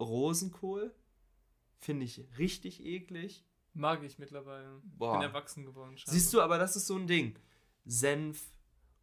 Rosenkohl. 0.00 0.94
Finde 1.80 2.04
ich 2.04 2.24
richtig 2.38 2.84
eklig. 2.84 3.44
Mag 3.74 4.02
ich 4.02 4.18
mittlerweile. 4.18 4.80
Boah. 4.84 5.18
Bin 5.18 5.28
erwachsen 5.28 5.64
geworden. 5.64 5.96
scheinbar. 5.96 6.14
Siehst 6.14 6.32
du, 6.32 6.40
aber 6.40 6.58
das 6.58 6.74
ist 6.74 6.86
so 6.86 6.96
ein 6.96 7.06
Ding. 7.06 7.38
Senf, 7.84 8.50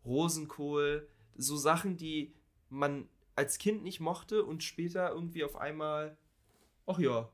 Rosenkohl, 0.03 1.07
so 1.35 1.57
Sachen, 1.57 1.97
die 1.97 2.33
man 2.69 3.07
als 3.35 3.57
Kind 3.57 3.83
nicht 3.83 3.99
mochte 3.99 4.43
und 4.43 4.63
später 4.63 5.11
irgendwie 5.11 5.43
auf 5.43 5.55
einmal, 5.55 6.17
ach 6.85 6.99
ja. 6.99 7.29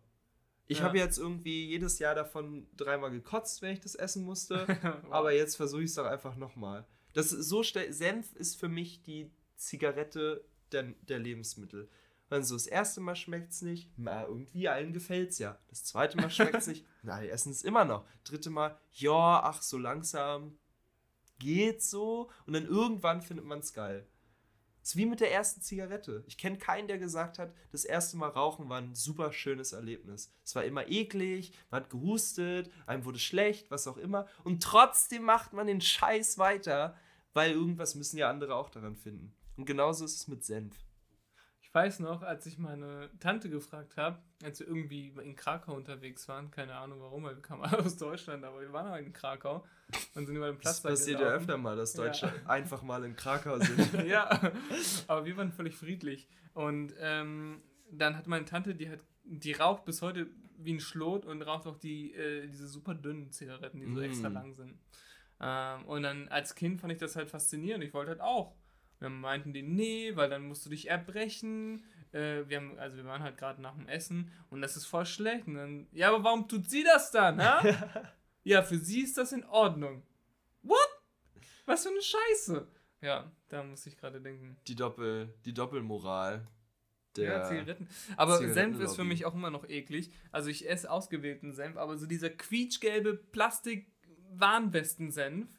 Ich 0.72 0.78
Ja. 0.78 0.86
habe 0.86 0.97
jetzt 0.97 1.17
irgendwie 1.17 1.65
jedes 1.67 1.99
Jahr 1.99 2.15
davon 2.15 2.65
dreimal 2.78 3.11
gekotzt, 3.11 3.61
wenn 3.61 3.74
ich 3.74 3.82
das 3.82 3.93
essen 3.95 4.24
musste. 4.24 4.65
Wow. 4.82 5.11
Aber 5.11 5.34
jetzt 5.34 5.57
versuche 5.57 5.82
ich 5.84 5.89
es 5.89 5.95
doch 5.95 6.05
einfach 6.05 6.38
nochmal. 6.38 6.86
Das 7.13 7.30
so 7.30 7.61
Senf 7.61 8.34
ist 8.36 8.55
für 8.57 8.69
mich 8.69 9.03
die 9.03 9.30
Zigarette 9.57 10.45
der, 10.72 10.84
der 11.01 11.19
Lebensmittel. 11.19 11.89
Wenn 12.30 12.45
so 12.45 12.55
das 12.55 12.67
erste 12.67 13.01
Mal 13.01 13.17
schmeckt 13.17 13.51
es 13.51 13.61
nicht, 13.61 13.89
na, 13.97 14.26
irgendwie 14.26 14.69
allen 14.69 14.93
gefällt 14.93 15.32
es 15.32 15.39
ja. 15.39 15.59
Das 15.67 15.84
zweite 15.84 16.15
Mal 16.15 16.30
schmeckt 16.30 16.55
es 16.55 16.67
nicht, 16.67 16.86
na, 17.03 17.19
die 17.19 17.28
essen 17.30 17.51
es 17.51 17.63
immer 17.63 17.84
noch. 17.84 18.05
Dritte 18.24 18.49
Mal, 18.49 18.78
ja, 18.93 19.41
ach, 19.43 19.61
so 19.61 19.78
langsam 19.78 20.57
geht 21.38 21.82
so. 21.84 22.30
Und 22.45 22.53
dann 22.53 22.65
irgendwann 22.65 23.22
findet 23.22 23.45
man 23.45 23.59
es 23.59 23.74
geil. 23.74 24.07
Ist 24.84 24.95
wie 24.95 25.05
mit 25.05 25.19
der 25.19 25.32
ersten 25.32 25.61
Zigarette. 25.61 26.23
Ich 26.27 26.38
kenne 26.38 26.57
keinen, 26.57 26.88
der 26.88 26.97
gesagt 26.97 27.39
hat, 27.39 27.53
das 27.71 27.86
erste 27.86 28.17
Mal 28.17 28.29
rauchen 28.29 28.69
war 28.69 28.79
ein 28.79 28.95
super 28.95 29.32
schönes 29.32 29.73
Erlebnis. 29.73 30.34
Es 30.43 30.55
war 30.55 30.63
immer 30.63 30.89
eklig, 30.89 31.53
man 31.69 31.84
hat 31.84 31.89
gehustet, 31.89 32.71
einem 32.88 33.05
wurde 33.05 33.19
schlecht, 33.19 33.69
was 33.69 33.88
auch 33.88 33.97
immer. 33.97 34.27
Und 34.43 34.63
trotzdem 34.63 35.23
macht 35.23 35.53
man 35.53 35.67
den 35.67 35.82
Scheiß 35.82 36.38
weiter, 36.38 36.97
weil 37.34 37.51
irgendwas 37.51 37.95
müssen 37.95 38.17
ja 38.17 38.29
andere 38.29 38.55
auch 38.55 38.69
daran 38.69 38.95
finden. 38.95 39.36
Und 39.55 39.65
genauso 39.65 40.05
ist 40.05 40.15
es 40.15 40.27
mit 40.27 40.43
Senf. 40.43 40.75
Ich 41.72 41.76
weiß 41.76 41.99
noch, 42.01 42.22
als 42.22 42.45
ich 42.47 42.57
meine 42.57 43.09
Tante 43.22 43.49
gefragt 43.49 43.95
habe, 43.95 44.17
als 44.43 44.59
wir 44.59 44.67
irgendwie 44.67 45.07
in 45.24 45.38
Krakau 45.38 45.74
unterwegs 45.74 46.28
waren, 46.28 46.51
keine 46.51 46.76
Ahnung 46.76 46.99
warum, 46.99 47.24
weil 47.24 47.36
wir 47.38 47.41
kamen 47.41 47.61
alle 47.63 47.80
aus 47.80 47.95
Deutschland, 47.95 48.43
aber 48.43 48.59
wir 48.59 48.74
waren 48.74 48.89
halt 48.89 49.05
in 49.05 49.13
Krakau 49.13 49.63
und 50.13 50.26
sind 50.26 50.36
über 50.36 50.47
den 50.51 50.55
Das 50.59 50.82
Platz 50.82 50.82
passiert 50.82 51.22
ja 51.22 51.28
öfter 51.30 51.57
mal, 51.57 51.78
dass 51.78 51.93
Ja. 51.93 52.03
Deutsche 52.03 52.30
einfach 52.45 52.82
mal 52.82 53.05
in 53.05 53.15
Krakau 53.15 53.57
sind. 53.57 53.93
ja, 54.05 54.51
aber 55.07 55.24
wir 55.24 55.38
waren 55.38 55.53
völlig 55.53 55.74
friedlich. 55.78 56.28
Und 56.53 56.93
ähm, 56.99 57.61
dann 57.89 58.17
hat 58.17 58.28
meine 58.28 58.43
Tante, 58.43 58.76
die 58.76 58.89
hat, 58.89 58.99
die 59.24 59.53
raucht 59.53 59.86
bis 59.86 60.01
heute 60.01 60.28
wie 60.57 60.74
ein 60.74 60.82
Schlot 60.82 61.26
und 61.26 61.41
raucht 61.41 61.67
auch 61.67 61.78
die, 61.78 62.13
äh, 62.13 62.47
diese 62.47 62.67
super 62.67 62.95
dünnen 62.95 63.32
Zigaretten, 63.32 63.80
die 63.80 63.86
so 63.88 64.01
Mm. 64.01 64.03
extra 64.03 64.28
lang 64.28 64.53
sind. 64.55 64.78
Ähm, 65.39 65.86
und 65.86 66.03
dann 66.03 66.28
als 66.28 66.53
Kind 66.53 66.82
fand 66.82 66.91
ich 66.91 66.99
das 66.99 67.15
halt 67.15 67.30
faszinierend. 67.30 67.82
Ich 67.86 67.93
wollte 67.93 68.09
halt 68.11 68.19
auch. 68.22 68.57
Dann 69.02 69.20
meinten 69.20 69.52
die, 69.52 69.64
nee, 69.64 70.16
weil 70.16 70.30
dann 70.30 70.47
musst 70.47 70.66
du 70.66 70.70
dich 70.70 70.88
erbrechen. 70.88 71.84
Äh, 72.12 72.47
wir 72.47 72.58
haben, 72.58 72.78
also 72.78 72.97
wir 72.97 73.06
waren 73.06 73.24
halt 73.24 73.36
gerade 73.36 73.60
nach 73.60 73.74
dem 73.74 73.88
Essen 73.88 74.32
und 74.52 74.62
das 74.62 74.78
ist 74.78 74.86
voll 74.86 75.08
schlecht. 75.08 75.47
Und 75.47 75.56
dann, 75.56 75.88
ja, 75.91 76.10
aber 76.10 76.24
warum 76.24 76.47
tut 76.47 76.70
sie 76.70 76.84
das 76.84 77.10
dann, 77.10 77.43
ha? 77.43 77.64
ja, 78.43 78.62
für 78.62 78.78
sie 78.78 79.02
ist 79.02 79.18
das 79.18 79.32
in 79.32 79.43
Ordnung. 79.45 80.04
What? 80.62 80.88
Was 81.66 81.82
für 81.82 81.89
eine 81.89 82.04
Scheiße. 82.04 82.68
Ja, 83.02 83.32
da 83.49 83.64
muss 83.64 83.88
ich 83.88 83.97
gerade 83.97 84.22
denken. 84.22 84.56
Die, 84.68 84.76
Doppel, 84.76 85.34
die 85.45 85.54
Doppelmoral 85.56 86.47
der. 87.16 87.26
ja, 87.26 87.43
Zigaretten. 87.43 87.88
Aber 88.18 88.38
Senf 88.38 88.80
ist 88.80 88.95
für 88.95 89.04
mich 89.04 89.26
auch 89.26 89.34
immer 89.34 89.49
noch 89.49 89.68
eklig. 89.68 90.12
Also 90.32 90.52
ich 90.52 90.70
esse 90.70 90.91
ausgewählten 90.91 91.54
Senf, 91.54 91.76
aber 91.76 91.97
so 91.97 92.06
dieser 92.06 92.30
quietschgelbe 92.30 93.16
Plastik-Warnwesten-Senf 93.16 95.49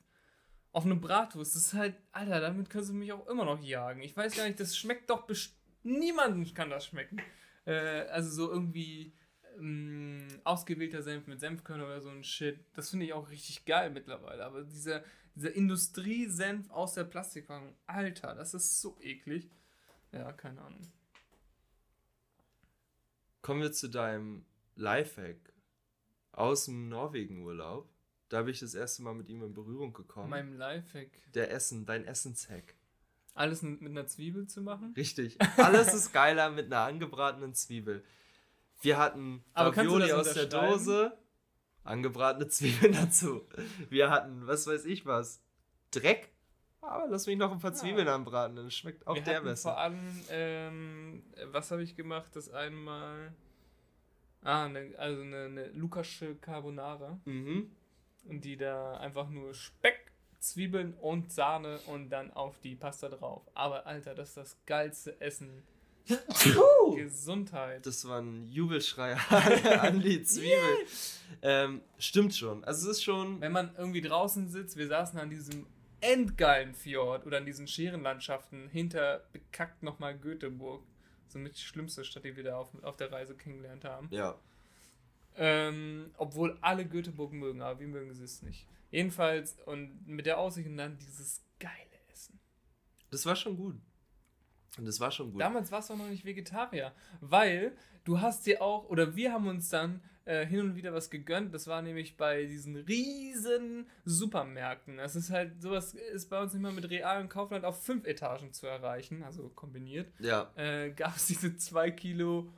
auf 0.72 0.84
eine 0.84 0.96
Bratwurst, 0.96 1.54
das 1.54 1.66
ist 1.66 1.74
halt, 1.74 1.96
Alter, 2.12 2.40
damit 2.40 2.70
können 2.70 2.84
sie 2.84 2.94
mich 2.94 3.12
auch 3.12 3.26
immer 3.28 3.44
noch 3.44 3.62
jagen. 3.62 4.02
Ich 4.02 4.16
weiß 4.16 4.36
gar 4.36 4.46
nicht, 4.46 4.58
das 4.58 4.76
schmeckt 4.76 5.10
doch 5.10 5.26
best 5.26 5.56
Niemanden 5.84 6.54
kann 6.54 6.70
das 6.70 6.86
schmecken. 6.86 7.20
Äh, 7.64 8.06
also 8.08 8.30
so 8.30 8.52
irgendwie 8.52 9.12
ähm, 9.58 10.26
ausgewählter 10.44 11.02
Senf 11.02 11.26
mit 11.26 11.40
Senfkörner 11.40 11.84
oder 11.84 12.00
so 12.00 12.08
ein 12.08 12.24
Shit, 12.24 12.64
das 12.74 12.90
finde 12.90 13.06
ich 13.06 13.12
auch 13.12 13.30
richtig 13.30 13.64
geil 13.64 13.90
mittlerweile. 13.90 14.44
Aber 14.44 14.62
dieser, 14.62 15.02
dieser 15.34 15.52
Industriesenf 15.52 16.70
aus 16.70 16.94
der 16.94 17.04
Plastikpackung, 17.04 17.74
Alter, 17.86 18.34
das 18.34 18.54
ist 18.54 18.80
so 18.80 18.96
eklig. 19.00 19.50
Ja, 20.12 20.32
keine 20.32 20.60
Ahnung. 20.62 20.86
Kommen 23.40 23.62
wir 23.62 23.72
zu 23.72 23.88
deinem 23.88 24.44
Lifehack 24.76 25.52
aus 26.30 26.66
dem 26.66 26.88
Norwegen-Urlaub. 26.88 27.91
Da 28.32 28.38
habe 28.38 28.50
ich 28.50 28.60
das 28.60 28.74
erste 28.74 29.02
Mal 29.02 29.12
mit 29.12 29.28
ihm 29.28 29.42
in 29.42 29.52
Berührung 29.52 29.92
gekommen. 29.92 30.30
Meinem 30.30 30.56
Lifehack. 30.56 31.10
der 31.34 31.50
Essen, 31.50 31.84
dein 31.84 32.06
Essenshack. 32.06 32.74
Alles 33.34 33.60
mit 33.60 33.82
einer 33.84 34.06
Zwiebel 34.06 34.46
zu 34.46 34.62
machen? 34.62 34.94
Richtig. 34.96 35.36
Alles 35.58 35.92
ist 35.92 36.12
geiler 36.14 36.48
mit 36.50 36.66
einer 36.66 36.80
angebratenen 36.80 37.52
Zwiebel. 37.52 38.02
Wir 38.80 38.96
hatten 38.96 39.44
Ravioli 39.54 40.12
aus 40.12 40.32
der? 40.32 40.46
Dose, 40.46 41.16
angebratene 41.84 42.48
Zwiebeln 42.48 42.92
dazu. 43.04 43.46
Wir 43.90 44.08
hatten, 44.08 44.46
was 44.46 44.66
weiß 44.66 44.86
ich 44.86 45.04
was, 45.04 45.42
Dreck. 45.90 46.30
Aber 46.80 47.06
lass 47.08 47.26
mich 47.26 47.36
noch 47.36 47.52
ein 47.52 47.58
paar 47.60 47.72
Ja. 47.72 47.76
Zwiebeln 47.76 48.08
anbraten, 48.08 48.56
dann 48.56 48.70
schmeckt 48.70 49.06
auch 49.06 49.14
Wir 49.14 49.22
der 49.22 49.42
besser. 49.42 49.70
Vor 49.70 49.78
allem, 49.78 50.00
ähm, 50.30 51.22
was 51.52 51.70
habe 51.70 51.82
ich 51.82 51.96
gemacht? 51.96 52.34
Das 52.34 52.48
einmal. 52.48 53.34
Ah, 54.42 54.68
ne, 54.68 54.94
also 54.96 55.20
eine, 55.20 55.44
eine 55.44 55.66
Lukasche 55.68 56.34
Carbonara. 56.36 57.20
Mhm. 57.26 57.70
Und 58.24 58.44
die 58.44 58.56
da 58.56 58.96
einfach 58.98 59.28
nur 59.28 59.54
Speck, 59.54 60.12
Zwiebeln 60.38 60.94
und 60.94 61.32
Sahne 61.32 61.78
und 61.86 62.10
dann 62.10 62.32
auf 62.32 62.58
die 62.60 62.74
Pasta 62.74 63.08
drauf. 63.08 63.42
Aber 63.54 63.86
Alter, 63.86 64.14
das 64.14 64.30
ist 64.30 64.36
das 64.36 64.56
geilste 64.66 65.20
Essen. 65.20 65.62
Gesundheit. 66.96 67.86
Das 67.86 68.06
war 68.08 68.20
ein 68.20 68.48
Jubelschrei 68.48 69.14
an 69.80 70.00
die 70.00 70.22
Zwiebel. 70.22 70.86
Ähm, 71.42 71.80
stimmt 71.98 72.34
schon. 72.34 72.64
Also 72.64 72.90
es 72.90 72.98
ist 72.98 73.04
schon. 73.04 73.40
Wenn 73.40 73.52
man 73.52 73.70
irgendwie 73.76 74.00
draußen 74.00 74.48
sitzt, 74.48 74.76
wir 74.76 74.88
saßen 74.88 75.18
an 75.18 75.30
diesem 75.30 75.66
endgeilen 76.00 76.74
Fjord 76.74 77.26
oder 77.26 77.38
an 77.38 77.46
diesen 77.46 77.68
Scherenlandschaften 77.68 78.68
hinter 78.68 79.24
bekackt 79.32 79.82
nochmal 79.82 80.18
Göteborg. 80.18 80.82
So 81.28 81.38
mit 81.38 81.56
die 81.56 81.62
schlimmste 81.62 82.04
Stadt, 82.04 82.24
die 82.24 82.36
wir 82.36 82.44
da 82.44 82.56
auf, 82.58 82.68
auf 82.82 82.96
der 82.96 83.10
Reise 83.10 83.34
kennengelernt 83.34 83.84
haben. 83.84 84.08
Ja. 84.10 84.36
Ähm, 85.36 86.10
obwohl 86.18 86.58
alle 86.60 86.84
Göteborg 86.84 87.32
mögen, 87.32 87.62
aber 87.62 87.80
wir 87.80 87.88
mögen 87.88 88.12
sie 88.14 88.24
es 88.24 88.42
nicht. 88.42 88.66
Jedenfalls, 88.90 89.56
und 89.64 90.06
mit 90.06 90.26
der 90.26 90.38
Aussicht 90.38 90.68
und 90.68 90.76
dann 90.76 90.98
dieses 90.98 91.42
geile 91.58 91.72
Essen. 92.12 92.38
Das 93.10 93.24
war 93.24 93.36
schon 93.36 93.56
gut. 93.56 93.76
Und 94.78 94.86
das 94.86 95.00
war 95.00 95.10
schon 95.10 95.32
gut. 95.32 95.40
Damals 95.40 95.70
warst 95.72 95.90
du 95.90 95.94
auch 95.94 95.98
noch 95.98 96.08
nicht 96.08 96.24
Vegetarier, 96.24 96.92
weil 97.20 97.72
du 98.04 98.20
hast 98.20 98.46
dir 98.46 98.62
auch, 98.62 98.88
oder 98.88 99.16
wir 99.16 99.32
haben 99.32 99.46
uns 99.46 99.68
dann 99.68 100.02
äh, 100.24 100.46
hin 100.46 100.60
und 100.60 100.76
wieder 100.76 100.92
was 100.92 101.10
gegönnt. 101.10 101.52
Das 101.52 101.66
war 101.66 101.82
nämlich 101.82 102.16
bei 102.16 102.44
diesen 102.44 102.76
riesen 102.76 103.86
Supermärkten. 104.04 104.98
Das 104.98 105.16
ist 105.16 105.30
halt, 105.30 105.60
sowas 105.60 105.94
ist 105.94 106.30
bei 106.30 106.40
uns 106.40 106.52
nicht 106.52 106.62
mal 106.62 106.72
mit 106.72 106.88
Real 106.88 107.20
und 107.20 107.28
Kaufland 107.28 107.64
auf 107.64 107.82
fünf 107.82 108.06
Etagen 108.06 108.52
zu 108.52 108.66
erreichen, 108.66 109.22
also 109.22 109.48
kombiniert. 109.50 110.12
ja. 110.20 110.50
Äh, 110.56 110.90
Gab 110.90 111.16
es 111.16 111.26
diese 111.26 111.56
zwei 111.56 111.90
Kilo 111.90 112.52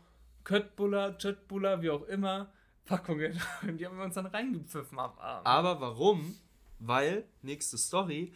Köttbullar, 0.45 1.17
Jöttbullar, 1.19 1.81
wie 1.81 1.91
auch 1.91 2.07
immer, 2.07 2.53
Packungen. 2.85 3.41
Und 3.63 3.79
die 3.79 3.87
haben 3.87 3.97
wir 3.97 4.05
uns 4.05 4.15
dann 4.15 4.27
reingepfiffen 4.27 4.99
am 4.99 5.19
Abend. 5.19 5.47
Aber 5.47 5.81
warum? 5.81 6.37
Weil, 6.79 7.25
nächste 7.43 7.79
Story, 7.79 8.33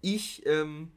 ich, 0.00 0.44
ähm, 0.46 0.92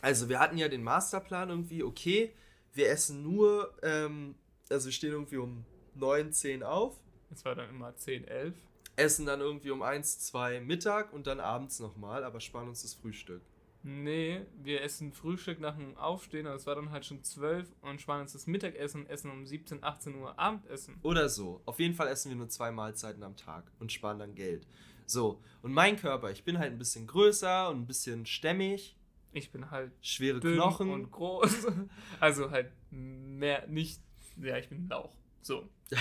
also 0.00 0.28
wir 0.28 0.38
hatten 0.38 0.56
ja 0.58 0.68
den 0.68 0.82
Masterplan 0.82 1.50
irgendwie, 1.50 1.82
okay, 1.82 2.32
wir 2.72 2.88
essen 2.88 3.22
nur, 3.22 3.74
ähm, 3.82 4.36
also 4.70 4.86
wir 4.86 4.92
stehen 4.92 5.12
irgendwie 5.12 5.38
um 5.38 5.64
9, 5.94 6.32
10 6.32 6.62
auf, 6.62 6.96
Das 7.30 7.44
war 7.44 7.54
dann 7.54 7.68
immer 7.70 7.94
10, 7.96 8.26
11. 8.26 8.54
essen 8.96 9.26
dann 9.26 9.40
irgendwie 9.40 9.70
um 9.70 9.82
1, 9.82 10.20
2 10.20 10.60
Mittag 10.60 11.12
und 11.12 11.26
dann 11.26 11.40
abends 11.40 11.80
nochmal, 11.80 12.24
aber 12.24 12.40
sparen 12.40 12.68
uns 12.68 12.82
das 12.82 12.94
Frühstück. 12.94 13.42
Nee, 13.90 14.42
wir 14.62 14.82
essen 14.82 15.14
Frühstück 15.14 15.60
nach 15.60 15.74
dem 15.74 15.96
Aufstehen, 15.96 16.46
aber 16.46 16.56
es 16.56 16.66
war 16.66 16.74
dann 16.74 16.90
halt 16.90 17.06
schon 17.06 17.24
12 17.24 17.66
und 17.80 18.02
sparen 18.02 18.20
uns 18.20 18.34
das 18.34 18.46
Mittagessen, 18.46 19.06
essen 19.06 19.30
um 19.30 19.46
17, 19.46 19.82
18 19.82 20.14
Uhr 20.16 20.38
Abendessen. 20.38 20.96
Oder 21.02 21.30
so. 21.30 21.62
Auf 21.64 21.80
jeden 21.80 21.94
Fall 21.94 22.08
essen 22.08 22.28
wir 22.28 22.36
nur 22.36 22.50
zwei 22.50 22.70
Mahlzeiten 22.70 23.22
am 23.22 23.34
Tag 23.34 23.64
und 23.78 23.90
sparen 23.90 24.18
dann 24.18 24.34
Geld. 24.34 24.66
So, 25.06 25.40
und 25.62 25.72
mein 25.72 25.96
Körper, 25.96 26.30
ich 26.30 26.44
bin 26.44 26.58
halt 26.58 26.70
ein 26.72 26.78
bisschen 26.78 27.06
größer 27.06 27.70
und 27.70 27.80
ein 27.80 27.86
bisschen 27.86 28.26
stämmig, 28.26 28.94
Ich 29.32 29.50
bin 29.52 29.70
halt 29.70 29.92
schwere 30.02 30.38
Knochen. 30.40 30.90
und 30.90 31.10
groß. 31.10 31.68
Also 32.20 32.50
halt 32.50 32.70
mehr 32.90 33.66
nicht. 33.68 34.02
Ja, 34.36 34.58
ich 34.58 34.68
bin 34.68 34.84
ein 34.84 34.88
Lauch. 34.88 35.14
So. 35.40 35.66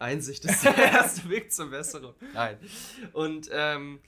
Einsicht 0.00 0.44
ist 0.44 0.64
der 0.64 0.76
erste 0.92 1.28
Weg 1.30 1.52
zur 1.52 1.70
Besserung. 1.70 2.14
Nein. 2.34 2.56
Und 3.12 3.48
ähm, 3.52 4.00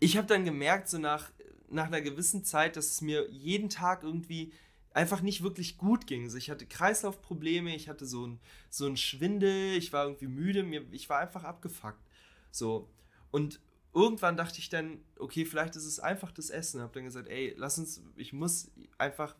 ich 0.00 0.16
habe 0.16 0.26
dann 0.26 0.44
gemerkt, 0.44 0.88
so 0.88 0.98
nach, 0.98 1.30
nach 1.70 1.86
einer 1.86 2.00
gewissen 2.00 2.44
Zeit, 2.44 2.76
dass 2.76 2.92
es 2.92 3.00
mir 3.00 3.28
jeden 3.30 3.68
Tag 3.68 4.02
irgendwie 4.02 4.52
einfach 4.92 5.20
nicht 5.20 5.42
wirklich 5.42 5.78
gut 5.78 6.06
ging. 6.06 6.24
Also 6.24 6.38
ich 6.38 6.50
hatte 6.50 6.66
Kreislaufprobleme, 6.66 7.74
ich 7.74 7.88
hatte 7.88 8.06
so 8.06 8.26
ein, 8.26 8.40
so 8.70 8.86
ein 8.86 8.96
Schwindel, 8.96 9.76
ich 9.76 9.92
war 9.92 10.04
irgendwie 10.04 10.26
müde, 10.26 10.62
mir, 10.62 10.84
ich 10.92 11.08
war 11.08 11.18
einfach 11.18 11.44
abgefuckt. 11.44 12.02
So. 12.50 12.88
Und 13.30 13.60
irgendwann 13.94 14.36
dachte 14.36 14.58
ich 14.58 14.68
dann, 14.68 15.00
okay, 15.18 15.44
vielleicht 15.44 15.76
ist 15.76 15.84
es 15.84 16.00
einfach 16.00 16.32
das 16.32 16.50
Essen. 16.50 16.80
Habe 16.80 16.92
dann 16.94 17.04
gesagt, 17.04 17.28
ey, 17.28 17.54
lass 17.56 17.78
uns, 17.78 18.02
ich 18.16 18.32
muss 18.32 18.70
einfach, 18.96 19.34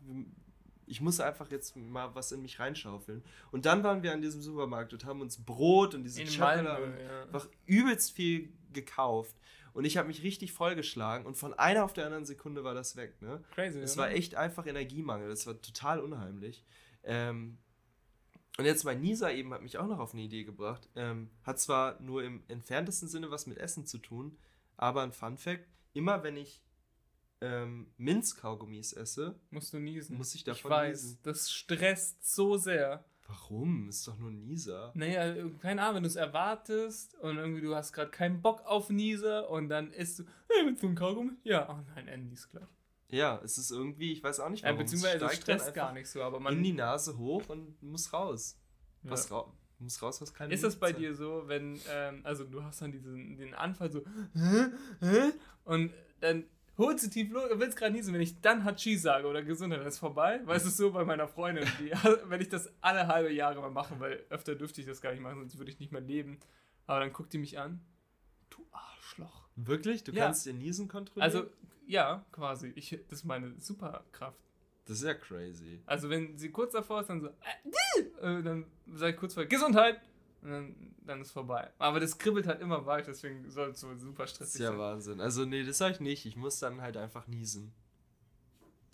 ich 0.85 1.01
muss 1.01 1.19
einfach 1.19 1.49
jetzt 1.51 1.75
mal 1.75 2.13
was 2.15 2.31
in 2.31 2.41
mich 2.41 2.59
reinschaufeln. 2.59 3.23
Und 3.51 3.65
dann 3.65 3.83
waren 3.83 4.03
wir 4.03 4.13
an 4.13 4.21
diesem 4.21 4.41
Supermarkt 4.41 4.93
und 4.93 5.05
haben 5.05 5.21
uns 5.21 5.37
Brot 5.37 5.93
und 5.93 6.03
diese 6.03 6.21
und 6.21 6.29
ja. 6.99 7.23
einfach 7.23 7.47
übelst 7.65 8.11
viel 8.11 8.49
gekauft. 8.73 9.35
Und 9.73 9.85
ich 9.85 9.97
habe 9.97 10.07
mich 10.07 10.23
richtig 10.23 10.51
vollgeschlagen 10.53 11.25
und 11.25 11.35
von 11.35 11.53
einer 11.53 11.83
auf 11.83 11.93
der 11.93 12.05
anderen 12.05 12.25
Sekunde 12.25 12.63
war 12.63 12.73
das 12.73 12.95
weg. 12.95 13.21
Ne? 13.21 13.43
Crazy. 13.53 13.79
Es 13.79 13.97
war 13.97 14.11
echt 14.11 14.35
einfach 14.35 14.65
Energiemangel. 14.65 15.29
Das 15.29 15.45
war 15.47 15.61
total 15.61 15.99
unheimlich. 15.99 16.63
Ähm, 17.03 17.57
Und 18.57 18.65
jetzt 18.65 18.83
mein 18.83 18.99
Nisa 19.01 19.31
eben 19.31 19.53
hat 19.53 19.61
mich 19.61 19.77
auch 19.77 19.87
noch 19.87 19.99
auf 19.99 20.13
eine 20.13 20.21
Idee 20.23 20.43
gebracht. 20.43 20.89
Ähm, 20.95 21.29
hat 21.43 21.59
zwar 21.59 21.99
nur 22.01 22.23
im 22.23 22.43
entferntesten 22.47 23.07
Sinne 23.07 23.31
was 23.31 23.47
mit 23.47 23.57
Essen 23.57 23.85
zu 23.85 23.97
tun, 23.99 24.37
aber 24.75 25.01
ein 25.03 25.13
Fun 25.13 25.37
Fact: 25.37 25.65
immer 25.93 26.23
wenn 26.23 26.35
ich 26.35 26.61
ähm, 27.41 27.87
Minzkaugummis 27.97 28.91
esse, 28.91 29.39
Musst 29.49 29.71
du 29.73 29.79
niesen. 29.79 30.17
muss 30.17 30.33
ich 30.35 30.41
ich 30.41 30.43
davon 30.43 30.71
weiß, 30.71 31.03
niesen. 31.03 31.19
das 31.23 31.49
stresst 31.51 32.29
so 32.35 32.57
sehr. 32.57 33.05
Warum? 33.29 33.87
Ist 33.89 34.07
doch 34.07 34.17
nur 34.17 34.31
Nisa. 34.31 34.91
Naja, 34.95 35.35
keine 35.61 35.83
Ahnung, 35.83 35.97
wenn 35.97 36.03
du 36.03 36.07
es 36.09 36.15
erwartest 36.15 37.13
und 37.19 37.37
irgendwie 37.37 37.61
du 37.61 37.75
hast 37.75 37.93
gerade 37.93 38.09
keinen 38.09 38.41
Bock 38.41 38.63
auf 38.65 38.89
Nieser 38.89 39.49
und 39.51 39.69
dann 39.69 39.91
isst 39.91 40.17
du, 40.19 40.23
hey, 40.49 40.65
mit 40.65 40.79
so 40.79 40.87
einem 40.87 40.95
Kaugummi? 40.95 41.33
Ja, 41.43 41.69
oh 41.69 41.79
nein, 41.95 42.07
Andy 42.07 42.33
ist 42.33 42.49
klar. 42.49 42.67
Ja, 43.11 43.39
es 43.43 43.59
ist 43.59 43.69
irgendwie, 43.69 44.13
ich 44.13 44.23
weiß 44.23 44.39
auch 44.39 44.49
nicht 44.49 44.61
Ja, 44.63 44.69
warum. 44.69 44.79
beziehungsweise 44.79 45.23
es 45.25 45.35
stresst 45.35 45.73
gar 45.75 45.93
nicht 45.93 46.07
so, 46.09 46.23
aber 46.23 46.39
man. 46.39 46.57
in 46.57 46.63
die 46.63 46.73
Nase 46.73 47.17
hoch 47.19 47.47
und 47.49 47.81
muss 47.83 48.11
raus. 48.13 48.57
Ja. 49.03 49.11
Was 49.11 49.31
ra 49.31 49.45
muss 49.77 50.01
raus, 50.01 50.19
was 50.21 50.33
keine 50.33 50.53
Ist 50.53 50.63
das 50.63 50.75
bei 50.75 50.87
Minze. 50.87 50.99
dir 51.01 51.15
so, 51.15 51.43
wenn, 51.47 51.79
ähm, 51.89 52.21
also 52.23 52.43
du 52.45 52.63
hast 52.63 52.81
dann 52.81 52.91
diesen 52.91 53.37
den 53.37 53.53
Anfall 53.53 53.91
so, 53.91 54.03
hä? 54.33 54.65
Hä? 55.01 55.31
und 55.65 55.91
dann 56.19 56.45
holst 56.79 57.05
du 57.05 57.09
tief 57.09 57.31
los, 57.31 57.43
willst 57.55 57.77
gerade 57.77 57.93
niesen, 57.93 58.13
wenn 58.13 58.21
ich 58.21 58.41
dann 58.41 58.63
Hachi 58.65 58.97
sage 58.97 59.27
oder 59.27 59.43
Gesundheit, 59.43 59.79
dann 59.81 59.87
ist 59.87 59.99
vorbei. 59.99 60.41
Weil 60.45 60.57
es 60.57 60.65
ist 60.65 60.77
so 60.77 60.91
bei 60.91 61.05
meiner 61.05 61.27
Freundin, 61.27 61.67
die, 61.79 61.91
wenn 62.29 62.41
ich 62.41 62.49
das 62.49 62.73
alle 62.81 63.07
halbe 63.07 63.31
Jahre 63.31 63.61
mal 63.61 63.69
mache, 63.69 63.99
weil 63.99 64.25
öfter 64.29 64.55
dürfte 64.55 64.81
ich 64.81 64.87
das 64.87 65.01
gar 65.01 65.11
nicht 65.11 65.21
machen, 65.21 65.37
sonst 65.39 65.57
würde 65.59 65.69
ich 65.71 65.79
nicht 65.79 65.91
mehr 65.91 66.01
leben. 66.01 66.39
Aber 66.87 67.01
dann 67.01 67.13
guckt 67.13 67.31
die 67.33 67.37
mich 67.37 67.59
an, 67.59 67.81
du 68.49 68.65
Arschloch. 68.71 69.47
Wirklich? 69.55 70.03
Du 70.03 70.11
Ja. 70.13 70.25
kannst 70.25 70.45
dir 70.47 70.53
Niesen 70.53 70.87
kontrollieren? 70.87 71.23
Also, 71.23 71.49
ja, 71.85 72.25
quasi. 72.31 72.71
Ich, 72.75 72.89
das 73.09 73.19
ist 73.19 73.25
meine 73.25 73.53
Superkraft. 73.59 74.39
das 74.85 74.97
ist 74.97 75.03
ja 75.03 75.13
crazy. 75.13 75.81
Also, 75.85 76.09
wenn 76.09 76.37
sie 76.37 76.49
kurz 76.49 76.71
davor 76.73 77.01
ist, 77.01 77.09
dann 77.09 77.21
so, 77.21 77.27
äh, 77.27 78.01
äh, 78.39 78.41
dann 78.43 78.65
sage 78.93 79.11
ich 79.13 79.17
kurz 79.17 79.33
vor, 79.35 79.45
Gesundheit! 79.45 79.99
Und 80.41 80.51
dann, 80.51 80.95
dann 81.05 81.21
ist 81.21 81.31
vorbei. 81.31 81.69
Aber 81.79 81.99
das 81.99 82.17
kribbelt 82.17 82.47
halt 82.47 82.61
immer 82.61 82.85
weiter, 82.85 83.07
deswegen 83.07 83.49
soll 83.51 83.71
es 83.71 83.79
so 83.81 83.93
super 83.97 84.23
Das 84.23 84.31
ist 84.31 84.35
stressig 84.37 84.61
ja 84.61 84.69
sein. 84.69 84.77
Wahnsinn. 84.79 85.19
Also, 85.21 85.45
nee, 85.45 85.63
das 85.63 85.77
sag 85.79 85.91
ich 85.95 85.99
nicht. 85.99 86.25
Ich 86.25 86.35
muss 86.37 86.59
dann 86.59 86.81
halt 86.81 86.95
einfach 86.97 87.27
niesen. 87.27 87.73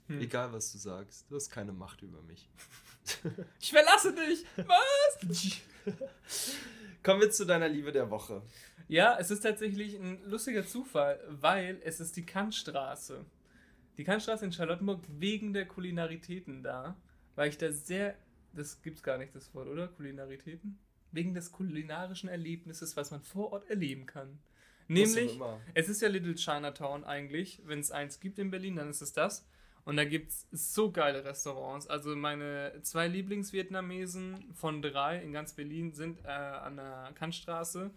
Hm. 0.07 0.21
Egal, 0.21 0.51
was 0.53 0.71
du 0.71 0.77
sagst. 0.77 1.25
Du 1.29 1.35
hast 1.35 1.49
keine 1.49 1.71
Macht 1.73 2.01
über 2.01 2.21
mich. 2.23 2.49
Ich 3.61 3.69
verlasse 3.71 4.15
dich! 4.15 4.43
Was? 4.57 5.61
Kommen 7.03 7.21
wir 7.21 7.29
zu 7.29 7.45
deiner 7.45 7.67
Liebe 7.69 7.91
der 7.91 8.09
Woche. 8.09 8.41
ja, 8.87 9.15
es 9.19 9.29
ist 9.29 9.41
tatsächlich 9.41 9.93
ein 9.99 10.23
lustiger 10.25 10.65
Zufall, 10.65 11.19
weil 11.29 11.79
es 11.83 11.99
ist 11.99 12.15
die 12.17 12.25
Kantstraße. 12.25 13.23
Die 13.97 14.03
Kantstraße 14.03 14.45
in 14.45 14.51
Charlottenburg 14.51 15.03
wegen 15.07 15.53
der 15.53 15.67
Kulinaritäten 15.67 16.63
da, 16.63 16.95
weil 17.35 17.49
ich 17.49 17.59
da 17.59 17.71
sehr, 17.71 18.15
das 18.53 18.81
gibt's 18.81 19.03
gar 19.03 19.19
nicht 19.19 19.35
das 19.35 19.53
Wort, 19.53 19.67
oder? 19.67 19.87
Kulinaritäten? 19.87 20.79
Wegen 21.15 21.33
des 21.33 21.51
kulinarischen 21.51 22.29
Erlebnisses, 22.29 22.95
was 22.95 23.11
man 23.11 23.21
vor 23.21 23.53
Ort 23.53 23.69
erleben 23.69 24.05
kann. 24.05 24.39
Nämlich. 24.87 25.39
Es 25.73 25.89
ist 25.89 26.01
ja 26.01 26.09
Little 26.09 26.35
Chinatown 26.35 27.03
eigentlich. 27.03 27.61
Wenn 27.65 27.79
es 27.79 27.91
eins 27.91 28.19
gibt 28.19 28.37
in 28.37 28.51
Berlin, 28.51 28.75
dann 28.75 28.89
ist 28.89 29.01
es 29.01 29.13
das. 29.13 29.47
Und 29.85 29.97
da 29.97 30.05
gibt 30.05 30.31
es 30.31 30.47
so 30.51 30.91
geile 30.91 31.23
Restaurants. 31.23 31.87
Also 31.87 32.15
meine 32.15 32.73
zwei 32.81 33.07
Lieblingsvietnamesen 33.07 34.53
von 34.53 34.81
drei 34.81 35.21
in 35.21 35.31
ganz 35.31 35.53
Berlin 35.53 35.93
sind 35.93 36.23
äh, 36.25 36.27
an 36.27 36.77
der 36.77 37.11
Kantstraße. 37.15 37.91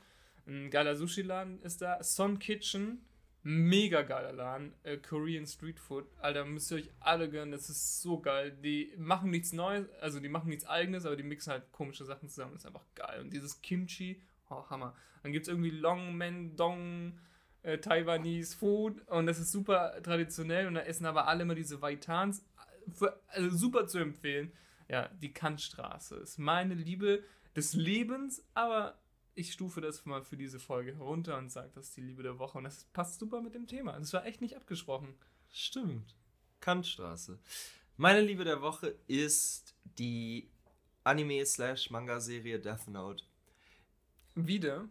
Ein 0.47 0.71
geiler 0.71 0.97
Sushi-Laden 0.97 1.61
ist 1.63 1.83
da. 1.83 2.03
Son 2.03 2.39
Kitchen, 2.39 3.05
mega 3.43 4.03
geiler 4.03 4.33
Laden. 4.33 4.75
Äh, 4.83 4.99
Korean 4.99 5.47
Street 5.47 5.79
Food. 5.79 6.07
Alter, 6.19 6.45
müsst 6.45 6.71
ihr 6.71 6.79
euch 6.79 6.91
alle 7.01 7.31
gönnen. 7.31 7.53
Das 7.53 7.69
ist 7.71 8.03
so 8.03 8.21
geil. 8.21 8.57
Die 8.63 8.93
machen 8.97 9.31
nichts 9.31 9.53
Neues, 9.53 9.89
also 10.01 10.21
die 10.21 10.29
machen 10.29 10.49
nichts 10.49 10.67
Eigenes, 10.67 11.07
aber 11.07 11.17
die 11.17 11.23
mixen 11.23 11.53
halt 11.53 11.71
komische 11.73 12.05
Sachen 12.05 12.29
zusammen. 12.29 12.53
Das 12.53 12.63
ist 12.63 12.67
einfach 12.67 12.87
geil. 12.95 13.21
Und 13.21 13.33
dieses 13.33 13.61
Kimchi, 13.63 14.21
oh, 14.51 14.69
Hammer. 14.71 14.95
Dann 15.23 15.33
gibt 15.33 15.45
es 15.45 15.49
irgendwie 15.49 15.71
Long 15.71 16.15
Men 16.15 16.57
Dong 16.57 17.19
äh, 17.63 17.79
Taiwanese 17.79 18.57
Food 18.57 19.07
und 19.09 19.27
das 19.27 19.39
ist 19.39 19.53
super 19.53 20.01
traditionell 20.03 20.67
und 20.67 20.75
da 20.75 20.81
essen 20.81 21.07
aber 21.07 21.27
alle 21.29 21.43
immer 21.43 21.55
diese 21.55 21.83
Waitans. 21.83 22.45
Für, 22.93 23.21
also 23.29 23.55
super 23.55 23.87
zu 23.87 23.99
empfehlen. 23.99 24.53
Ja, 24.89 25.09
die 25.21 25.33
Kantstraße 25.33 26.17
ist 26.17 26.39
meine 26.39 26.75
Liebe 26.75 27.23
des 27.55 27.75
Lebens, 27.75 28.43
aber 28.55 28.99
ich 29.39 29.53
stufe 29.53 29.81
das 29.81 30.05
mal 30.05 30.23
für 30.23 30.37
diese 30.37 30.59
Folge 30.59 30.97
herunter 30.97 31.39
und 31.39 31.51
sage, 31.51 31.71
das 31.75 31.87
ist 31.89 31.97
die 31.97 32.01
Liebe 32.01 32.25
der 32.25 32.41
Woche 32.41 32.59
und 32.59 32.65
das 32.65 32.85
passt 32.93 33.21
super 33.21 33.41
mit 33.41 33.55
dem 33.55 33.69
Thema. 33.69 33.93
Das 33.93 34.13
war 34.13 34.27
echt 34.27 34.41
nicht 34.41 34.57
abgesprochen. 34.57 35.15
Stimmt. 35.53 36.17
Kantstraße. 36.61 37.39
Meine 37.97 38.21
Liebe 38.21 38.43
der 38.43 38.63
Woche 38.63 38.97
ist 39.07 39.77
die 39.97 40.51
Anime-Slash-Manga-Serie 41.05 42.59
Death 42.59 42.89
Note. 42.89 43.23
Wieder? 44.35 44.89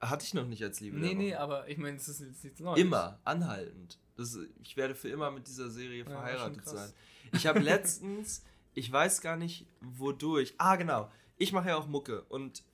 Hatte 0.00 0.24
ich 0.24 0.34
noch 0.34 0.46
nicht 0.46 0.62
als 0.64 0.80
Liebe 0.80 0.98
Nee, 0.98 1.10
der 1.10 1.16
nee, 1.16 1.30
Woche. 1.30 1.40
aber 1.40 1.68
ich 1.68 1.78
meine, 1.78 1.96
es 1.96 2.08
ist 2.08 2.20
jetzt 2.20 2.42
nichts 2.42 2.58
Neues. 2.60 2.80
Immer, 2.80 3.20
anhaltend. 3.24 3.98
Das, 4.16 4.36
ich 4.60 4.76
werde 4.76 4.96
für 4.96 5.08
immer 5.08 5.30
mit 5.30 5.46
dieser 5.46 5.70
Serie 5.70 6.04
verheiratet 6.04 6.66
sein. 6.66 6.92
Ich 7.32 7.46
habe 7.46 7.58
letztens, 7.60 8.44
ich 8.74 8.90
weiß 8.90 9.20
gar 9.20 9.36
nicht 9.36 9.66
wodurch. 9.80 10.54
Ah, 10.58 10.74
genau. 10.74 11.12
Ich 11.36 11.52
mache 11.52 11.68
ja 11.68 11.76
auch 11.76 11.86
Mucke 11.86 12.22
und 12.24 12.64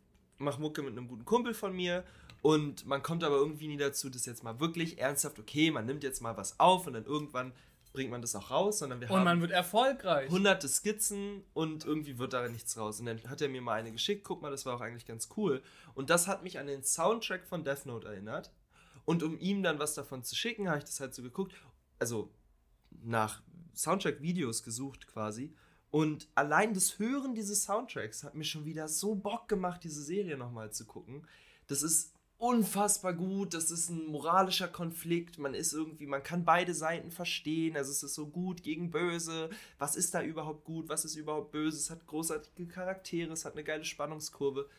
mache 0.41 0.61
Mucke 0.61 0.83
mit 0.83 0.97
einem 0.97 1.09
guten 1.09 1.25
Kumpel 1.25 1.55
von 1.55 1.75
mir. 1.75 2.05
Und 2.43 2.87
man 2.87 3.03
kommt 3.03 3.23
aber 3.23 3.37
irgendwie 3.37 3.69
nie 3.69 3.77
dazu, 3.77 4.09
das 4.09 4.25
jetzt 4.25 4.43
mal 4.43 4.61
wirklich 4.61 4.99
ernsthaft, 4.99 5.39
okay, 5.39 5.71
man 5.71 5.85
nimmt 5.85 6.03
jetzt 6.03 6.23
mal 6.23 6.37
was 6.37 6.59
auf 6.59 6.87
und 6.87 6.95
dann 6.95 7.05
irgendwann 7.05 7.53
bringt 7.93 8.11
man 8.11 8.23
das 8.23 8.37
auch 8.37 8.51
raus, 8.51 8.79
sondern 8.79 9.01
wir 9.01 9.11
Und 9.11 9.19
haben 9.19 9.25
man 9.25 9.41
wird 9.41 9.51
erfolgreich. 9.51 10.31
hunderte 10.31 10.69
Skizzen 10.69 11.43
und 11.55 11.85
irgendwie 11.85 12.19
wird 12.19 12.33
da 12.33 12.49
nichts 12.49 12.77
raus. 12.77 13.01
Und 13.01 13.07
dann 13.07 13.21
hat 13.29 13.43
er 13.43 13.49
mir 13.49 13.61
mal 13.61 13.75
eine 13.75 13.93
geschickt, 13.93 14.25
guck 14.25 14.43
mal, 14.43 14.51
das 14.51 14.65
war 14.65 14.77
auch 14.77 14.81
eigentlich 14.81 15.07
ganz 15.07 15.29
cool. 15.37 15.63
Und 15.95 16.09
das 16.09 16.29
hat 16.29 16.43
mich 16.43 16.59
an 16.59 16.67
den 16.67 16.85
Soundtrack 16.85 17.47
von 17.47 17.65
Death 17.65 17.87
Note 17.87 18.07
erinnert. 18.09 18.53
Und 19.05 19.23
um 19.23 19.39
ihm 19.39 19.63
dann 19.63 19.79
was 19.79 19.95
davon 19.95 20.23
zu 20.23 20.37
schicken, 20.37 20.69
habe 20.69 20.79
ich 20.79 20.85
das 20.85 21.01
halt 21.01 21.15
so 21.15 21.23
geguckt. 21.23 21.55
Also 21.99 22.33
nach 23.03 23.43
Soundtrack-Videos 23.75 24.63
gesucht 24.63 25.07
quasi. 25.09 25.53
Und 25.91 26.29
allein 26.35 26.73
das 26.73 26.99
Hören 26.99 27.35
dieses 27.35 27.65
Soundtracks 27.65 28.23
hat 28.23 28.35
mir 28.35 28.45
schon 28.45 28.65
wieder 28.65 28.87
so 28.89 29.15
Bock 29.15 29.49
gemacht, 29.49 29.83
diese 29.83 30.03
Serie 30.03 30.37
nochmal 30.37 30.73
zu 30.73 30.85
gucken. 30.85 31.27
Das 31.67 31.83
ist 31.83 32.13
unfassbar 32.41 33.13
gut, 33.13 33.53
das 33.53 33.71
ist 33.71 33.91
ein 33.91 34.07
moralischer 34.07 34.69
Konflikt, 34.69 35.39
man 35.39 35.53
ist 35.53 35.75
irgendwie, 35.75 36.07
man 36.07 36.23
kann 36.23 36.47
beide 36.47 36.73
Seiten 36.73 37.11
verstehen, 37.11 37.77
also 37.77 37.91
es 37.91 38.03
ist 38.03 38.15
so 38.15 38.29
gut 38.29 38.63
gegen 38.63 38.91
böse, 38.91 39.51
was 39.79 39.95
ist 39.95 40.15
da 40.15 40.23
überhaupt 40.23 40.65
gut, 40.65 40.89
was 40.89 41.05
ist 41.05 41.17
überhaupt 41.17 41.53
böse, 41.53 41.77
es 41.77 41.91
hat 41.91 42.07
großartige 42.07 42.67
Charaktere, 42.67 43.33
es 43.33 43.45
hat 43.45 43.53
eine 43.53 43.65
geile 43.65 43.85
Spannungskurve, 43.85 44.71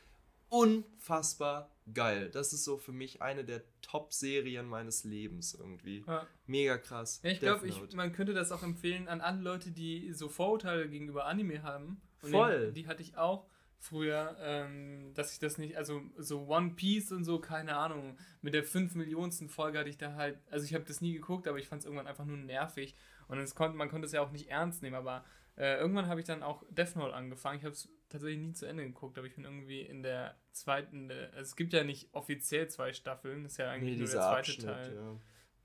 unfassbar 0.49 1.69
geil. 1.93 2.29
Das 2.29 2.53
ist 2.53 2.63
so 2.63 2.77
für 2.77 2.91
mich 2.91 3.21
eine 3.21 3.43
der 3.43 3.63
Top-Serien 3.81 4.65
meines 4.67 5.03
Lebens 5.03 5.53
irgendwie. 5.53 6.03
Ja. 6.07 6.27
Mega 6.45 6.77
krass. 6.77 7.19
Ja, 7.23 7.31
ich 7.31 7.39
glaube, 7.39 7.67
man 7.95 8.13
könnte 8.13 8.33
das 8.33 8.51
auch 8.51 8.63
empfehlen 8.63 9.07
an 9.07 9.21
alle 9.21 9.41
Leute, 9.41 9.71
die 9.71 10.13
so 10.13 10.29
Vorurteile 10.29 10.89
gegenüber 10.89 11.25
Anime 11.25 11.63
haben. 11.63 12.01
Und 12.21 12.31
Voll. 12.31 12.71
Die, 12.71 12.81
die 12.81 12.87
hatte 12.87 13.01
ich 13.01 13.17
auch 13.17 13.47
früher, 13.81 14.37
ähm, 14.39 15.11
dass 15.15 15.33
ich 15.33 15.39
das 15.39 15.57
nicht, 15.57 15.75
also 15.75 16.01
so 16.17 16.47
One 16.47 16.71
Piece 16.75 17.11
und 17.11 17.23
so, 17.23 17.39
keine 17.39 17.75
Ahnung, 17.75 18.17
mit 18.41 18.53
der 18.53 18.63
5 18.63 18.93
Millionsten 18.93 19.49
Folge 19.49 19.79
hatte 19.79 19.89
ich 19.89 19.97
da 19.97 20.13
halt, 20.13 20.39
also 20.51 20.65
ich 20.65 20.75
habe 20.75 20.85
das 20.85 21.01
nie 21.01 21.13
geguckt, 21.13 21.47
aber 21.47 21.57
ich 21.57 21.67
fand 21.67 21.81
es 21.81 21.85
irgendwann 21.85 22.07
einfach 22.07 22.25
nur 22.25 22.37
nervig. 22.37 22.95
Und 23.27 23.39
es 23.39 23.55
konnte, 23.55 23.77
man 23.77 23.89
konnte 23.89 24.05
es 24.05 24.11
ja 24.11 24.21
auch 24.21 24.31
nicht 24.31 24.49
ernst 24.49 24.83
nehmen, 24.83 24.95
aber 24.95 25.25
äh, 25.57 25.79
irgendwann 25.79 26.07
habe 26.07 26.19
ich 26.19 26.27
dann 26.27 26.43
auch 26.43 26.63
Death 26.69 26.95
Note 26.95 27.13
angefangen. 27.13 27.57
Ich 27.57 27.65
habe 27.65 27.73
es 27.73 27.89
tatsächlich 28.11 28.39
nie 28.39 28.53
zu 28.53 28.65
Ende 28.65 28.83
geguckt, 28.83 29.17
aber 29.17 29.27
ich 29.27 29.35
bin 29.35 29.45
irgendwie 29.45 29.81
in 29.81 30.03
der 30.03 30.35
zweiten, 30.51 31.11
also 31.11 31.41
es 31.41 31.55
gibt 31.55 31.73
ja 31.73 31.83
nicht 31.83 32.09
offiziell 32.13 32.67
zwei 32.69 32.93
Staffeln, 32.93 33.43
das 33.43 33.53
ist 33.53 33.57
ja 33.57 33.71
eigentlich 33.71 33.93
Nee, 33.93 34.03
nur 34.03 34.09
der 34.09 34.21
zweite 34.21 34.37
Abschnitt, 34.37 34.65
Teil 34.65 34.95
ja. 34.95 35.17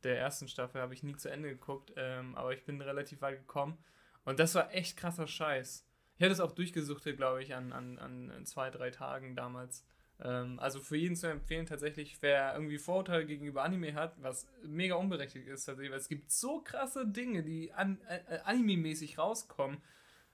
der 0.05 0.19
ersten 0.19 0.49
Staffel 0.49 0.81
habe 0.81 0.95
ich 0.95 1.03
nie 1.03 1.17
zu 1.17 1.31
Ende 1.31 1.49
geguckt, 1.51 1.93
ähm, 1.97 2.35
aber 2.35 2.53
ich 2.53 2.65
bin 2.65 2.81
relativ 2.81 3.21
weit 3.21 3.39
gekommen. 3.39 3.79
Und 4.25 4.41
das 4.41 4.55
war 4.55 4.75
echt 4.75 4.97
krasser 4.97 5.27
Scheiß. 5.27 5.87
Ich 6.17 6.21
hätte 6.21 6.33
es 6.33 6.41
auch 6.41 6.53
durchgesuchtet, 6.53 7.17
glaube 7.17 7.43
ich, 7.43 7.55
an, 7.55 7.73
an, 7.73 7.99
an 7.99 8.45
zwei, 8.47 8.71
drei 8.71 8.91
Tagen 8.91 9.37
damals. 9.37 9.85
Ähm, 10.21 10.59
also 10.59 10.81
für 10.81 10.97
jeden 10.97 11.17
zu 11.17 11.29
empfehlen, 11.29 11.67
tatsächlich, 11.67 12.17
wer 12.23 12.55
irgendwie 12.55 12.79
Vorurteile 12.79 13.27
gegenüber 13.27 13.63
Anime 13.63 13.95
hat, 13.95 14.15
was 14.23 14.49
mega 14.63 14.95
unberechtigt 14.95 15.47
ist, 15.47 15.67
tatsächlich, 15.67 15.93
weil 15.93 16.01
es 16.01 16.09
gibt 16.09 16.31
so 16.31 16.61
krasse 16.61 17.07
Dinge, 17.07 17.43
die 17.43 17.73
an, 17.73 18.01
äh, 18.09 18.39
anime-mäßig 18.45 19.19
rauskommen. 19.19 19.83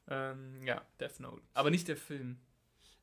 Ähm, 0.08 0.60
ja, 0.64 0.82
Death 1.00 1.20
Note. 1.20 1.42
Aber 1.54 1.70
nicht 1.70 1.88
der 1.88 1.96
Film. 1.96 2.38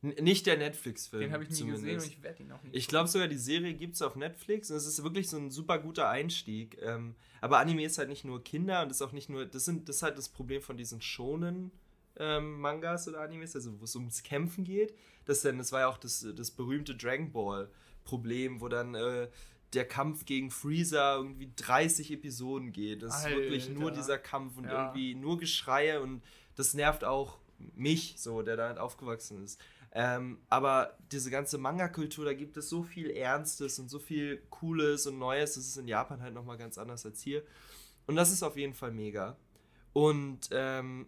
N 0.02 0.14
nicht 0.24 0.46
der 0.46 0.58
Netflix-Film. 0.58 1.22
Den 1.24 1.34
habe 1.34 1.44
ich 1.44 1.50
nie 1.50 1.56
gesehen 1.58 1.76
zumindest. 1.76 2.08
und 2.08 2.14
ich 2.14 2.24
werde 2.24 2.44
ihn 2.44 2.52
auch 2.54 2.64
nicht 2.64 2.76
Ich 2.76 2.88
glaube 2.88 3.10
sogar, 3.10 3.28
die 3.28 3.38
Serie 3.38 3.74
gibt 3.74 3.96
es 3.96 4.02
auf 4.02 4.16
Netflix 4.16 4.72
und 4.72 4.78
es 4.78 4.86
ist 4.86 5.04
wirklich 5.04 5.28
so 5.30 5.38
ein 5.38 5.52
super 5.52 5.78
guter 5.78 6.10
Einstieg. 6.10 6.78
Ähm, 6.82 7.16
aber 7.42 7.60
Anime 7.60 7.84
ist 7.84 7.98
halt 7.98 8.08
nicht 8.10 8.24
nur 8.24 8.42
Kinder 8.44 8.82
und 8.84 8.92
ist 8.92 9.02
auch 9.02 9.12
nicht 9.12 9.30
nur, 9.30 9.46
das, 9.46 9.66
sind, 9.66 9.90
das 9.90 9.98
ist 9.98 10.04
halt 10.04 10.18
das 10.18 10.30
Problem 10.30 10.62
von 10.62 10.78
diesen 10.78 11.02
schonen 11.02 11.72
ähm, 12.18 12.60
Mangas 12.62 13.08
oder 13.10 13.20
Animes, 13.22 13.56
also 13.56 13.78
wo 13.80 13.84
es 13.84 13.96
ums 13.96 14.24
Kämpfen 14.24 14.64
geht. 14.64 14.94
Das, 15.26 15.42
denn, 15.42 15.58
das 15.58 15.72
war 15.74 15.82
ja 15.82 15.88
auch 15.90 15.98
das, 15.98 16.26
das 16.36 16.52
berühmte 16.52 16.96
Dragon 16.96 17.32
Ball 17.32 17.70
Problem, 18.06 18.62
wo 18.62 18.70
dann 18.70 18.96
äh, 18.96 19.28
der 19.74 19.86
Kampf 19.86 20.26
gegen 20.26 20.50
Freezer 20.50 21.18
irgendwie 21.18 21.52
30 21.58 22.12
Episoden 22.12 22.72
geht. 22.72 23.04
Das 23.04 23.26
ist 23.26 23.30
wirklich 23.32 23.70
nur 23.70 23.90
Alter. 23.90 23.98
dieser 24.02 24.18
Kampf 24.18 24.58
und 24.58 24.64
Ja. 24.66 24.88
irgendwie 24.88 25.14
nur 25.16 25.38
Geschreie 25.38 26.02
und 26.02 26.24
das 26.60 26.74
nervt 26.74 27.06
auch 27.06 27.38
mich, 27.76 28.16
so, 28.18 28.42
der 28.42 28.58
damit 28.58 28.78
aufgewachsen 28.78 29.44
ist. 29.44 29.60
Ähm, 29.92 30.40
aber 30.50 30.98
diese 31.12 31.32
ganze 31.32 31.58
Manga-Kultur, 31.58 32.26
da 32.26 32.34
gibt 32.34 32.58
es 32.58 32.70
so 32.70 32.84
viel 32.84 33.10
Ernstes 33.10 33.80
und 33.80 33.90
so 33.90 33.98
viel 33.98 34.44
Cooles 34.50 35.08
und 35.08 35.18
Neues. 35.18 35.56
Das 35.56 35.66
ist 35.66 35.78
in 35.78 35.88
Japan 35.88 36.22
halt 36.22 36.34
nochmal 36.34 36.58
ganz 36.58 36.78
anders 36.78 37.06
als 37.06 37.22
hier. 37.22 37.44
Und 38.06 38.16
das 38.16 38.32
ist 38.32 38.44
auf 38.44 38.58
jeden 38.58 38.74
Fall 38.74 38.92
mega. 38.92 39.38
Und 39.94 40.50
ähm, 40.52 41.08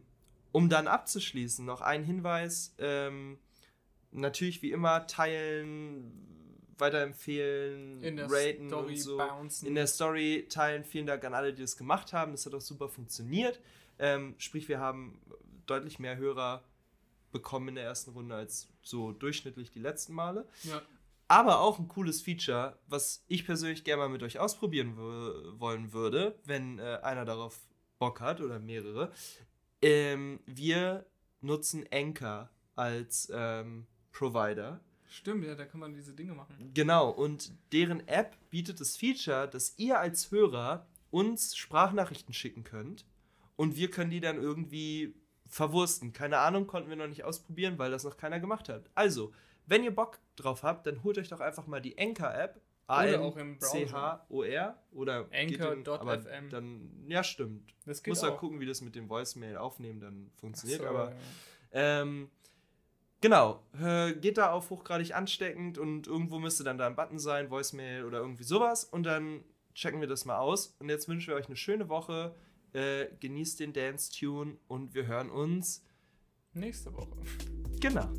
um 0.52 0.70
dann 0.70 0.88
abzuschließen, 0.88 1.66
noch 1.66 1.82
ein 1.82 2.04
Hinweis. 2.04 2.74
Ähm, 2.80 3.38
natürlich 4.12 4.62
wie 4.62 4.72
immer 4.72 5.06
teilen, 5.06 6.12
weiterempfehlen, 6.78 8.02
In 8.02 8.16
der 8.16 8.32
raten 8.32 8.68
Story 8.70 8.94
und 8.94 9.00
so. 9.00 9.18
bouncen. 9.18 9.68
In 9.68 9.76
der 9.76 9.88
Story 9.88 10.48
teilen. 10.50 10.84
Vielen 10.86 11.06
Dank 11.06 11.24
an 11.26 11.34
alle, 11.34 11.54
die 11.54 11.62
das 11.62 11.78
gemacht 11.78 12.14
haben. 12.14 12.32
Das 12.32 12.46
hat 12.46 12.54
auch 12.54 12.62
super 12.62 12.90
funktioniert. 12.90 13.60
Ähm, 14.02 14.36
sprich, 14.38 14.68
wir 14.68 14.80
haben 14.80 15.22
deutlich 15.68 16.00
mehr 16.00 16.18
Hörer 16.18 16.64
bekommen 17.32 17.70
in 17.70 17.76
der 17.76 17.86
ersten 17.86 18.12
Runde 18.12 18.36
als 18.36 18.68
so 18.82 19.14
durchschnittlich 19.14 19.72
die 19.72 19.80
letzten 19.80 20.14
Male. 20.14 20.46
ja. 20.64 20.82
Aber 21.30 21.62
auch 21.62 21.80
ein 21.80 21.88
cooles 21.88 22.22
Feature, 22.22 22.78
was 22.88 23.24
ich 23.30 23.46
persönlich 23.46 23.86
gerne 23.86 24.02
mal 24.02 24.10
mit 24.10 24.22
euch 24.22 24.38
ausprobieren 24.40 24.98
wo- 24.98 25.58
wollen 25.62 25.94
würde, 25.94 26.38
wenn 26.44 26.78
äh, 26.78 27.00
einer 27.04 27.24
darauf 27.24 27.58
Bock 28.00 28.20
hat 28.20 28.42
oder 28.42 28.60
mehrere. 28.60 29.14
Ähm, 29.82 30.42
wir 30.46 31.06
nutzen 31.40 31.86
Anchor 31.90 32.50
als 32.76 33.32
ähm, 33.34 33.88
Provider. 34.12 34.82
Stimmt, 35.08 35.46
ja, 35.46 35.56
da 35.56 35.64
kann 35.66 35.80
man 35.80 35.94
diese 35.94 36.14
Dinge 36.14 36.34
machen. 36.34 36.72
Genau, 36.74 37.10
und 37.10 37.54
deren 37.72 38.06
App 38.10 38.36
bietet 38.50 38.82
das 38.82 38.98
Feature, 38.98 39.48
dass 39.48 39.74
ihr 39.78 40.00
als 40.00 40.32
Hörer 40.32 40.86
uns 41.12 41.56
Sprachnachrichten 41.56 42.34
schicken 42.34 42.66
könnt 42.66 43.06
und 43.62 43.76
wir 43.76 43.92
können 43.92 44.10
die 44.10 44.22
dann 44.22 44.42
irgendwie 44.42 45.14
verwursten. 45.46 46.14
Keine 46.14 46.40
Ahnung, 46.40 46.66
konnten 46.66 46.90
wir 46.90 46.96
noch 46.96 47.08
nicht 47.08 47.24
ausprobieren, 47.24 47.78
weil 47.78 47.92
das 47.92 48.04
noch 48.04 48.18
keiner 48.18 48.40
gemacht 48.40 48.70
hat. 48.70 48.90
Also, 48.96 49.34
wenn 49.68 49.84
ihr 49.84 49.94
Bock 49.94 50.18
drauf 50.36 50.64
habt, 50.64 50.88
dann 50.88 51.04
holt 51.04 51.20
euch 51.20 51.30
doch 51.30 51.42
einfach 51.42 51.68
mal 51.68 51.80
die 51.80 51.96
Anchor-App. 51.96 52.60
Oder 52.88 53.22
auch 53.22 53.38
im 53.38 53.60
Browser. 53.60 53.78
A-N-C-H-O-R 53.78 54.84
oder 54.94 55.28
Anchor.fm. 55.32 56.50
Dann, 56.50 57.06
ja, 57.08 57.24
stimmt. 57.24 57.76
Das 57.86 58.02
geht 58.02 58.14
Muss 58.14 58.24
auch. 58.24 58.40
gucken, 58.40 58.60
wie 58.60 58.66
das 58.66 58.82
mit 58.82 58.96
dem 58.96 59.08
Voicemail 59.08 59.58
aufnehmen 59.58 60.00
dann 60.00 60.32
funktioniert, 60.38 60.82
so, 60.82 60.88
aber 60.88 61.12
ja. 61.12 62.02
ähm, 62.02 62.32
genau, 63.22 63.62
geht 64.22 64.40
da 64.40 64.54
auf 64.54 64.72
hochgradig 64.72 65.16
ansteckend 65.16 65.78
und 65.78 66.08
irgendwo 66.08 66.40
müsste 66.40 66.64
dann 66.64 66.80
da 66.80 66.88
ein 66.88 66.96
Button 66.96 67.20
sein, 67.20 67.52
Voicemail 67.52 68.06
oder 68.06 68.18
irgendwie 68.22 68.44
sowas 68.44 68.86
und 68.86 69.04
dann 69.04 69.44
checken 69.76 70.02
wir 70.02 70.08
das 70.08 70.26
mal 70.26 70.40
aus. 70.40 70.76
Und 70.80 70.90
jetzt 70.90 71.08
wünschen 71.08 71.28
wir 71.28 71.36
euch 71.36 71.46
eine 71.46 71.56
schöne 71.56 71.90
Woche, 71.90 72.34
äh, 72.74 73.08
genießt 73.20 73.60
den 73.60 73.74
Dance-Tune 73.74 74.58
und 74.68 74.94
wir 74.94 75.08
hören 75.08 75.30
uns. 75.30 75.84
Nächste 76.54 76.94
Woche. 76.94 77.18
Genau. 77.80 78.10